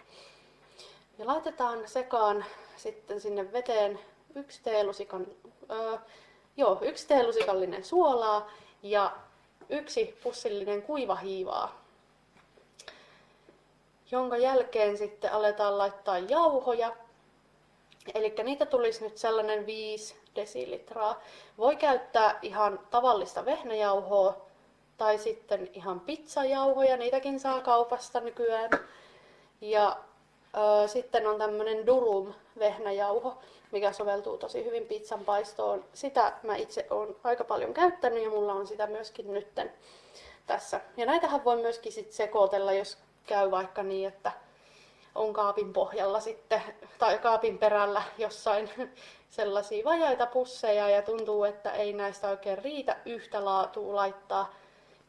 Ja 1.19 1.27
laitetaan 1.27 1.89
sekaan 1.89 2.45
sitten 2.77 3.21
sinne 3.21 3.53
veteen 3.53 4.01
yksi 4.35 4.61
teelusikan, 4.63 5.27
joo, 6.59 6.79
yksi 6.83 7.09
teelusikallinen 7.09 7.85
suolaa 7.85 8.51
ja 8.83 9.17
yksi 9.69 10.19
pussillinen 10.23 10.83
kuivahiivaa, 10.83 11.83
jonka 14.11 14.37
jälkeen 14.37 14.99
sitten 14.99 15.33
aletaan 15.33 15.79
laittaa 15.79 16.19
jauhoja. 16.19 16.97
Eli 18.15 18.35
niitä 18.43 18.67
tulisi 18.67 19.05
nyt 19.05 19.19
sellainen 19.19 19.67
5 19.67 20.17
desilitraa. 20.37 21.21
Voi 21.59 21.77
käyttää 21.77 22.39
ihan 22.43 22.81
tavallista 22.91 23.45
vehnäjauhoa 23.45 24.37
tai 24.97 25.19
sitten 25.19 25.71
ihan 25.73 26.01
pizzajauhoja, 26.01 26.97
niitäkin 26.97 27.41
saa 27.41 27.61
kaupasta 27.61 28.21
nykyään. 28.21 28.71
Ja 29.61 29.97
sitten 30.87 31.27
on 31.27 31.39
tämmöinen 31.39 31.87
durum 31.87 32.35
vehnäjauho, 32.59 33.39
mikä 33.73 33.93
soveltuu 33.93 34.39
tosi 34.39 34.65
hyvin 34.65 34.87
pizzan 34.87 35.25
paistoon. 35.25 35.85
Sitä 35.93 36.33
mä 36.43 36.57
itse 36.57 36.87
olen 36.91 37.17
aika 37.25 37.45
paljon 37.45 37.75
käyttänyt 37.75 38.23
ja 38.23 38.31
mulla 38.31 38.53
on 38.53 38.67
sitä 38.67 38.87
myöskin 38.87 39.33
nytten 39.33 39.73
tässä. 40.47 40.81
Ja 40.97 41.07
näitähän 41.07 41.45
voi 41.45 41.57
myöskin 41.57 41.93
sit 41.93 42.13
sekoitella, 42.13 42.73
jos 42.73 42.99
käy 43.27 43.51
vaikka 43.51 43.83
niin, 43.83 44.09
että 44.09 44.33
on 45.15 45.33
kaapin 45.33 45.73
pohjalla 45.73 46.21
sitten, 46.21 46.63
tai 46.99 47.19
kaapin 47.19 47.59
perällä 47.59 48.03
jossain 48.19 48.71
sellaisia 49.29 49.85
vajaita 49.85 50.27
pusseja 50.27 50.89
ja 50.89 51.03
tuntuu, 51.03 51.45
että 51.45 51.71
ei 51.71 51.93
näistä 51.93 52.29
oikein 52.29 52.59
riitä 52.59 52.97
yhtä 53.05 53.45
laatua 53.45 53.97
laittaa 53.97 54.55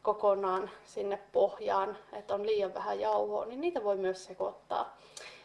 kokonaan 0.02 0.70
sinne 0.84 1.18
pohjaan, 1.32 1.98
että 2.12 2.34
on 2.34 2.46
liian 2.46 2.74
vähän 2.74 3.00
jauhoa, 3.00 3.44
niin 3.44 3.60
niitä 3.60 3.84
voi 3.84 3.96
myös 3.96 4.24
sekoittaa. 4.24 4.96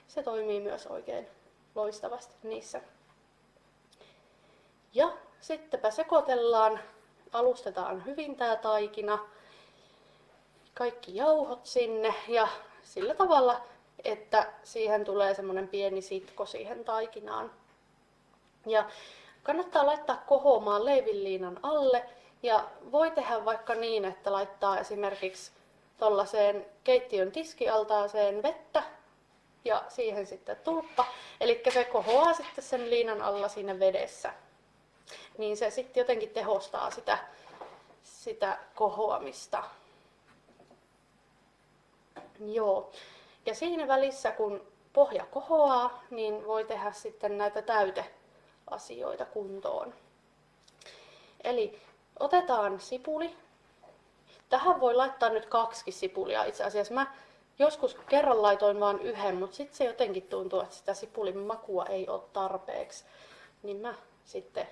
Se 0.08 0.24
toimii 0.24 0.60
myös 0.60 0.88
oikein 0.88 1.28
loistavasti 1.76 2.34
niissä. 2.44 2.82
Ja 4.94 5.12
sittenpä 5.42 5.92
sekoitellaan, 5.92 6.80
alustetaan 7.34 8.06
hyvin 8.06 8.36
tämä 8.36 8.56
taikina, 8.56 9.20
kaikki 10.74 11.16
jauhot 11.16 11.66
sinne 11.66 12.14
ja 12.28 12.48
sillä 12.84 13.16
tavalla, 13.16 13.62
että 14.04 14.54
siihen 14.64 15.06
tulee 15.06 15.34
semmoinen 15.34 15.68
pieni 15.68 16.02
sitko 16.02 16.46
siihen 16.46 16.86
taikinaan. 16.86 17.52
Ja 18.66 18.90
kannattaa 19.44 19.86
laittaa 19.86 20.24
kohoamaan 20.28 20.86
leivinliinan 20.86 21.60
alle 21.64 22.06
ja 22.46 22.70
voi 22.92 23.12
tehdä 23.12 23.46
vaikka 23.46 23.76
niin, 23.76 24.06
että 24.06 24.32
laittaa 24.32 24.80
esimerkiksi 24.80 25.52
tuollaiseen 25.98 26.66
keittiön 26.84 27.32
tiskialtaaseen 27.32 28.44
vettä 28.44 28.84
ja 29.66 29.84
siihen 29.90 30.26
sitten 30.26 30.58
tulppa. 30.64 31.06
Eli 31.42 31.64
se 31.74 31.84
kohoaa 31.84 32.34
sitten 32.34 32.64
sen 32.64 32.90
liinan 32.90 33.22
alla 33.22 33.48
siinä 33.48 33.80
vedessä. 33.80 34.34
Niin 35.38 35.58
se 35.58 35.70
sitten 35.70 36.02
jotenkin 36.02 36.30
tehostaa 36.30 36.92
sitä, 36.92 37.18
sitä 38.04 38.58
kohoamista. 38.76 39.64
Joo. 42.40 42.92
Ja 43.46 43.56
siinä 43.56 43.88
välissä, 43.88 44.32
kun 44.32 44.68
pohja 44.94 45.26
kohoaa, 45.26 46.04
niin 46.10 46.48
voi 46.48 46.66
tehdä 46.66 46.92
sitten 46.92 47.38
näitä 47.38 47.62
täyteasioita 47.62 49.26
kuntoon. 49.26 49.94
Eli 51.44 51.82
otetaan 52.20 52.80
sipuli. 52.80 53.36
Tähän 54.50 54.80
voi 54.80 54.96
laittaa 54.96 55.30
nyt 55.30 55.46
kaksi 55.46 55.92
sipulia 55.92 56.44
itse 56.44 56.64
asiassa. 56.64 56.94
Mä 56.94 57.14
joskus 57.60 57.98
kerran 58.10 58.42
laitoin 58.42 58.80
vain 58.80 59.00
yhden, 59.00 59.36
mutta 59.36 59.56
sitten 59.56 59.78
se 59.78 59.84
jotenkin 59.86 60.24
tuntuu, 60.24 60.62
että 60.62 60.76
sitä 60.76 60.94
sipulin 60.94 61.38
makua 61.38 61.86
ei 61.86 62.08
ole 62.08 62.22
tarpeeksi. 62.34 63.06
Niin 63.64 63.78
mä 63.78 63.94
sitten 64.26 64.68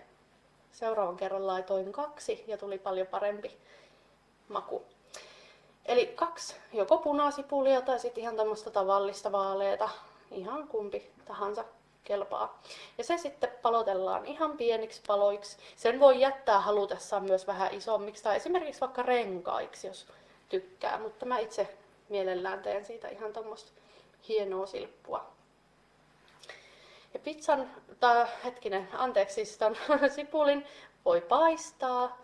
seuraavan 0.72 1.18
kerran 1.18 1.48
laitoin 1.48 1.92
kaksi 1.92 2.44
ja 2.48 2.58
tuli 2.58 2.78
paljon 2.78 3.08
parempi 3.08 3.58
maku. 4.50 4.86
Eli 5.86 6.08
kaksi 6.08 6.56
joko 6.74 6.98
punasipulia 6.98 7.82
tai 7.82 8.00
sitten 8.00 8.22
ihan 8.22 8.36
tämmöistä 8.36 8.70
tavallista 8.70 9.32
vaaleeta, 9.32 9.90
ihan 10.32 10.68
kumpi 10.68 11.12
tahansa 11.26 11.66
kelpaa. 12.04 12.62
Ja 12.98 13.04
se 13.04 13.18
sitten 13.18 13.52
palotellaan 13.62 14.26
ihan 14.26 14.58
pieniksi 14.58 15.02
paloiksi. 15.08 15.58
Sen 15.76 16.00
voi 16.00 16.20
jättää 16.20 16.60
halutessaan 16.60 17.24
myös 17.24 17.48
vähän 17.48 17.74
isommiksi 17.74 18.24
tai 18.24 18.36
esimerkiksi 18.36 18.82
vaikka 18.82 19.04
renkaiksi, 19.04 19.88
jos 19.88 20.08
tykkää. 20.50 21.00
Mutta 21.00 21.26
mä 21.26 21.40
itse 21.40 21.78
mielellään 22.10 22.62
teen 22.62 22.86
siitä 22.86 23.08
ihan 23.08 23.34
tuommoista 23.34 23.72
hienoa 24.28 24.66
silppua. 24.66 25.34
Ja 27.14 27.20
pizzan, 27.20 27.72
tai 28.00 28.28
hetkinen, 28.44 28.90
anteeksi, 28.94 29.36
siis 29.36 29.58
ton 29.58 29.76
sipulin 30.16 30.66
voi 31.06 31.22
paistaa 31.22 32.18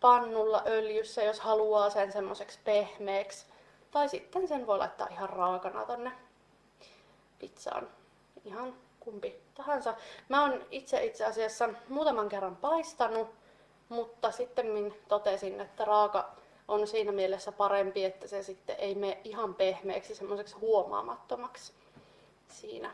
pannulla 0.00 0.62
öljyssä, 0.66 1.22
jos 1.22 1.40
haluaa 1.40 1.90
sen 1.90 2.12
semmoiseksi 2.12 2.58
pehmeäksi. 2.64 3.46
Tai 3.90 4.08
sitten 4.08 4.48
sen 4.48 4.66
voi 4.66 4.78
laittaa 4.78 5.06
ihan 5.10 5.30
raakana 5.30 5.84
tonne 5.84 6.12
pizzaan. 7.38 7.88
Ihan 8.44 8.74
kumpi 9.04 9.40
tahansa. 9.54 9.94
Mä 10.28 10.42
oon 10.42 10.66
itse 10.70 11.04
itse 11.04 11.24
asiassa 11.24 11.68
muutaman 11.88 12.28
kerran 12.28 12.56
paistanut, 12.56 13.28
mutta 13.88 14.30
sitten 14.30 14.94
totesin, 15.08 15.60
että 15.60 15.84
raaka 15.84 16.32
on 16.68 16.86
siinä 16.86 17.12
mielessä 17.12 17.52
parempi, 17.52 18.04
että 18.04 18.28
se 18.28 18.42
sitten 18.42 18.76
ei 18.78 18.94
mene 18.94 19.20
ihan 19.24 19.54
pehmeäksi, 19.54 20.14
semmoiseksi 20.14 20.54
huomaamattomaksi 20.54 21.72
siinä. 22.48 22.90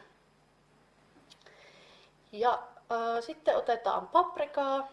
Ja 2.33 2.53
äh, 2.53 3.23
sitten 3.23 3.57
otetaan 3.57 4.09
paprikaa, 4.09 4.89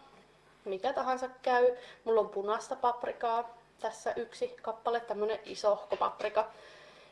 mikä 0.64 0.92
tahansa 0.92 1.28
käy. 1.42 1.76
Mulla 2.04 2.20
on 2.20 2.28
punaista 2.28 2.76
paprikaa, 2.76 3.58
tässä 3.80 4.12
yksi 4.16 4.56
kappale, 4.62 5.00
tämmönen 5.00 5.40
isohko 5.44 5.96
paprika. 5.96 6.50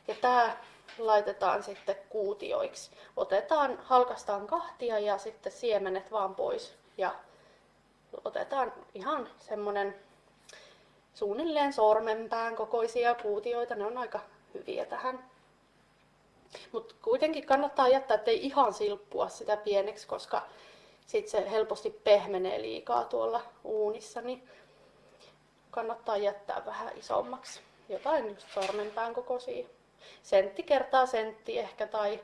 Ja 0.09 0.15
tää 0.21 0.65
laitetaan 0.99 1.63
sitten 1.63 1.97
kuutioiksi. 2.09 2.91
Otetaan, 3.17 3.79
halkastaan 3.83 4.47
kahtia 4.47 4.99
ja 4.99 5.19
sitten 5.19 5.53
siemenet 5.53 6.13
vaan 6.13 6.35
pois. 6.35 6.75
Ja 6.99 7.15
otetaan 8.25 8.73
ihan 8.95 9.29
semmonen 9.39 9.95
suunnilleen 11.15 11.73
sormenpään 11.73 12.57
kokoisia 12.57 13.15
kuutioita. 13.15 13.75
Ne 13.75 13.85
on 13.85 13.99
aika 13.99 14.21
hyviä 14.55 14.85
tähän. 14.85 15.31
Mutta 16.73 16.95
kuitenkin 17.03 17.47
kannattaa 17.47 17.89
jättää, 17.89 18.15
ettei 18.15 18.47
ihan 18.47 18.75
silppua 18.75 19.29
sitä 19.29 19.57
pieneksi, 19.57 20.07
koska 20.07 20.43
sitten 21.07 21.31
se 21.31 21.51
helposti 21.51 21.91
pehmenee 21.91 22.63
liikaa 22.63 23.05
tuolla 23.05 23.43
uunissa. 23.65 24.21
Niin 24.21 24.49
kannattaa 25.71 26.17
jättää 26.17 26.63
vähän 26.67 26.99
isommaksi. 26.99 27.61
Jotain 27.89 28.29
just 28.29 28.47
sormenpään 28.55 29.15
kokoisia. 29.15 29.67
Sentti 30.23 30.63
kertaa 30.63 31.07
sentti 31.07 31.59
ehkä 31.59 31.87
tai 31.87 32.21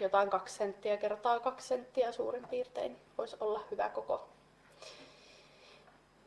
jotain 0.00 0.30
kaksi 0.30 0.54
senttiä 0.54 0.96
kertaa 0.96 1.40
kaksi 1.40 1.68
senttiä 1.68 2.12
suurin 2.12 2.48
piirtein 2.48 2.96
voisi 3.18 3.36
olla 3.40 3.60
hyvä 3.70 3.88
koko. 3.88 4.28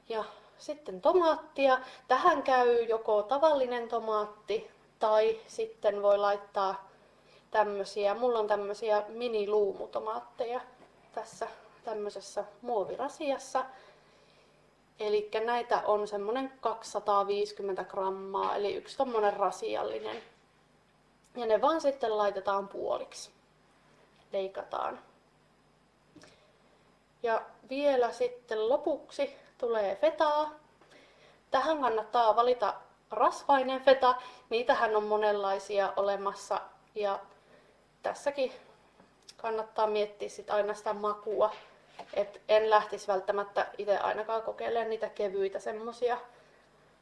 Ja 0.10 0.24
sitten 0.58 1.02
tomaattia. 1.02 1.80
Tähän 2.08 2.44
käy 2.44 2.84
joko 2.84 3.24
tavallinen 3.24 3.88
tomaatti 3.88 4.72
tai 5.00 5.40
sitten 5.48 6.02
voi 6.02 6.18
laittaa 6.18 6.90
tämmöisiä, 7.52 8.14
mulla 8.14 8.40
on 8.40 8.48
tämmöisiä 8.48 9.04
mini-luumutomaatteja 9.08 10.62
tässä 11.14 11.48
tämmöisessä 11.84 12.44
muovirasiassa. 12.62 13.66
Eli 15.00 15.30
näitä 15.46 15.82
on 15.86 16.08
semmonen 16.08 16.54
250 16.62 17.84
grammaa, 17.84 18.56
eli 18.56 18.76
yksi 18.76 18.98
tommonen 18.98 19.34
rasiallinen. 19.34 20.24
Ja 21.40 21.46
ne 21.46 21.62
vaan 21.62 21.82
sitten 21.82 22.18
laitetaan 22.18 22.68
puoliksi. 22.68 23.32
Leikataan. 24.34 25.00
Ja 27.24 27.42
vielä 27.70 28.12
sitten 28.12 28.70
lopuksi 28.70 29.36
tulee 29.58 29.96
fetaa. 29.96 30.52
Tähän 31.52 31.82
kannattaa 31.82 32.36
valita 32.36 32.74
rasvainen 33.12 33.82
feta. 33.82 34.16
Niitähän 34.50 34.96
on 34.96 35.04
monenlaisia 35.04 35.94
olemassa 35.96 36.62
ja 36.96 37.20
tässäkin 38.04 38.54
kannattaa 39.38 39.88
miettiä 39.88 40.30
sit 40.30 40.50
aina 40.50 40.74
sitä 40.74 40.94
makua. 40.94 41.52
Et 42.14 42.42
en 42.50 42.70
lähtisi 42.70 43.08
välttämättä 43.08 43.68
itse 43.78 43.98
ainakaan 43.98 44.42
kokeilemaan 44.42 44.90
niitä 44.90 45.10
kevyitä 45.10 45.60
semmosia 45.60 46.18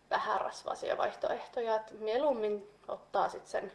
vähän 0.10 0.42
rasvaisia 0.42 0.98
vaihtoehtoja. 0.98 1.76
Et 1.76 2.00
mieluummin 2.00 2.70
ottaa 2.88 3.30
sit 3.30 3.48
sen 3.48 3.72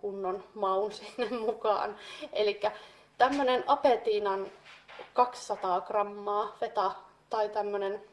kunnon 0.00 0.44
maun 0.54 0.92
sinne 0.98 1.38
mukaan. 1.38 1.96
Eli 2.32 2.60
tämmönen 3.18 3.64
apetiinan 3.66 4.46
200 5.14 5.80
grammaa 5.80 6.56
feta 6.60 6.92
tai 7.30 7.48
tämmönen, 7.48 8.04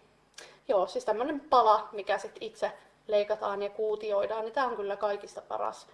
joo, 0.67 0.88
siis 0.88 1.05
tämmönen 1.05 1.39
pala, 1.39 1.89
mikä 1.91 2.17
sit 2.17 2.38
itse 2.41 2.71
leikataan 3.07 3.61
ja 3.63 3.69
kuutioidaan, 3.69 4.41
niin 4.41 4.53
tämä 4.53 4.67
on 4.67 4.75
kyllä 4.75 4.95
kaikista 4.95 5.41
paras 5.41 5.88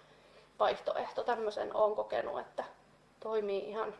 vaihtoehto. 0.58 1.22
Tämmöisen 1.22 1.76
olen 1.76 1.96
kokenut, 1.96 2.40
että 2.40 2.64
toimii 3.20 3.68
ihan 3.68 3.94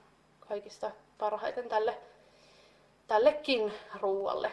kaikista 0.48 0.90
parhaiten 1.18 1.68
tälle, 1.68 1.98
tällekin 3.06 3.72
ruualle. 4.00 4.52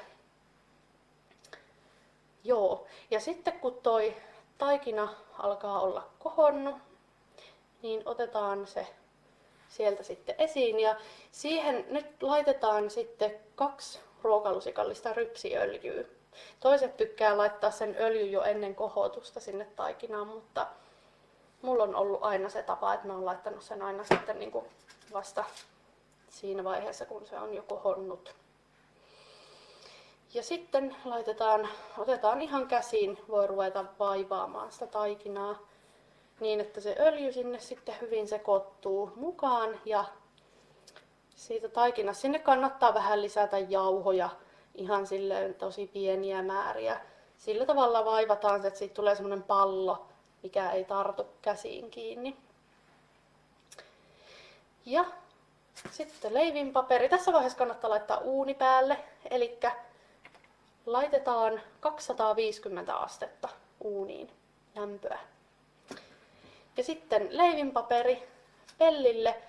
Joo, 2.44 2.86
ja 3.12 3.20
sitten 3.20 3.60
kun 3.60 3.80
toi 3.84 4.16
taikina 4.58 5.14
alkaa 5.38 5.80
olla 5.80 6.08
kohonnut, 6.20 6.76
niin 7.82 8.02
otetaan 8.06 8.68
se 8.68 8.88
sieltä 9.70 10.04
sitten 10.04 10.36
esiin. 10.38 10.80
Ja 10.80 10.96
siihen 11.32 11.86
nyt 11.90 12.24
laitetaan 12.24 12.90
sitten 12.90 13.40
kaksi 13.56 14.00
ruokalusikallista 14.24 15.14
rypsiöljyä. 15.14 16.04
Toiset 16.60 16.98
tykkää 16.98 17.38
laittaa 17.38 17.72
sen 17.72 17.96
öljy 18.00 18.26
jo 18.26 18.42
ennen 18.42 18.76
kohotusta 18.76 19.40
sinne 19.40 19.66
taikinaan, 19.76 20.28
mutta 20.28 20.68
mulla 21.62 21.84
on 21.84 21.96
ollut 21.96 22.24
aina 22.24 22.50
se 22.50 22.64
tapa, 22.64 22.94
että 22.94 23.08
mä 23.08 23.14
oon 23.14 23.26
laittanut 23.26 23.64
sen 23.64 23.82
aina 23.82 24.04
sitten 24.04 24.40
niin 24.40 24.52
kuin 24.52 24.66
vasta 25.14 25.44
siinä 26.30 26.64
vaiheessa, 26.64 27.06
kun 27.06 27.26
se 27.26 27.40
on 27.40 27.54
jo 27.54 27.64
kohonnut. 27.64 28.36
Ja 30.34 30.44
sitten 30.44 30.96
laitetaan, 31.06 31.70
otetaan 31.98 32.42
ihan 32.42 32.68
käsiin, 32.68 33.18
voi 33.28 33.48
ruveta 33.48 33.86
vaivaamaan 34.00 34.72
sitä 34.72 34.88
taikinaa 34.88 35.71
niin, 36.42 36.60
että 36.60 36.82
se 36.82 36.96
öljy 37.00 37.32
sinne 37.32 37.60
sitten 37.60 37.96
hyvin 38.02 38.28
sekoittuu 38.28 39.12
mukaan 39.16 39.80
ja 39.86 40.06
siitä 41.36 41.70
taikinasta 41.70 42.22
sinne 42.22 42.40
kannattaa 42.40 42.94
vähän 42.94 43.22
lisätä 43.22 43.58
jauhoja 43.58 44.30
ihan 44.76 45.08
silleen 45.08 45.54
tosi 45.54 45.88
pieniä 45.88 46.42
määriä. 46.42 47.02
Sillä 47.38 47.66
tavalla 47.66 48.06
vaivataan 48.06 48.62
se, 48.62 48.68
että 48.68 48.78
siitä 48.78 48.94
tulee 48.94 49.16
semmoinen 49.16 49.44
pallo, 49.44 50.06
mikä 50.44 50.72
ei 50.72 50.86
tartu 50.86 51.26
käsiin 51.42 51.92
kiinni. 51.92 52.38
Ja 54.86 55.06
sitten 55.92 56.34
leivinpaperi. 56.34 57.10
Tässä 57.10 57.34
vaiheessa 57.34 57.58
kannattaa 57.58 57.90
laittaa 57.90 58.18
uuni 58.18 58.54
päälle, 58.54 58.98
eli 59.30 59.60
laitetaan 60.86 61.62
250 61.80 62.96
astetta 62.96 63.50
uuniin 63.80 64.32
lämpöä. 64.76 65.20
Ja 66.78 66.84
sitten 66.84 67.28
leivinpaperi 67.32 68.28
pellille 68.78 69.42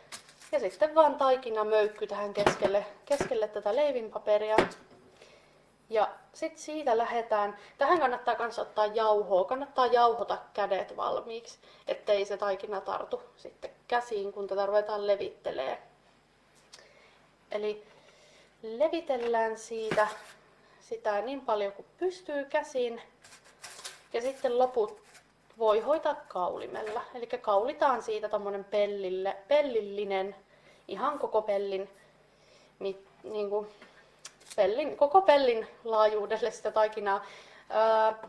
ja 0.52 0.60
sitten 0.60 0.94
vaan 0.94 1.14
taikina 1.14 1.64
möykky 1.64 2.06
tähän 2.06 2.34
keskelle, 2.34 2.86
keskelle 3.04 3.48
tätä 3.48 3.76
leivinpaperia. 3.76 4.56
Ja 5.90 6.08
sitten 6.32 6.62
siitä 6.62 6.98
lähdetään, 6.98 7.58
tähän 7.78 8.00
kannattaa 8.00 8.38
myös 8.38 8.58
ottaa 8.58 8.86
jauhoa, 8.86 9.44
kannattaa 9.44 9.86
jauhota 9.86 10.38
kädet 10.54 10.96
valmiiksi, 10.96 11.58
ettei 11.88 12.24
se 12.24 12.36
taikina 12.36 12.80
tartu 12.80 13.22
sitten 13.36 13.70
käsiin, 13.88 14.32
kun 14.32 14.46
tätä 14.46 14.66
ruvetaan 14.66 15.06
levittelee. 15.06 15.82
Eli 17.50 17.86
levitellään 18.62 19.58
siitä 19.58 20.08
sitä 20.80 21.20
niin 21.20 21.40
paljon 21.40 21.72
kuin 21.72 21.86
pystyy 21.98 22.44
käsin. 22.44 23.02
Ja 24.12 24.20
sitten 24.20 24.58
loput 24.58 25.01
voi 25.62 25.80
hoitaa 25.80 26.14
kaulimella. 26.28 27.02
Eli 27.14 27.26
kaulitaan 27.26 28.02
siitä 28.02 28.28
pellille, 28.70 29.36
pellillinen, 29.48 30.36
ihan 30.88 31.18
koko 31.18 31.42
pellin, 31.42 31.90
niin, 32.78 33.06
kuin 33.50 33.68
pellin, 34.56 34.96
koko 34.96 35.22
pellin 35.22 35.66
laajuudelle 35.84 36.50
sitä 36.50 36.70
taikinaa. 36.70 37.24
Ää, 37.70 38.28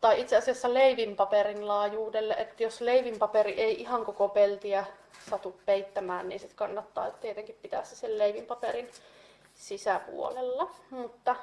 tai 0.00 0.20
itse 0.20 0.36
asiassa 0.36 0.74
leivinpaperin 0.74 1.68
laajuudelle, 1.68 2.34
että 2.34 2.62
jos 2.62 2.80
leivinpaperi 2.80 3.52
ei 3.52 3.80
ihan 3.80 4.04
koko 4.04 4.28
peltiä 4.28 4.84
satu 5.30 5.60
peittämään, 5.66 6.28
niin 6.28 6.40
sitten 6.40 6.56
kannattaa 6.56 7.10
tietenkin 7.10 7.58
pitää 7.62 7.84
se 7.84 7.96
sen 7.96 8.18
leivinpaperin 8.18 8.90
sisäpuolella. 9.54 10.70
Mutta 10.90 11.36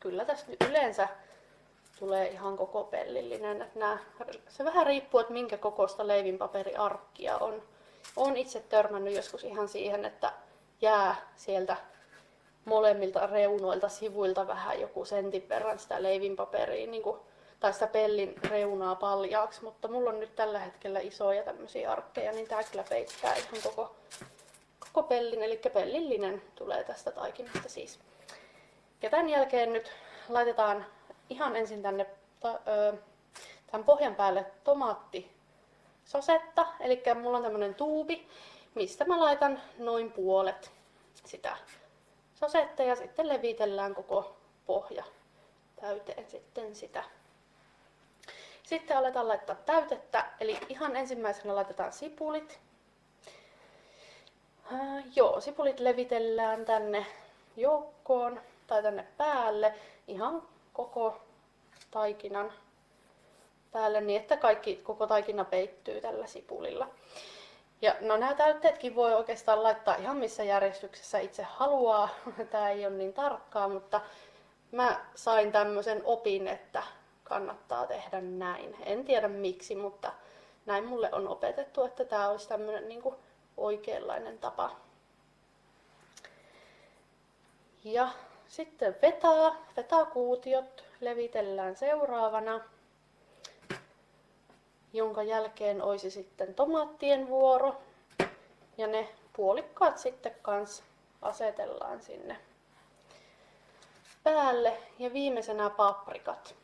kyllä 0.00 0.24
tässä 0.24 0.46
nyt 0.48 0.62
yleensä 0.68 1.08
tulee 2.02 2.28
ihan 2.28 2.56
koko 2.56 2.84
pellillinen. 2.84 3.62
Että 3.62 3.78
nämä, 3.78 3.98
se 4.48 4.64
vähän 4.64 4.86
riippuu, 4.86 5.20
että 5.20 5.32
minkä 5.32 5.56
kokoista 5.56 6.06
leivinpaperiarkkia 6.06 7.36
on. 7.36 7.62
Olen 8.16 8.36
itse 8.36 8.60
törmännyt 8.60 9.14
joskus 9.14 9.44
ihan 9.44 9.68
siihen, 9.68 10.04
että 10.04 10.32
jää 10.80 11.14
sieltä 11.36 11.76
molemmilta 12.64 13.26
reunoilta, 13.26 13.88
sivuilta 13.88 14.46
vähän 14.46 14.80
joku 14.80 15.04
sentin 15.04 15.48
verran 15.48 15.78
sitä 15.78 16.02
leivinpaperia 16.02 16.86
niin 16.86 17.02
kuin, 17.02 17.20
tai 17.60 17.72
sitä 17.72 17.86
pellin 17.86 18.34
reunaa 18.48 18.94
paljaaksi, 18.94 19.64
mutta 19.64 19.88
mulla 19.88 20.10
on 20.10 20.20
nyt 20.20 20.36
tällä 20.36 20.58
hetkellä 20.58 21.00
isoja 21.00 21.42
tämmöisiä 21.42 21.92
arkkeja, 21.92 22.32
niin 22.32 22.48
tää 22.48 22.62
kyllä 22.62 22.84
peittää 22.88 23.34
ihan 23.34 23.62
koko, 23.62 23.96
koko 24.78 25.08
pellin, 25.08 25.42
eli 25.42 25.60
pellillinen 25.72 26.42
tulee 26.54 26.84
tästä 26.84 27.10
taikinasta 27.10 27.68
siis. 27.68 28.00
Ja 29.02 29.10
tämän 29.10 29.28
jälkeen 29.28 29.72
nyt 29.72 29.92
laitetaan 30.28 30.86
ihan 31.32 31.56
ensin 31.56 31.82
tänne 31.82 32.06
tämän 33.66 33.84
pohjan 33.84 34.14
päälle 34.14 34.46
tomaatti 34.64 35.32
sosetta, 36.04 36.66
eli 36.80 37.02
mulla 37.22 37.36
on 37.36 37.42
tämmönen 37.42 37.74
tuubi, 37.74 38.28
mistä 38.74 39.04
mä 39.04 39.20
laitan 39.20 39.60
noin 39.78 40.12
puolet 40.12 40.70
sitä 41.24 41.56
sosetta 42.34 42.82
ja 42.82 42.96
sitten 42.96 43.28
levitellään 43.28 43.94
koko 43.94 44.36
pohja 44.66 45.04
täyteen 45.80 46.30
sitten 46.30 46.74
sitä. 46.74 47.04
Sitten 48.62 48.96
aletaan 48.96 49.28
laittaa 49.28 49.56
täytettä, 49.56 50.24
eli 50.40 50.58
ihan 50.68 50.96
ensimmäisenä 50.96 51.56
laitetaan 51.56 51.92
sipulit. 51.92 52.60
Äh, 54.72 55.04
joo, 55.16 55.40
sipulit 55.40 55.80
levitellään 55.80 56.64
tänne 56.64 57.06
joukkoon 57.56 58.40
tai 58.66 58.82
tänne 58.82 59.06
päälle 59.16 59.74
ihan 60.08 60.42
koko 60.72 61.20
taikinan 61.90 62.52
päälle 63.72 64.00
niin, 64.00 64.20
että 64.20 64.36
kaikki, 64.36 64.76
koko 64.76 65.06
taikina 65.06 65.44
peittyy 65.44 66.00
tällä 66.00 66.26
sipulilla. 66.26 66.88
Ja 67.82 67.96
no 68.00 68.16
nämä 68.16 68.34
täytteetkin 68.34 68.94
voi 68.94 69.14
oikeastaan 69.14 69.62
laittaa 69.62 69.94
ihan 69.94 70.16
missä 70.16 70.44
järjestyksessä 70.44 71.18
itse 71.18 71.42
haluaa. 71.42 72.08
Tämä 72.50 72.70
ei 72.70 72.86
ole 72.86 72.94
niin 72.94 73.12
tarkkaa, 73.12 73.68
mutta 73.68 74.00
mä 74.72 75.04
sain 75.14 75.52
tämmöisen 75.52 76.02
opin, 76.04 76.48
että 76.48 76.82
kannattaa 77.24 77.86
tehdä 77.86 78.20
näin. 78.20 78.76
En 78.80 79.04
tiedä 79.04 79.28
miksi, 79.28 79.74
mutta 79.74 80.12
näin 80.66 80.84
mulle 80.84 81.08
on 81.12 81.28
opetettu, 81.28 81.84
että 81.84 82.04
tämä 82.04 82.28
olisi 82.28 82.48
tämmöinen 82.48 82.88
niin 82.88 83.02
oikeanlainen 83.56 84.38
tapa. 84.38 84.76
Ja 87.84 88.08
sitten 88.52 88.96
vetaa, 89.02 89.56
vetakuutiot 89.76 90.84
levitellään 91.00 91.76
seuraavana, 91.76 92.60
jonka 94.92 95.22
jälkeen 95.22 95.82
olisi 95.82 96.10
sitten 96.10 96.54
tomaattien 96.54 97.28
vuoro. 97.28 97.82
Ja 98.78 98.86
ne 98.86 99.08
puolikkaat 99.32 99.98
sitten 99.98 100.34
kans 100.42 100.82
asetellaan 101.22 102.02
sinne 102.02 102.36
päälle 104.22 104.76
ja 104.98 105.12
viimeisenä 105.12 105.70
paprikat. 105.70 106.54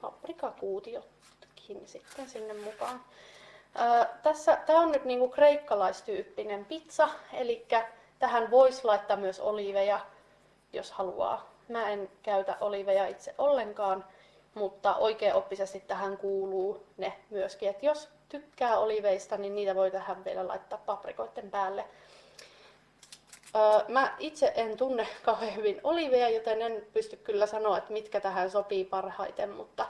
Paprikakuutiotkin 0.00 1.88
sitten 1.88 2.28
sinne 2.28 2.54
mukaan. 2.54 3.04
Ää, 3.74 4.18
tässä, 4.22 4.58
tämä 4.66 4.80
on 4.80 4.92
nyt 4.92 5.04
niinku 5.04 5.28
kreikkalaistyyppinen 5.28 6.64
pizza, 6.64 7.08
eli 7.32 7.66
tähän 8.18 8.50
voisi 8.50 8.84
laittaa 8.84 9.16
myös 9.16 9.40
oliveja, 9.40 10.00
jos 10.76 10.92
haluaa. 10.92 11.50
Mä 11.68 11.90
en 11.90 12.10
käytä 12.22 12.56
oliveja 12.60 13.06
itse 13.06 13.34
ollenkaan, 13.38 14.04
mutta 14.54 14.96
oikein 14.96 15.34
oppisesti 15.34 15.80
tähän 15.80 16.16
kuuluu 16.16 16.86
ne 16.96 17.12
myöskin. 17.30 17.68
Et 17.68 17.82
jos 17.82 18.08
tykkää 18.28 18.78
oliveista, 18.78 19.36
niin 19.36 19.54
niitä 19.54 19.74
voi 19.74 19.90
tähän 19.90 20.24
vielä 20.24 20.48
laittaa 20.48 20.82
paprikoiden 20.86 21.50
päälle. 21.50 21.84
Mä 23.88 24.16
itse 24.18 24.52
en 24.56 24.76
tunne 24.76 25.08
kauhean 25.22 25.56
hyvin 25.56 25.80
oliveja, 25.84 26.28
joten 26.28 26.62
en 26.62 26.86
pysty 26.92 27.16
kyllä 27.16 27.46
sanoa, 27.46 27.78
että 27.78 27.92
mitkä 27.92 28.20
tähän 28.20 28.50
sopii 28.50 28.84
parhaiten, 28.84 29.50
mutta 29.50 29.86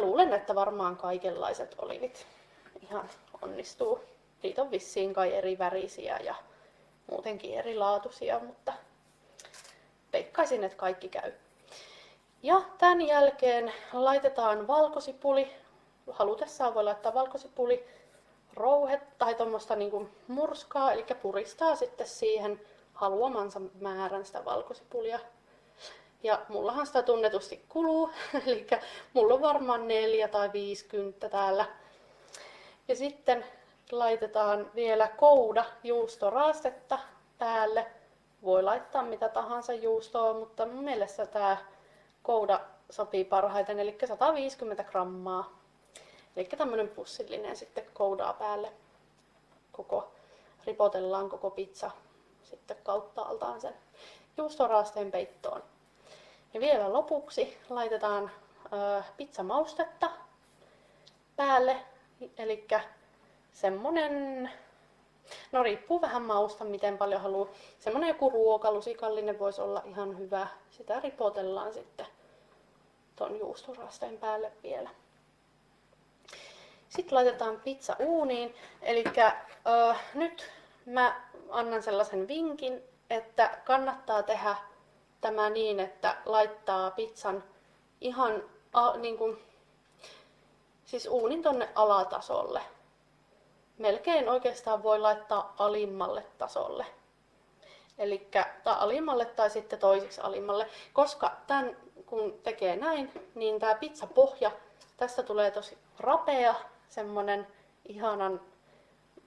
luulen, 0.00 0.32
että 0.32 0.54
varmaan 0.54 0.96
kaikenlaiset 0.96 1.74
olivit 1.78 2.26
ihan 2.82 3.10
onnistuu. 3.42 4.00
Niitä 4.42 4.62
on 4.62 4.70
vissiin 4.70 5.14
kai 5.14 5.34
eri 5.34 5.58
värisiä 5.58 6.18
ja 6.18 6.34
muutenkin 7.10 7.58
erilaatuisia, 7.58 8.38
mutta 8.38 8.72
veikkaisin, 10.12 10.64
että 10.64 10.78
kaikki 10.78 11.08
käy. 11.08 11.32
Ja 12.42 12.62
tämän 12.78 13.00
jälkeen 13.00 13.72
laitetaan 13.92 14.66
valkosipuli. 14.66 15.52
Halutessaan 16.10 16.74
voi 16.74 16.84
laittaa 16.84 17.14
valkosipuli 17.14 17.86
rouhet 18.54 19.18
tai 19.18 19.34
tuommoista 19.34 19.76
niinku 19.76 20.08
murskaa, 20.28 20.92
eli 20.92 21.06
puristaa 21.22 21.76
sitten 21.76 22.06
siihen 22.06 22.60
haluamansa 22.94 23.60
määrän 23.80 24.24
sitä 24.24 24.44
valkosipulia. 24.44 25.20
Ja 26.22 26.40
mullahan 26.48 26.86
sitä 26.86 27.02
tunnetusti 27.02 27.64
kuluu, 27.68 28.10
eli 28.46 28.66
mulla 29.12 29.34
on 29.34 29.40
varmaan 29.40 29.88
neljä 29.88 30.28
tai 30.28 30.52
viisikymmentä 30.52 31.28
täällä. 31.28 31.64
Ja 32.88 32.96
sitten 32.96 33.44
laitetaan 33.92 34.70
vielä 34.74 35.08
kouda 35.08 35.64
juustoraastetta 35.84 36.98
päälle. 37.38 37.86
Voi 38.42 38.62
laittaa 38.62 39.02
mitä 39.02 39.28
tahansa 39.28 39.72
juustoa, 39.72 40.34
mutta 40.34 40.66
mun 40.66 40.84
mielestä 40.84 41.26
tämä 41.26 41.56
kouda 42.22 42.60
sopii 42.90 43.24
parhaiten, 43.24 43.78
eli 43.78 43.98
150 44.06 44.84
grammaa 44.84 45.58
Eli 46.38 46.44
tämmöinen 46.44 46.88
pussillinen 46.88 47.56
sitten 47.56 47.84
koudaa 47.92 48.32
päälle. 48.32 48.72
Koko, 49.72 50.12
ripotellaan 50.66 51.30
koko 51.30 51.50
pizza 51.50 51.90
sitten 52.42 52.76
kautta 52.82 53.22
altaan 53.22 53.60
sen 53.60 53.74
juustoraasteen 54.36 55.10
peittoon. 55.10 55.62
Ja 56.54 56.60
vielä 56.60 56.92
lopuksi 56.92 57.58
laitetaan 57.68 58.30
ö, 58.72 59.02
pizzamaustetta 59.16 60.10
päälle. 61.36 61.76
Eli 62.38 62.66
semmonen, 63.52 64.50
no 65.52 65.62
riippuu 65.62 66.00
vähän 66.00 66.22
mausta, 66.22 66.64
miten 66.64 66.98
paljon 66.98 67.20
haluaa. 67.20 67.48
Semmonen 67.78 68.08
joku 68.08 68.30
ruokalusikallinen 68.30 69.38
voisi 69.38 69.60
olla 69.60 69.82
ihan 69.84 70.18
hyvä. 70.18 70.46
Sitä 70.70 71.00
ripotellaan 71.00 71.74
sitten 71.74 72.06
ton 73.16 73.38
juustoraasteen 73.38 74.18
päälle 74.18 74.52
vielä. 74.62 74.90
Sitten 76.88 77.14
laitetaan 77.14 77.60
pizza 77.60 77.96
uuniin. 77.98 78.54
Eli 78.82 79.04
äh, 79.18 80.00
nyt 80.14 80.50
mä 80.86 81.20
annan 81.50 81.82
sellaisen 81.82 82.28
vinkin, 82.28 82.82
että 83.10 83.58
kannattaa 83.64 84.22
tehdä 84.22 84.56
tämä 85.20 85.50
niin, 85.50 85.80
että 85.80 86.16
laittaa 86.26 86.90
pizzan 86.90 87.44
ihan 88.00 88.42
a, 88.72 88.96
niin 88.96 89.18
kuin, 89.18 89.38
siis 90.84 91.06
uunin 91.06 91.42
tonne 91.42 91.68
alatasolle. 91.74 92.60
Melkein 93.78 94.28
oikeastaan 94.28 94.82
voi 94.82 94.98
laittaa 94.98 95.54
alimmalle 95.58 96.24
tasolle. 96.38 96.86
Eli 97.98 98.28
alimmalle 98.64 99.24
tai 99.24 99.50
sitten 99.50 99.78
toiseksi 99.78 100.20
alimmalle, 100.20 100.66
koska 100.92 101.36
tämän 101.46 101.76
kun 102.06 102.40
tekee 102.42 102.76
näin, 102.76 103.12
niin 103.34 103.60
tämä 103.60 103.74
pizzapohja, 103.74 104.50
tästä 104.96 105.22
tulee 105.22 105.50
tosi 105.50 105.78
rapea 105.98 106.54
semmonen 106.88 107.46
ihanan 107.88 108.40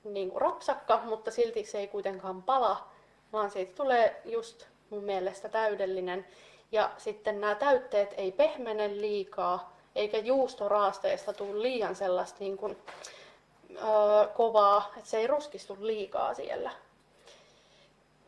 niin 0.03 0.31
kuin 0.31 0.41
rapsakka, 0.41 1.01
mutta 1.05 1.31
silti 1.31 1.65
se 1.65 1.79
ei 1.79 1.87
kuitenkaan 1.87 2.43
pala, 2.43 2.87
vaan 3.33 3.51
siitä 3.51 3.75
tulee 3.75 4.21
just 4.25 4.65
mun 4.89 5.03
mielestä 5.03 5.49
täydellinen. 5.49 6.27
Ja 6.71 6.91
sitten 6.97 7.41
nämä 7.41 7.55
täytteet 7.55 8.13
ei 8.17 8.31
pehmene 8.31 8.87
liikaa, 8.87 9.77
eikä 9.95 10.17
juustoraasteesta 10.17 11.33
tule 11.33 11.61
liian 11.61 11.95
sellaista 11.95 12.37
niin 12.39 12.57
kuin, 12.57 12.77
öö, 13.77 14.27
kovaa, 14.27 14.91
että 14.97 15.09
se 15.09 15.17
ei 15.17 15.27
ruskistu 15.27 15.77
liikaa 15.79 16.33
siellä. 16.33 16.71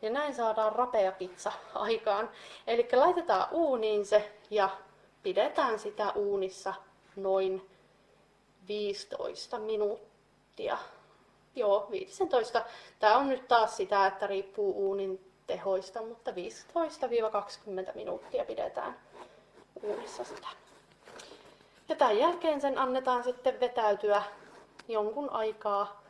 Ja 0.02 0.10
näin 0.10 0.34
saadaan 0.34 0.72
rapea 0.72 1.12
pizza 1.12 1.52
aikaan. 1.74 2.30
Eli 2.66 2.88
laitetaan 2.92 3.48
uuniin 3.50 4.06
se 4.06 4.32
ja 4.50 4.70
pidetään 5.22 5.78
sitä 5.78 6.12
uunissa 6.14 6.74
noin 7.16 7.68
15 8.68 9.58
minuuttia. 9.58 10.78
Joo, 11.56 11.86
15. 11.90 12.64
Tämä 12.98 13.16
on 13.16 13.28
nyt 13.28 13.48
taas 13.48 13.76
sitä, 13.76 14.06
että 14.06 14.26
riippuu 14.26 14.88
uunin 14.88 15.30
tehoista, 15.46 16.02
mutta 16.02 16.30
15-20 16.30 16.34
minuuttia 17.94 18.44
pidetään 18.44 18.96
uunissa 19.82 20.24
sitä. 20.24 20.48
Ja 21.88 21.96
tämän 21.96 22.18
jälkeen 22.18 22.60
sen 22.60 22.78
annetaan 22.78 23.24
sitten 23.24 23.60
vetäytyä 23.60 24.22
jonkun 24.88 25.30
aikaa, 25.30 26.02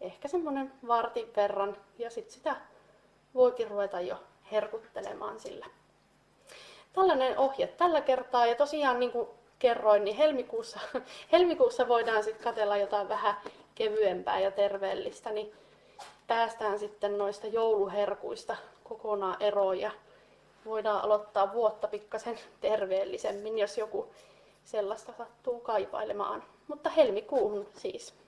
ehkä 0.00 0.28
semmonen 0.28 0.72
vartin 0.88 1.32
verran, 1.36 1.76
ja 1.98 2.10
sitten 2.10 2.34
sitä 2.34 2.56
voikin 3.34 3.70
ruveta 3.70 4.00
jo 4.00 4.16
herkuttelemaan 4.52 5.40
sillä. 5.40 5.66
Tällainen 6.92 7.38
ohje 7.38 7.66
tällä 7.66 8.00
kertaa, 8.00 8.46
ja 8.46 8.54
tosiaan 8.54 9.00
niin 9.00 9.12
kuin 9.12 9.28
kerroin, 9.58 10.04
niin 10.04 10.16
helmikuussa, 10.16 10.80
helmikuussa 11.32 11.88
voidaan 11.88 12.24
sitten 12.24 12.44
katella 12.44 12.76
jotain 12.76 13.08
vähän 13.08 13.34
kevyempää 13.74 14.40
ja 14.40 14.50
terveellistä, 14.50 15.30
niin 15.30 15.52
päästään 16.26 16.78
sitten 16.78 17.18
noista 17.18 17.46
jouluherkuista 17.46 18.56
kokonaan 18.84 19.36
eroon 19.40 19.80
ja 19.80 19.90
voidaan 20.64 21.04
aloittaa 21.04 21.52
vuotta 21.52 21.88
pikkasen 21.88 22.38
terveellisemmin, 22.60 23.58
jos 23.58 23.78
joku 23.78 24.14
sellaista 24.64 25.12
sattuu 25.18 25.60
kaipailemaan. 25.60 26.44
Mutta 26.68 26.90
helmikuuhun 26.90 27.66
siis. 27.74 28.21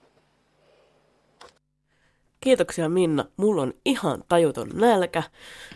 Kiitoksia 2.45 2.89
Minna, 2.89 3.25
mulla 3.37 3.61
on 3.61 3.73
ihan 3.85 4.23
tajuton 4.27 4.69
nälkä, 4.73 5.23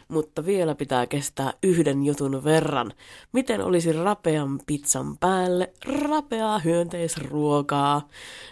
mutta 0.07 0.45
vielä 0.45 0.75
pitää 0.75 1.07
kestää 1.07 1.53
yhden 1.63 2.05
jutun 2.05 2.43
verran. 2.43 2.93
Miten 3.33 3.61
olisi 3.61 3.93
rapean 3.93 4.59
pizzan 4.65 5.17
päälle 5.17 5.73
rapeaa 6.01 6.59
hyönteisruokaa? 6.59 8.07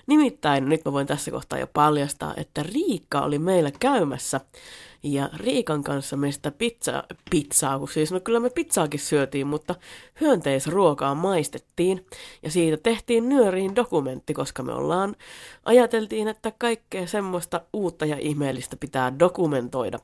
Nimittäin 0.08 0.70
nyt 0.70 0.86
mä 0.86 0.94
voin 0.94 1.08
tässä 1.08 1.32
kohtaa 1.32 1.60
jo 1.60 1.68
paljastaa, 1.68 2.34
että 2.38 2.64
Riikka 2.64 3.22
oli 3.22 3.40
meillä 3.40 3.72
käymässä 3.80 4.42
ja 5.14 5.30
Riikan 5.34 5.84
kanssa 5.84 6.18
me 6.18 6.32
sitä 6.32 6.52
pizza, 6.52 7.04
pizzaa, 7.30 7.80
kun 7.80 7.88
siis 7.88 8.12
no 8.12 8.20
kyllä 8.20 8.40
me 8.40 8.50
pizzaakin 8.50 9.00
syötiin, 9.00 9.48
mutta 9.48 9.76
hyönteisruokaa 10.22 11.16
maistettiin. 11.16 12.06
Ja 12.44 12.52
siitä 12.52 12.78
tehtiin 12.78 13.30
nyöriin 13.30 13.76
dokumentti, 13.76 14.34
koska 14.34 14.64
me 14.64 14.74
ollaan, 14.74 15.16
ajateltiin, 15.66 16.28
että 16.28 16.52
kaikkea 16.58 17.08
semmoista 17.08 17.62
uutta 17.74 18.06
ja 18.06 18.18
ihmeellistä 18.20 18.78
pitää 18.80 19.20
dokumentoida. 19.20 20.00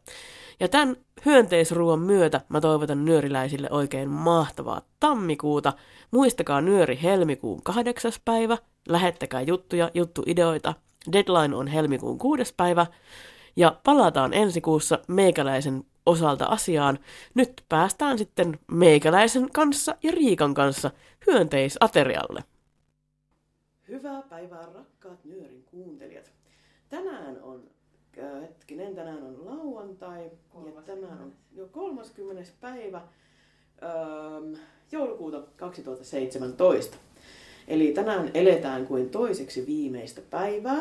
Ja 0.59 0.67
tämän 0.67 0.95
hyönteisruoan 1.25 1.99
myötä 1.99 2.41
mä 2.49 2.61
toivotan 2.61 3.05
nyöriläisille 3.05 3.67
oikein 3.71 4.09
mahtavaa 4.09 4.81
tammikuuta. 4.99 5.73
Muistakaa 6.11 6.61
nyöri 6.61 6.99
helmikuun 7.03 7.63
kahdeksas 7.63 8.21
päivä. 8.25 8.57
Lähettäkää 8.87 9.41
juttuja, 9.41 9.91
juttuideoita. 9.93 10.73
Deadline 11.11 11.55
on 11.55 11.67
helmikuun 11.67 12.17
kuudes 12.17 12.53
päivä. 12.57 12.85
Ja 13.55 13.79
palataan 13.83 14.33
ensi 14.33 14.61
kuussa 14.61 14.99
meikäläisen 15.07 15.83
osalta 16.05 16.45
asiaan. 16.45 16.99
Nyt 17.33 17.63
päästään 17.69 18.17
sitten 18.17 18.59
meikäläisen 18.71 19.51
kanssa 19.51 19.95
ja 20.03 20.11
Riikan 20.11 20.53
kanssa 20.53 20.91
hyönteisaterialle. 21.27 22.43
Hyvää 23.87 24.21
päivää 24.21 24.65
rakkaat 24.73 25.25
nyörin 25.25 25.63
kuuntelijat. 25.71 26.31
Tänään 26.89 27.41
on 27.41 27.63
Äh, 28.17 28.41
hetkinen, 28.41 28.95
tänään 28.95 29.23
on 29.23 29.45
lauantai 29.45 30.23
ja 30.75 30.81
tämä 30.81 31.07
on 31.07 31.33
jo 31.55 31.67
30. 31.67 32.51
päivä 32.61 32.97
ähm, 32.97 34.53
joulukuuta 34.91 35.41
2017. 35.57 36.97
Eli 37.67 37.91
tänään 37.91 38.31
eletään 38.33 38.87
kuin 38.87 39.09
toiseksi 39.09 39.65
viimeistä 39.65 40.21
päivää. 40.29 40.79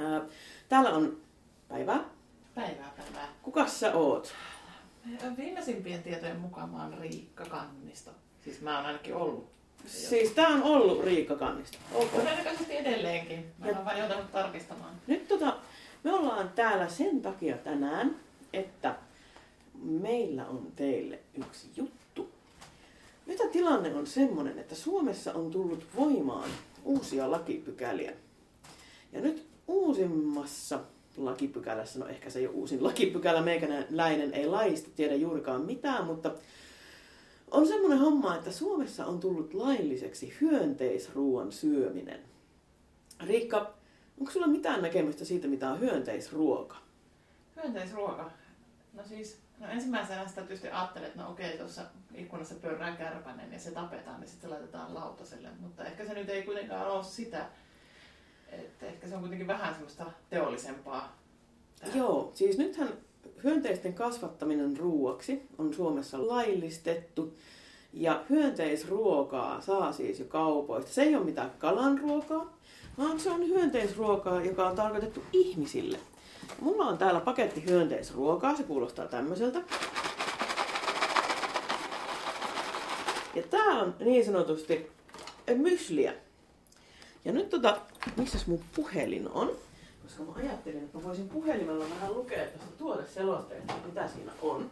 Äh, 0.00 0.22
täällä 0.68 0.90
on 0.90 1.16
päivää. 1.68 2.04
Päivää, 2.54 2.92
päivää. 2.96 3.28
Kukas 3.42 3.80
sä 3.80 3.92
oot? 3.94 4.34
Viimeisimpien 5.36 6.02
tietojen 6.02 6.40
mukaan 6.40 6.68
mä 6.68 6.82
oon 6.82 6.98
Riikka 6.98 7.44
Kannisto. 7.44 8.10
Siis 8.44 8.60
mä 8.60 8.76
oon 8.76 8.86
ainakin 8.86 9.14
ollut. 9.14 9.50
Siis 9.86 10.30
tää 10.30 10.48
on 10.48 10.62
ollut 10.62 11.04
Riikka 11.04 11.36
Kannista. 11.36 11.78
Okay. 11.94 12.20
Todennäköisesti 12.20 12.76
edelleenkin. 12.76 13.46
Mä 13.58 13.66
oon 13.66 13.84
vain 13.84 13.98
joutunut 13.98 14.32
tarkistamaan. 14.32 14.94
Nyt 15.06 15.28
tota, 15.28 15.56
me 16.04 16.12
ollaan 16.12 16.48
täällä 16.48 16.88
sen 16.88 17.22
takia 17.22 17.58
tänään, 17.58 18.16
että 18.52 18.96
meillä 19.82 20.46
on 20.46 20.72
teille 20.76 21.18
yksi 21.34 21.70
juttu. 21.76 22.32
Nyt 23.26 23.38
tilanne 23.52 23.94
on 23.94 24.06
semmoinen, 24.06 24.58
että 24.58 24.74
Suomessa 24.74 25.32
on 25.32 25.50
tullut 25.50 25.86
voimaan 25.96 26.50
uusia 26.84 27.30
lakipykäliä. 27.30 28.12
Ja 29.12 29.20
nyt 29.20 29.46
uusimmassa 29.68 30.80
lakipykälässä, 31.16 31.98
no 31.98 32.06
ehkä 32.06 32.30
se 32.30 32.38
ei 32.38 32.46
ole 32.46 32.54
uusin 32.54 32.84
lakipykälä, 32.84 33.42
meikäläinen 33.42 34.34
ei 34.34 34.46
laista 34.46 34.90
tiedä 34.96 35.14
juurikaan 35.14 35.60
mitään, 35.60 36.04
mutta 36.04 36.30
on 37.50 37.66
semmoinen 37.66 37.98
homma, 37.98 38.36
että 38.36 38.52
Suomessa 38.52 39.06
on 39.06 39.20
tullut 39.20 39.54
lailliseksi 39.54 40.36
hyönteisruuan 40.40 41.52
syöminen. 41.52 42.20
Riikka, 43.26 43.74
onko 44.20 44.32
sulla 44.32 44.46
mitään 44.46 44.82
näkemystä 44.82 45.24
siitä, 45.24 45.48
mitä 45.48 45.70
on 45.70 45.80
hyönteisruoka? 45.80 46.76
Hyönteisruoka? 47.56 48.30
No 48.92 49.02
siis, 49.08 49.38
no 49.58 49.68
ensimmäisenä 49.68 50.28
sitä 50.28 50.40
tietysti 50.40 50.68
ajattelet, 50.68 51.08
että 51.08 51.22
no 51.22 51.30
okei, 51.30 51.58
tuossa 51.58 51.82
ikkunassa 52.14 52.54
pörrää 52.54 52.96
kärpänen 52.96 53.52
ja 53.52 53.58
se 53.58 53.70
tapetaan, 53.70 54.20
niin 54.20 54.28
sitten 54.28 54.50
se 54.50 54.54
laitetaan 54.54 54.94
lautaselle. 54.94 55.48
Mutta 55.60 55.84
ehkä 55.84 56.06
se 56.06 56.14
nyt 56.14 56.28
ei 56.28 56.42
kuitenkaan 56.42 56.90
ole 56.90 57.04
sitä, 57.04 57.46
että 58.54 58.86
ehkä 58.86 59.08
se 59.08 59.14
on 59.14 59.20
kuitenkin 59.20 59.46
vähän 59.46 59.74
semmoista 59.74 60.04
teollisempaa. 60.30 61.16
Tää. 61.80 61.90
Joo, 61.94 62.30
siis 62.34 62.58
nythän 62.58 62.88
hyönteisten 63.44 63.94
kasvattaminen 63.94 64.76
ruuaksi 64.76 65.42
on 65.58 65.74
Suomessa 65.74 66.28
laillistettu. 66.28 67.34
Ja 67.92 68.24
hyönteisruokaa 68.30 69.60
saa 69.60 69.92
siis 69.92 70.18
jo 70.18 70.24
kaupoista. 70.24 70.92
Se 70.92 71.02
ei 71.02 71.16
ole 71.16 71.24
mitään 71.24 71.50
kalanruokaa, 71.58 72.56
vaan 72.98 73.20
se 73.20 73.30
on 73.30 73.48
hyönteisruokaa, 73.48 74.44
joka 74.44 74.68
on 74.68 74.76
tarkoitettu 74.76 75.22
ihmisille. 75.32 75.98
Mulla 76.60 76.84
on 76.84 76.98
täällä 76.98 77.20
paketti 77.20 77.64
hyönteisruokaa, 77.64 78.56
se 78.56 78.62
kuulostaa 78.62 79.06
tämmöiseltä. 79.06 79.62
Ja 83.34 83.42
tää 83.50 83.82
on 83.82 83.94
niin 84.00 84.24
sanotusti 84.24 84.90
mysliä. 85.54 86.14
Ja 87.24 87.32
nyt 87.32 87.50
tota, 87.50 87.80
missä 88.16 88.38
mun 88.46 88.64
puhelin 88.76 89.28
on? 89.28 89.56
Koska 90.02 90.22
mä 90.22 90.32
ajattelin, 90.32 90.84
että 90.84 90.98
mä 90.98 91.04
voisin 91.04 91.28
puhelimella 91.28 91.84
vähän 91.90 92.14
lukea 92.14 92.44
tästä 92.44 92.66
tuoteselosteesta, 92.78 93.74
mitä 93.86 94.08
siinä 94.08 94.32
on. 94.42 94.70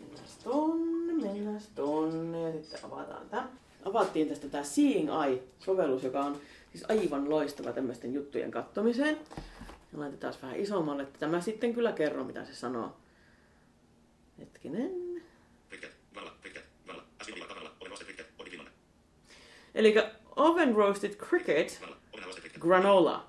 Mennään 0.00 0.28
tonne, 0.44 1.12
mennään 1.12 1.62
tonne 1.74 2.42
ja 2.42 2.52
sitten 2.52 2.84
avataan 2.84 3.28
tää. 3.28 3.48
Avattiin 3.84 4.28
tästä 4.28 4.48
tää 4.48 4.64
Seeing 4.64 5.08
Eye-sovellus, 5.08 6.04
joka 6.04 6.24
on 6.24 6.40
siis 6.72 6.84
aivan 6.88 7.30
loistava 7.30 7.72
tämmöisten 7.72 8.14
juttujen 8.14 8.50
kattomiseen. 8.50 9.18
Ja 9.92 10.00
laitetaan 10.00 10.34
vähän 10.42 10.56
isommalle, 10.56 11.02
että 11.02 11.18
tämä 11.18 11.40
sitten 11.40 11.74
kyllä 11.74 11.92
kerro, 11.92 12.24
mitä 12.24 12.44
se 12.44 12.54
sanoo. 12.54 12.96
Hetkinen. 14.38 15.22
Eli 19.74 19.94
oven 20.36 20.74
roasted 20.74 21.14
cricket 21.14 21.80
granola. 22.64 23.26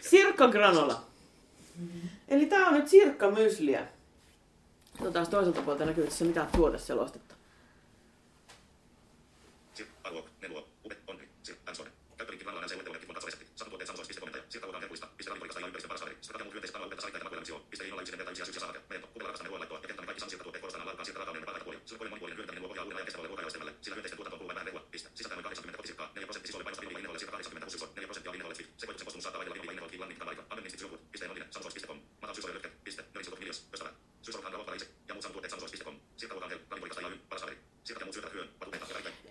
Sirkka 0.00 0.48
granola. 0.48 1.02
Eli 2.28 2.46
tää 2.46 2.66
on 2.66 2.74
nyt 2.74 2.88
sirkka 2.88 3.30
mysliä. 3.30 3.86
No 5.00 5.10
taas 5.10 5.28
toiselta 5.28 5.62
puolelta 5.62 5.84
näkyy 5.84 6.04
tässä 6.04 6.24
mitään 6.24 6.48
tuoteselostetta. 6.56 7.27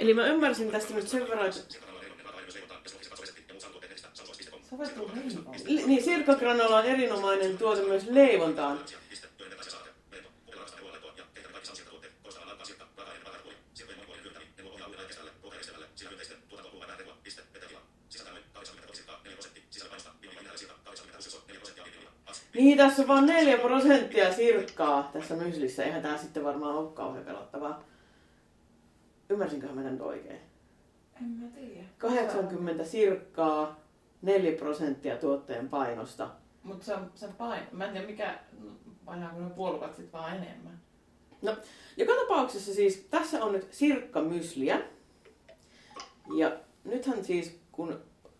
Eli 0.07 0.13
mä 0.13 0.27
ymmärsin 0.27 0.71
tästä 0.71 0.93
nyt 0.93 1.07
sen 1.07 1.29
verran, 1.29 1.47
että... 1.47 1.75
Niin, 5.65 6.03
sirkkagranola 6.03 6.77
on 6.77 6.85
erinomainen 6.85 7.57
tuote 7.57 7.81
myös 7.81 8.03
leivontaan. 8.09 8.79
Niin, 22.53 22.77
tässä 22.77 23.01
on 23.01 23.07
vaan 23.07 23.25
4 23.25 23.57
prosenttia 23.57 24.33
sirkkaa 24.33 25.09
tässä 25.13 25.35
myslissä. 25.35 25.83
Eihän 25.83 26.01
tää 26.01 26.17
sitten 26.17 26.43
varmaan 26.43 26.75
ole 26.75 26.91
kauhean 26.91 27.25
pelottavaa. 27.25 27.96
Ymmärsinkö 29.29 29.67
mä 29.67 29.81
nyt 29.81 30.01
oikein? 30.01 30.39
En 31.21 31.29
mä 31.29 31.47
tiedä. 31.47 31.87
80 31.97 32.83
sirkkaa, 32.85 33.79
4 34.21 34.57
prosenttia 34.57 35.17
tuotteen 35.17 35.69
painosta. 35.69 36.29
Mutta 36.63 36.85
se 36.85 36.93
on 36.93 37.11
sen 37.15 37.33
paino. 37.33 37.65
Mä 37.71 37.85
en 37.85 37.91
tiedä 37.91 38.07
mikä, 38.07 38.39
painaako 39.05 39.39
ne 39.39 39.49
puolukat 39.49 39.95
sit 39.95 40.13
vaan 40.13 40.35
enemmän. 40.35 40.79
No, 41.41 41.55
joka 41.97 42.13
tapauksessa 42.15 42.73
siis 42.73 43.07
tässä 43.09 43.43
on 43.43 43.51
nyt 43.53 43.67
sirkkamysliä. 43.73 44.81
Ja 46.35 46.57
nythän 46.83 47.25
siis 47.25 47.59
kun 47.71 47.99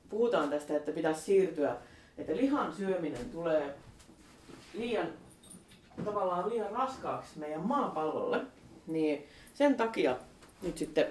puhutaan 0.10 0.50
tästä, 0.50 0.78
että 0.78 0.92
pitäisi 0.92 1.22
siirtyä, 1.22 1.78
että 2.18 2.36
lihan 2.36 2.74
syöminen 2.74 3.30
tulee 3.30 3.76
liian, 4.74 5.08
tavallaan 6.06 6.50
liian 6.50 6.72
raskaaksi 6.72 7.40
meidän 7.40 7.62
maapallolle, 7.62 8.42
niin 8.88 9.28
sen 9.54 9.76
takia 9.76 10.16
nyt 10.62 10.78
sitten 10.78 11.05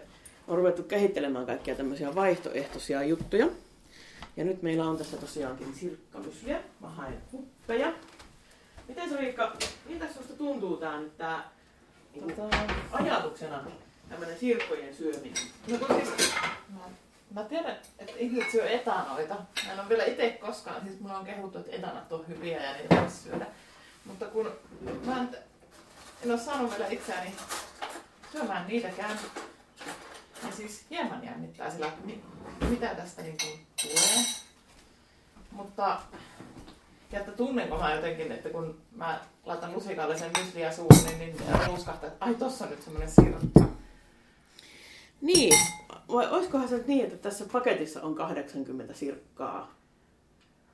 on 0.48 0.56
ruvettu 0.56 0.82
kehittelemään 0.82 1.46
kaikkia 1.46 1.74
tämmöisiä 1.74 2.14
vaihtoehtoisia 2.14 3.02
juttuja. 3.02 3.48
Ja 4.36 4.44
nyt 4.44 4.62
meillä 4.62 4.84
on 4.84 4.98
tässä 4.98 5.16
tosiaankin 5.16 5.74
sirkkamysliä. 5.74 6.60
Mä 6.80 6.88
haen 6.88 7.22
huppeja. 7.32 7.92
Miten 8.88 9.08
se 9.08 9.16
Riikka, 9.16 9.56
miltä 9.86 10.12
susta 10.12 10.34
tuntuu 10.34 10.76
tää 10.76 11.00
nyt 11.00 11.16
tää 11.16 11.50
niin 12.14 12.34
tota... 12.34 12.56
ajatuksena 12.92 13.64
tämmönen 14.08 14.38
sirkkojen 14.38 14.94
syöminen? 14.94 15.42
No 15.68 15.78
kun 15.78 15.96
siis, 15.96 16.34
mä, 16.68 16.80
mä 17.34 17.44
tiedän, 17.44 17.76
että 17.98 18.12
ihmiset 18.16 18.50
syö 18.50 18.68
etanoita. 18.68 19.34
Mä 19.66 19.72
en 19.72 19.80
ole 19.80 19.88
vielä 19.88 20.04
itse 20.04 20.30
koskaan, 20.30 20.82
siis 20.86 21.00
mulla 21.00 21.18
on 21.18 21.26
kehuttu, 21.26 21.58
että 21.58 21.76
etanat 21.76 22.12
on 22.12 22.28
hyviä 22.28 22.62
ja 22.62 22.76
niitä 22.76 23.10
syödä. 23.10 23.46
Mutta 24.04 24.26
kun 24.26 24.52
mä 25.04 25.20
en, 25.20 25.28
en 26.24 26.30
ole 26.30 26.40
saanut 26.40 26.70
vielä 26.70 26.86
itseäni 26.86 27.34
syömään 28.36 28.68
niitäkään. 28.68 29.18
Ja 30.46 30.52
siis 30.56 30.86
hieman 30.90 31.24
jännittää 31.24 31.70
sillä, 31.70 31.92
mitä 32.70 32.94
tästä 32.94 33.22
niin 33.22 33.36
kuin 33.42 33.66
tulee. 33.82 34.24
Mutta 35.50 36.00
ja 37.12 37.18
että 37.18 37.32
tunnenko 37.32 37.78
mä 37.78 37.94
jotenkin, 37.94 38.32
että 38.32 38.48
kun 38.48 38.80
mä 38.92 39.20
laitan 39.44 39.72
lusikalle 39.72 40.18
sen 40.18 40.30
mysliä 40.38 40.72
suuhun, 40.72 41.04
niin, 41.04 41.18
niin 41.18 41.36
ruuskahtaa, 41.66 42.08
että 42.08 42.24
ai 42.24 42.34
tossa 42.34 42.64
on 42.64 42.70
nyt 42.70 42.82
semmoinen 42.82 43.10
sirkka. 43.10 43.60
Niin, 45.20 45.58
vai 46.08 46.30
olisikohan 46.30 46.68
se 46.68 46.84
niin, 46.86 47.04
että 47.04 47.16
tässä 47.16 47.44
paketissa 47.52 48.02
on 48.02 48.14
80 48.14 48.94
sirkkaa? 48.94 49.74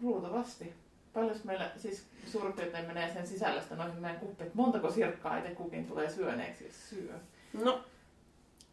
Luultavasti. 0.01 0.75
paljon 1.15 1.37
meillä 1.45 1.71
siis 1.77 2.07
suurin 2.33 2.53
piirtein 2.53 2.87
menee 2.87 3.13
sen 3.13 3.27
sisällöstä 3.27 3.77
noihin 3.77 4.01
meidän 4.01 4.21
kuppiin? 4.21 4.51
Montako 4.55 4.91
sirkkaa 4.91 5.39
itse 5.39 5.55
kukin 5.55 5.87
tulee 5.87 6.11
syöneeksi, 6.11 6.65
jos 6.65 6.91
syö? 6.91 7.15
No, 7.53 7.81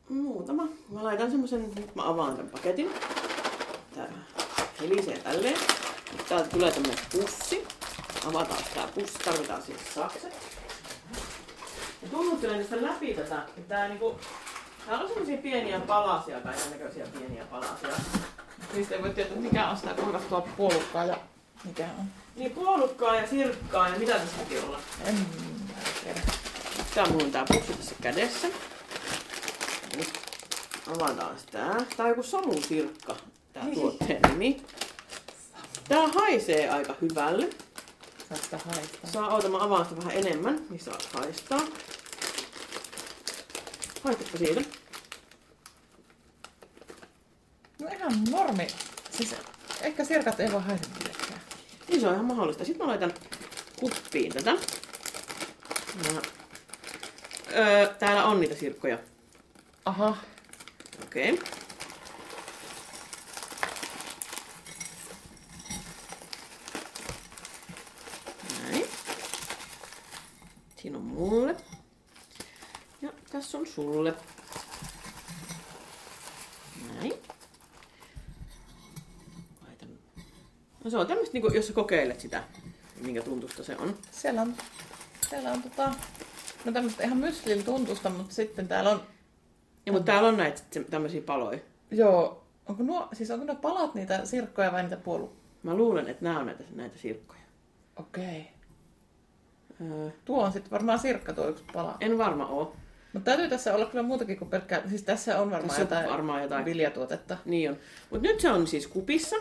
muutama. 0.10 0.64
Mä 0.90 1.04
laitan 1.04 1.32
semmosen, 1.32 1.72
nyt 1.76 1.96
mä 1.96 2.10
avaan 2.10 2.36
tämän 2.36 2.50
paketin. 2.50 2.92
Tää 3.96 4.08
helisee 4.82 5.18
tälleen. 5.18 5.58
Täältä 6.30 6.50
tulee 6.50 6.72
tämmönen 6.72 6.98
pussi. 7.12 7.68
Avataan 8.28 8.64
tää 8.76 8.88
pussi, 8.96 9.20
tarvitaan 9.26 9.62
siis 9.62 9.94
sakset. 9.96 10.34
Ja 12.02 12.10
tunnuttelen 12.12 12.58
niistä 12.58 12.82
läpi 12.82 13.14
tätä. 13.14 13.44
Tää 13.68 13.88
niinku, 13.88 14.20
täällä 14.86 15.04
on 15.04 15.10
semmosia 15.10 15.38
pieniä 15.38 15.80
palasia, 15.80 16.42
kaiken 16.42 16.72
näköisiä 16.72 17.06
pieniä 17.18 17.46
palasia. 17.46 17.90
Niistä 18.74 18.96
ei 18.96 19.02
voi 19.02 19.10
tietää, 19.10 19.38
mikä 19.38 19.70
on 19.70 19.78
sitä 19.78 19.94
kuivattua 19.94 20.42
puolukkaa 20.58 21.06
ja 21.06 21.18
mikä 21.64 21.88
on. 22.00 22.06
Niin 22.36 22.52
puolukkaa 22.52 23.16
ja 23.16 23.28
sirkkaa 23.28 23.90
ja 23.90 24.00
mitä 24.00 24.14
tässä 24.14 24.38
piti 24.38 24.60
olla? 24.60 24.80
En 25.06 25.26
tiedä. 26.04 26.39
Tää 26.96 27.10
mulla 27.10 27.24
on 27.24 27.32
tää 27.32 27.46
pussi 27.46 27.74
tässä 27.74 27.96
kädessä. 28.02 28.48
Nyt 29.96 30.10
avataan 30.88 31.36
tää. 31.52 31.86
Tää 31.98 32.06
on 32.06 32.10
joku 32.10 32.24
samusirkka, 32.24 33.16
tää 33.54 33.66
tuotteen 33.74 34.22
nimi. 34.30 34.62
Tää 35.90 36.08
haisee 36.08 36.70
aika 36.70 36.96
hyvälle. 37.02 37.50
Saa 38.30 38.38
sitä 38.38 38.60
haistaa. 38.66 39.12
Saa 39.12 39.34
oota, 39.36 39.50
mä 39.50 39.64
avaan 39.64 39.86
sitä 39.86 39.98
vähän 39.98 40.18
enemmän, 40.18 40.66
niin 40.70 40.80
saa 40.80 40.98
haistaa. 41.14 41.62
Haistapa 44.04 44.38
siitä. 44.38 44.62
No 47.80 47.88
ihan 47.96 48.24
normi. 48.32 48.68
Siis 49.12 49.36
ehkä 49.82 50.06
sirkat 50.06 50.40
ei 50.40 50.52
voi 50.52 50.62
haista 50.62 50.88
millekään. 50.98 51.42
Niin 51.88 52.02
se 52.02 52.08
on 52.08 52.14
ihan 52.14 52.26
mahdollista. 52.26 52.66
Sitten 52.66 52.86
mä 52.86 52.92
laitan 52.92 53.14
kuppiin 53.80 54.34
tätä. 54.34 54.52
Ja, 56.04 56.22
öö, 57.56 57.88
täällä 57.88 58.26
on 58.26 58.40
niitä 58.40 58.56
sirkkoja. 58.56 58.98
Aha. 59.86 60.18
Okei. 61.04 61.34
Okay. 61.34 61.46
Näin. 68.64 68.86
Siinä 70.76 70.98
on 70.98 71.04
mulle. 71.04 71.56
Ja 73.02 73.10
tässä 73.32 73.58
on 73.58 73.68
sulle. 73.68 74.14
Näin. 76.94 77.14
Laitan. 79.68 79.90
No 80.84 80.90
se 80.90 80.98
on 80.98 81.08
tämmöistä, 81.08 81.34
niinku, 81.34 81.54
jos 81.54 81.68
sä 81.68 81.74
kokeilet 81.74 82.20
sitä, 82.20 82.44
minkä 82.96 83.22
tuntusta 83.22 83.64
se 83.64 83.78
on. 83.78 83.98
Siellä 84.12 84.42
on, 84.42 84.56
siellä 85.30 85.52
on 85.52 85.64
tota, 85.64 85.92
no 86.66 86.72
tämmöistä 86.72 87.04
ihan 87.04 87.18
myslin 87.18 87.64
tuntusta, 87.66 88.10
mutta 88.10 88.36
sitten 88.36 88.68
täällä 88.68 88.90
on, 88.90 89.02
Ja, 89.86 89.92
mutta 89.92 90.12
täällä 90.12 90.30
on 90.30 90.38
näitä 90.38 90.62
tämmöisiä 90.90 91.22
paloja. 91.22 91.60
joo, 91.92 92.44
onko 92.66 92.84
nuo, 92.84 93.08
siis 93.14 93.32
onko 93.32 93.46
ne 93.46 93.56
palat 93.56 93.96
niitä 93.96 94.26
sirkkoja 94.26 94.72
vai 94.72 94.84
niitä 94.84 94.98
puolu? 94.98 95.34
Mä 95.64 95.74
luulen, 95.74 96.08
että 96.08 96.24
nämä 96.26 96.40
on 96.40 96.46
näitä, 96.46 96.64
näitä 96.76 96.98
sirkkoja. 96.98 97.40
Okei. 97.96 98.48
Öö, 99.82 100.10
Tuo 100.26 100.44
on 100.44 100.52
sitten 100.52 100.72
varmaan 100.72 101.00
sirkka 101.00 101.34
tuo 101.34 101.48
yksi 101.48 101.64
pala. 101.74 101.98
en 102.00 102.18
varma 102.18 102.46
oo. 102.48 102.76
Mutta 103.14 103.26
täytyy 103.26 103.50
tässä 103.50 103.76
olla 103.76 103.86
kyllä 103.86 104.04
muutakin 104.04 104.38
kuin 104.38 104.50
pelkkää, 104.50 104.90
siis 104.90 105.04
tässä 105.04 105.42
on 105.42 105.52
varmaan 105.52 105.68
Tässä 105.68 105.82
on 105.82 105.88
jotain, 105.88 106.10
varmaan 106.10 106.42
jotain. 106.42 106.66
viljatuotetta. 106.66 107.38
Niin 107.46 107.70
on. 107.70 107.78
Mutta 108.10 108.28
nyt 108.28 108.40
se 108.40 108.50
on 108.52 108.68
siis 108.68 108.88
kupissa. 108.88 109.36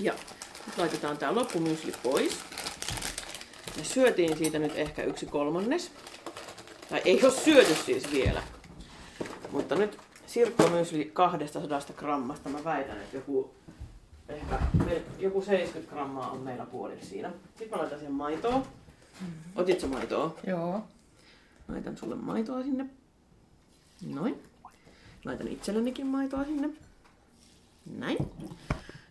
Ja 0.00 0.12
nyt 0.66 0.78
laitetaan 0.78 1.18
tää 1.18 1.34
loppumysli 1.34 1.92
pois. 2.02 2.38
Me 3.80 3.84
syötiin 3.84 4.38
siitä 4.38 4.58
nyt 4.58 4.72
ehkä 4.76 5.02
yksi 5.02 5.26
kolmannes. 5.26 5.92
Tai 6.88 7.02
ei 7.04 7.24
ole 7.24 7.32
syöty 7.32 7.74
siis 7.74 8.12
vielä. 8.12 8.42
Mutta 9.50 9.74
nyt 9.74 9.98
sirkkomysli 10.26 11.10
200 11.12 11.80
grammasta. 11.96 12.48
Mä 12.48 12.64
väitän, 12.64 12.96
että 12.96 13.16
joku, 13.16 13.54
ehkä 14.28 14.58
joku 15.18 15.42
70 15.42 15.94
grammaa 15.94 16.30
on 16.30 16.40
meillä 16.40 16.66
puolilla 16.66 17.04
siinä. 17.04 17.32
Sitten 17.48 17.70
mä 17.70 17.76
laitan 17.76 17.98
siihen 17.98 18.14
maitoa. 18.14 18.66
Otitko 19.56 19.86
maitoa? 19.86 20.36
Joo. 20.46 20.82
Laitan 21.68 21.96
sulle 21.96 22.14
maitoa 22.14 22.62
sinne. 22.62 22.86
Noin. 24.06 24.42
Laitan 25.24 25.48
itsellenikin 25.48 26.06
maitoa 26.06 26.44
sinne. 26.44 26.70
Näin. 27.96 28.18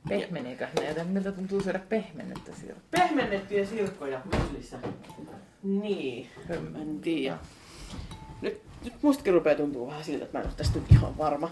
Pehmeneekö 0.08 0.68
näitä? 0.76 1.04
Miltä 1.04 1.32
tuntuu 1.32 1.62
syödä 1.62 1.80
pehmennettä 1.80 2.52
sirkkaa? 2.56 2.84
Pehmennettyjä 2.91 3.66
sirkkoja 3.66 4.22
myslissä. 4.34 4.78
Niin. 5.64 6.30
En 6.82 7.00
tiedä. 7.02 7.38
Nyt, 8.41 8.62
nyt 8.84 8.93
mustakin 9.02 9.34
rupeaa 9.34 9.56
tuntua 9.56 9.88
vähän 9.88 10.04
siltä, 10.04 10.26
että 10.26 10.38
mä 10.38 10.41
en 10.41 10.47
ole 10.47 10.56
tästä 10.58 10.80
nyt 10.80 10.91
ihan 10.91 11.18
varma. 11.18 11.50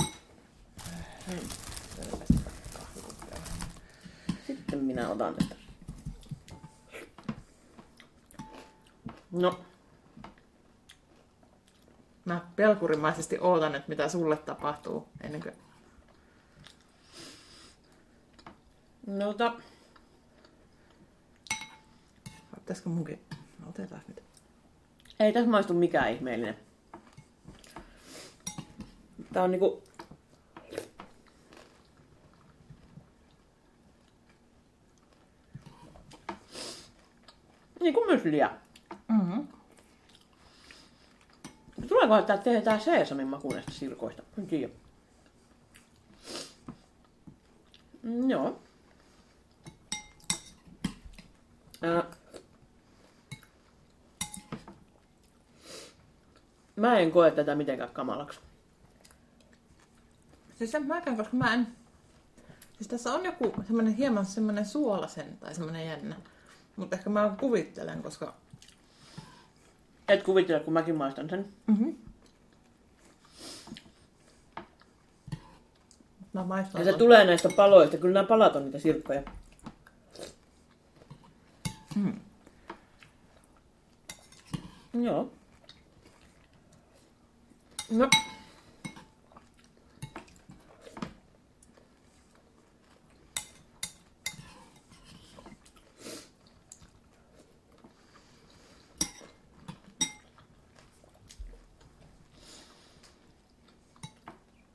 Sitten 4.47 4.79
minä 4.79 5.09
otan 5.09 5.35
tästä. 5.35 5.55
No, 9.31 9.59
Mä 12.27 12.41
pelkurimaisesti 12.55 13.37
ootan, 13.41 13.75
että 13.75 13.89
mitä 13.89 14.09
sulle 14.09 14.37
tapahtuu 14.37 15.07
ennen 15.21 15.41
kuin... 15.41 15.53
no 19.07 19.29
ota. 19.29 19.53
Ottaisiko 22.57 22.89
munkin? 22.89 23.19
No, 23.59 23.69
otetaan 23.69 24.01
nyt. 24.07 24.23
Ei 25.19 25.33
tässä 25.33 25.49
maistu 25.49 25.73
mikään 25.73 26.11
ihmeellinen. 26.11 26.57
Tää 29.33 29.43
on 29.43 29.51
niinku... 29.51 29.83
Niinku 37.79 38.05
mysliä. 38.05 38.49
Mm-hmm. 39.07 39.47
Tuleekohan 41.87 42.25
tää 42.25 42.37
tehdään 42.37 42.81
seesamin 42.81 43.27
maku 43.27 43.53
näistä 43.53 43.71
sirkoista? 43.71 44.23
En 44.37 44.47
tiedä. 44.47 44.73
Mm, 48.03 48.29
joo. 48.29 48.59
Ää, 51.81 52.03
mä 56.75 56.99
en 56.99 57.11
koe 57.11 57.31
tätä 57.31 57.55
mitenkään 57.55 57.89
kamalaksi. 57.89 58.39
Siis 60.57 60.75
en 60.75 60.87
mäkään, 60.87 61.17
koska 61.17 61.37
mä 61.37 61.53
en... 61.53 61.67
Siis 62.77 62.87
tässä 62.87 63.13
on 63.13 63.25
joku 63.25 63.53
semmoinen 63.67 63.95
hieman 63.95 64.25
semmoinen 64.25 64.65
suolasen 64.65 65.37
tai 65.37 65.55
semmoinen 65.55 65.87
jännä. 65.87 66.15
Mutta 66.75 66.95
ehkä 66.95 67.09
mä 67.09 67.35
kuvittelen, 67.39 68.03
koska... 68.03 68.33
Et 70.07 70.23
kuvittele, 70.23 70.59
kun 70.59 70.73
mäkin 70.73 70.95
maistan 70.95 71.29
sen. 71.29 71.47
Mm-hmm. 71.67 71.95
Mä 76.33 76.43
maistan. 76.43 76.85
Ja 76.85 76.91
se 76.91 76.97
tulee 76.97 77.25
näistä 77.25 77.49
paloista. 77.55 77.97
Kyllä 77.97 78.13
nämä 78.13 78.27
palat 78.27 78.55
on 78.55 78.65
niitä 78.65 78.79
sirkkoja. 78.79 79.23
Hmm. 81.97 82.19
Joo. 84.93 85.31
No. 87.91 88.09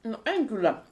No 0.05 0.23
en 0.25 0.47
kyllä 0.49 0.83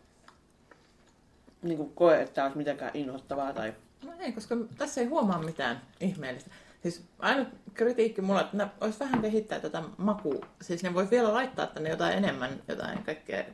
niin 1.62 1.94
koe, 1.94 2.22
että 2.22 2.42
olisi 2.42 2.58
mitenkään 2.58 2.90
inhottavaa 2.94 3.52
tai... 3.52 3.74
Ei, 4.20 4.32
koska 4.32 4.56
tässä 4.78 5.00
ei 5.00 5.06
huomaa 5.06 5.42
mitään 5.42 5.80
ihmeellistä. 6.00 6.50
Siis 6.82 7.02
ainut 7.18 7.48
kritiikki 7.74 8.22
mulla, 8.22 8.40
että 8.40 8.56
ne 8.56 8.66
olisi 8.80 9.00
vähän 9.00 9.22
kehittää 9.22 9.60
tätä 9.60 9.82
makua. 9.98 10.46
Siis 10.62 10.82
ne 10.82 10.94
vois 10.94 11.10
vielä 11.10 11.34
laittaa 11.34 11.66
tänne 11.66 11.90
jotain 11.90 12.18
enemmän, 12.18 12.62
jotain 12.68 13.02
kaikkea 13.02 13.44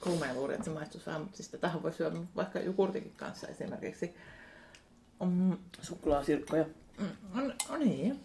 krumeluuria, 0.00 0.54
että 0.54 0.64
se 0.64 0.70
maistuisi 0.70 1.06
vähän. 1.06 1.28
Siis 1.32 1.48
tähän 1.48 1.82
voi 1.82 1.92
syödä 1.92 2.16
vaikka 2.36 2.58
jogurtikin 2.58 3.12
kanssa 3.16 3.48
esimerkiksi. 3.48 4.14
On, 5.20 5.58
Suklaasirkkoja. 5.82 6.64
mm, 6.98 7.38
on, 7.38 7.54
on 7.68 7.80
niin. 7.80 8.20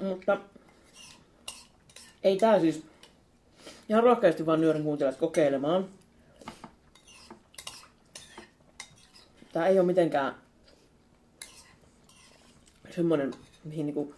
Mutta 0.00 0.38
ei 2.22 2.36
tää 2.36 2.60
siis 2.60 2.82
ihan 3.88 4.02
rohkeasti 4.02 4.46
vaan 4.46 4.60
nyörin 4.60 4.82
kuuntelijat 4.82 5.16
kokeilemaan. 5.16 5.88
Tää 9.58 9.66
ei 9.66 9.78
ole 9.78 9.86
mitenkään 9.86 10.34
semmonen, 12.90 13.30
mihin 13.64 13.86
niinku... 13.86 14.14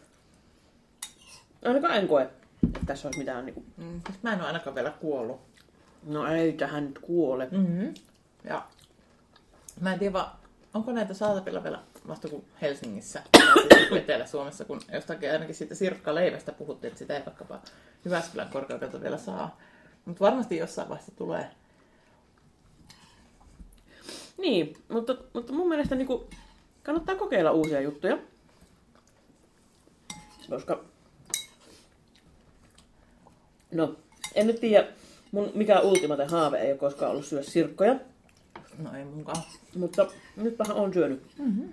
Ainakaan 1.64 1.94
en 1.96 2.08
koe, 2.08 2.22
että 2.22 2.80
tässä 2.86 3.08
olisi 3.08 3.18
mitään 3.18 3.44
niinku... 3.44 3.64
Mm, 3.76 4.00
siis 4.06 4.22
mä 4.22 4.32
en 4.32 4.38
ole 4.38 4.46
ainakaan 4.46 4.74
vielä 4.74 4.90
kuollut. 4.90 5.40
No 6.06 6.26
ei 6.26 6.52
tähän 6.52 6.86
nyt 6.86 6.98
kuole. 6.98 7.48
Mm-hmm. 7.50 7.94
Ja 8.44 8.66
mä 9.80 9.92
en 9.92 9.98
tiedä 9.98 10.12
vaan, 10.12 10.30
onko 10.74 10.92
näitä 10.92 11.14
saatavilla 11.14 11.62
vielä 11.64 11.78
vasta 12.08 12.28
kuin 12.28 12.44
Helsingissä 12.62 13.22
tai 13.32 13.98
Etelä-Suomessa, 13.98 14.64
kun 14.64 14.80
jostakin 14.92 15.32
ainakin 15.32 15.54
siitä 15.54 15.74
sirkkaleivästä 15.74 16.52
puhuttiin, 16.52 16.88
että 16.88 16.98
sitä 16.98 17.16
ei 17.16 17.26
vaikkapa 17.26 17.60
Jyväskylän 18.04 18.48
korkeudelta 18.48 19.00
vielä 19.02 19.18
saa. 19.18 19.58
Mutta 20.04 20.24
varmasti 20.24 20.56
jossain 20.56 20.88
vaiheessa 20.88 21.16
tulee. 21.16 21.50
Niin, 24.40 24.76
mutta, 24.88 25.16
mutta 25.34 25.52
mun 25.52 25.68
mielestä 25.68 25.94
niinku 25.94 26.28
kannattaa 26.82 27.14
kokeilla 27.14 27.50
uusia 27.50 27.80
juttuja. 27.80 28.18
Koska... 30.50 30.84
No, 33.72 33.96
en 34.34 34.46
nyt 34.46 34.60
tiedä, 34.60 34.86
mun 35.32 35.50
mikä 35.54 35.80
ultimate 35.80 36.24
haave 36.24 36.58
ei 36.58 36.70
ole 36.70 36.78
koskaan 36.78 37.10
ollut 37.10 37.26
syödä 37.26 37.42
sirkkoja. 37.42 37.96
No 38.78 38.96
ei 38.96 39.04
munkaan. 39.04 39.42
Mutta 39.76 40.06
nytpähän 40.36 40.76
on 40.76 40.94
syönyt. 40.94 41.22
Mm-hmm. 41.38 41.72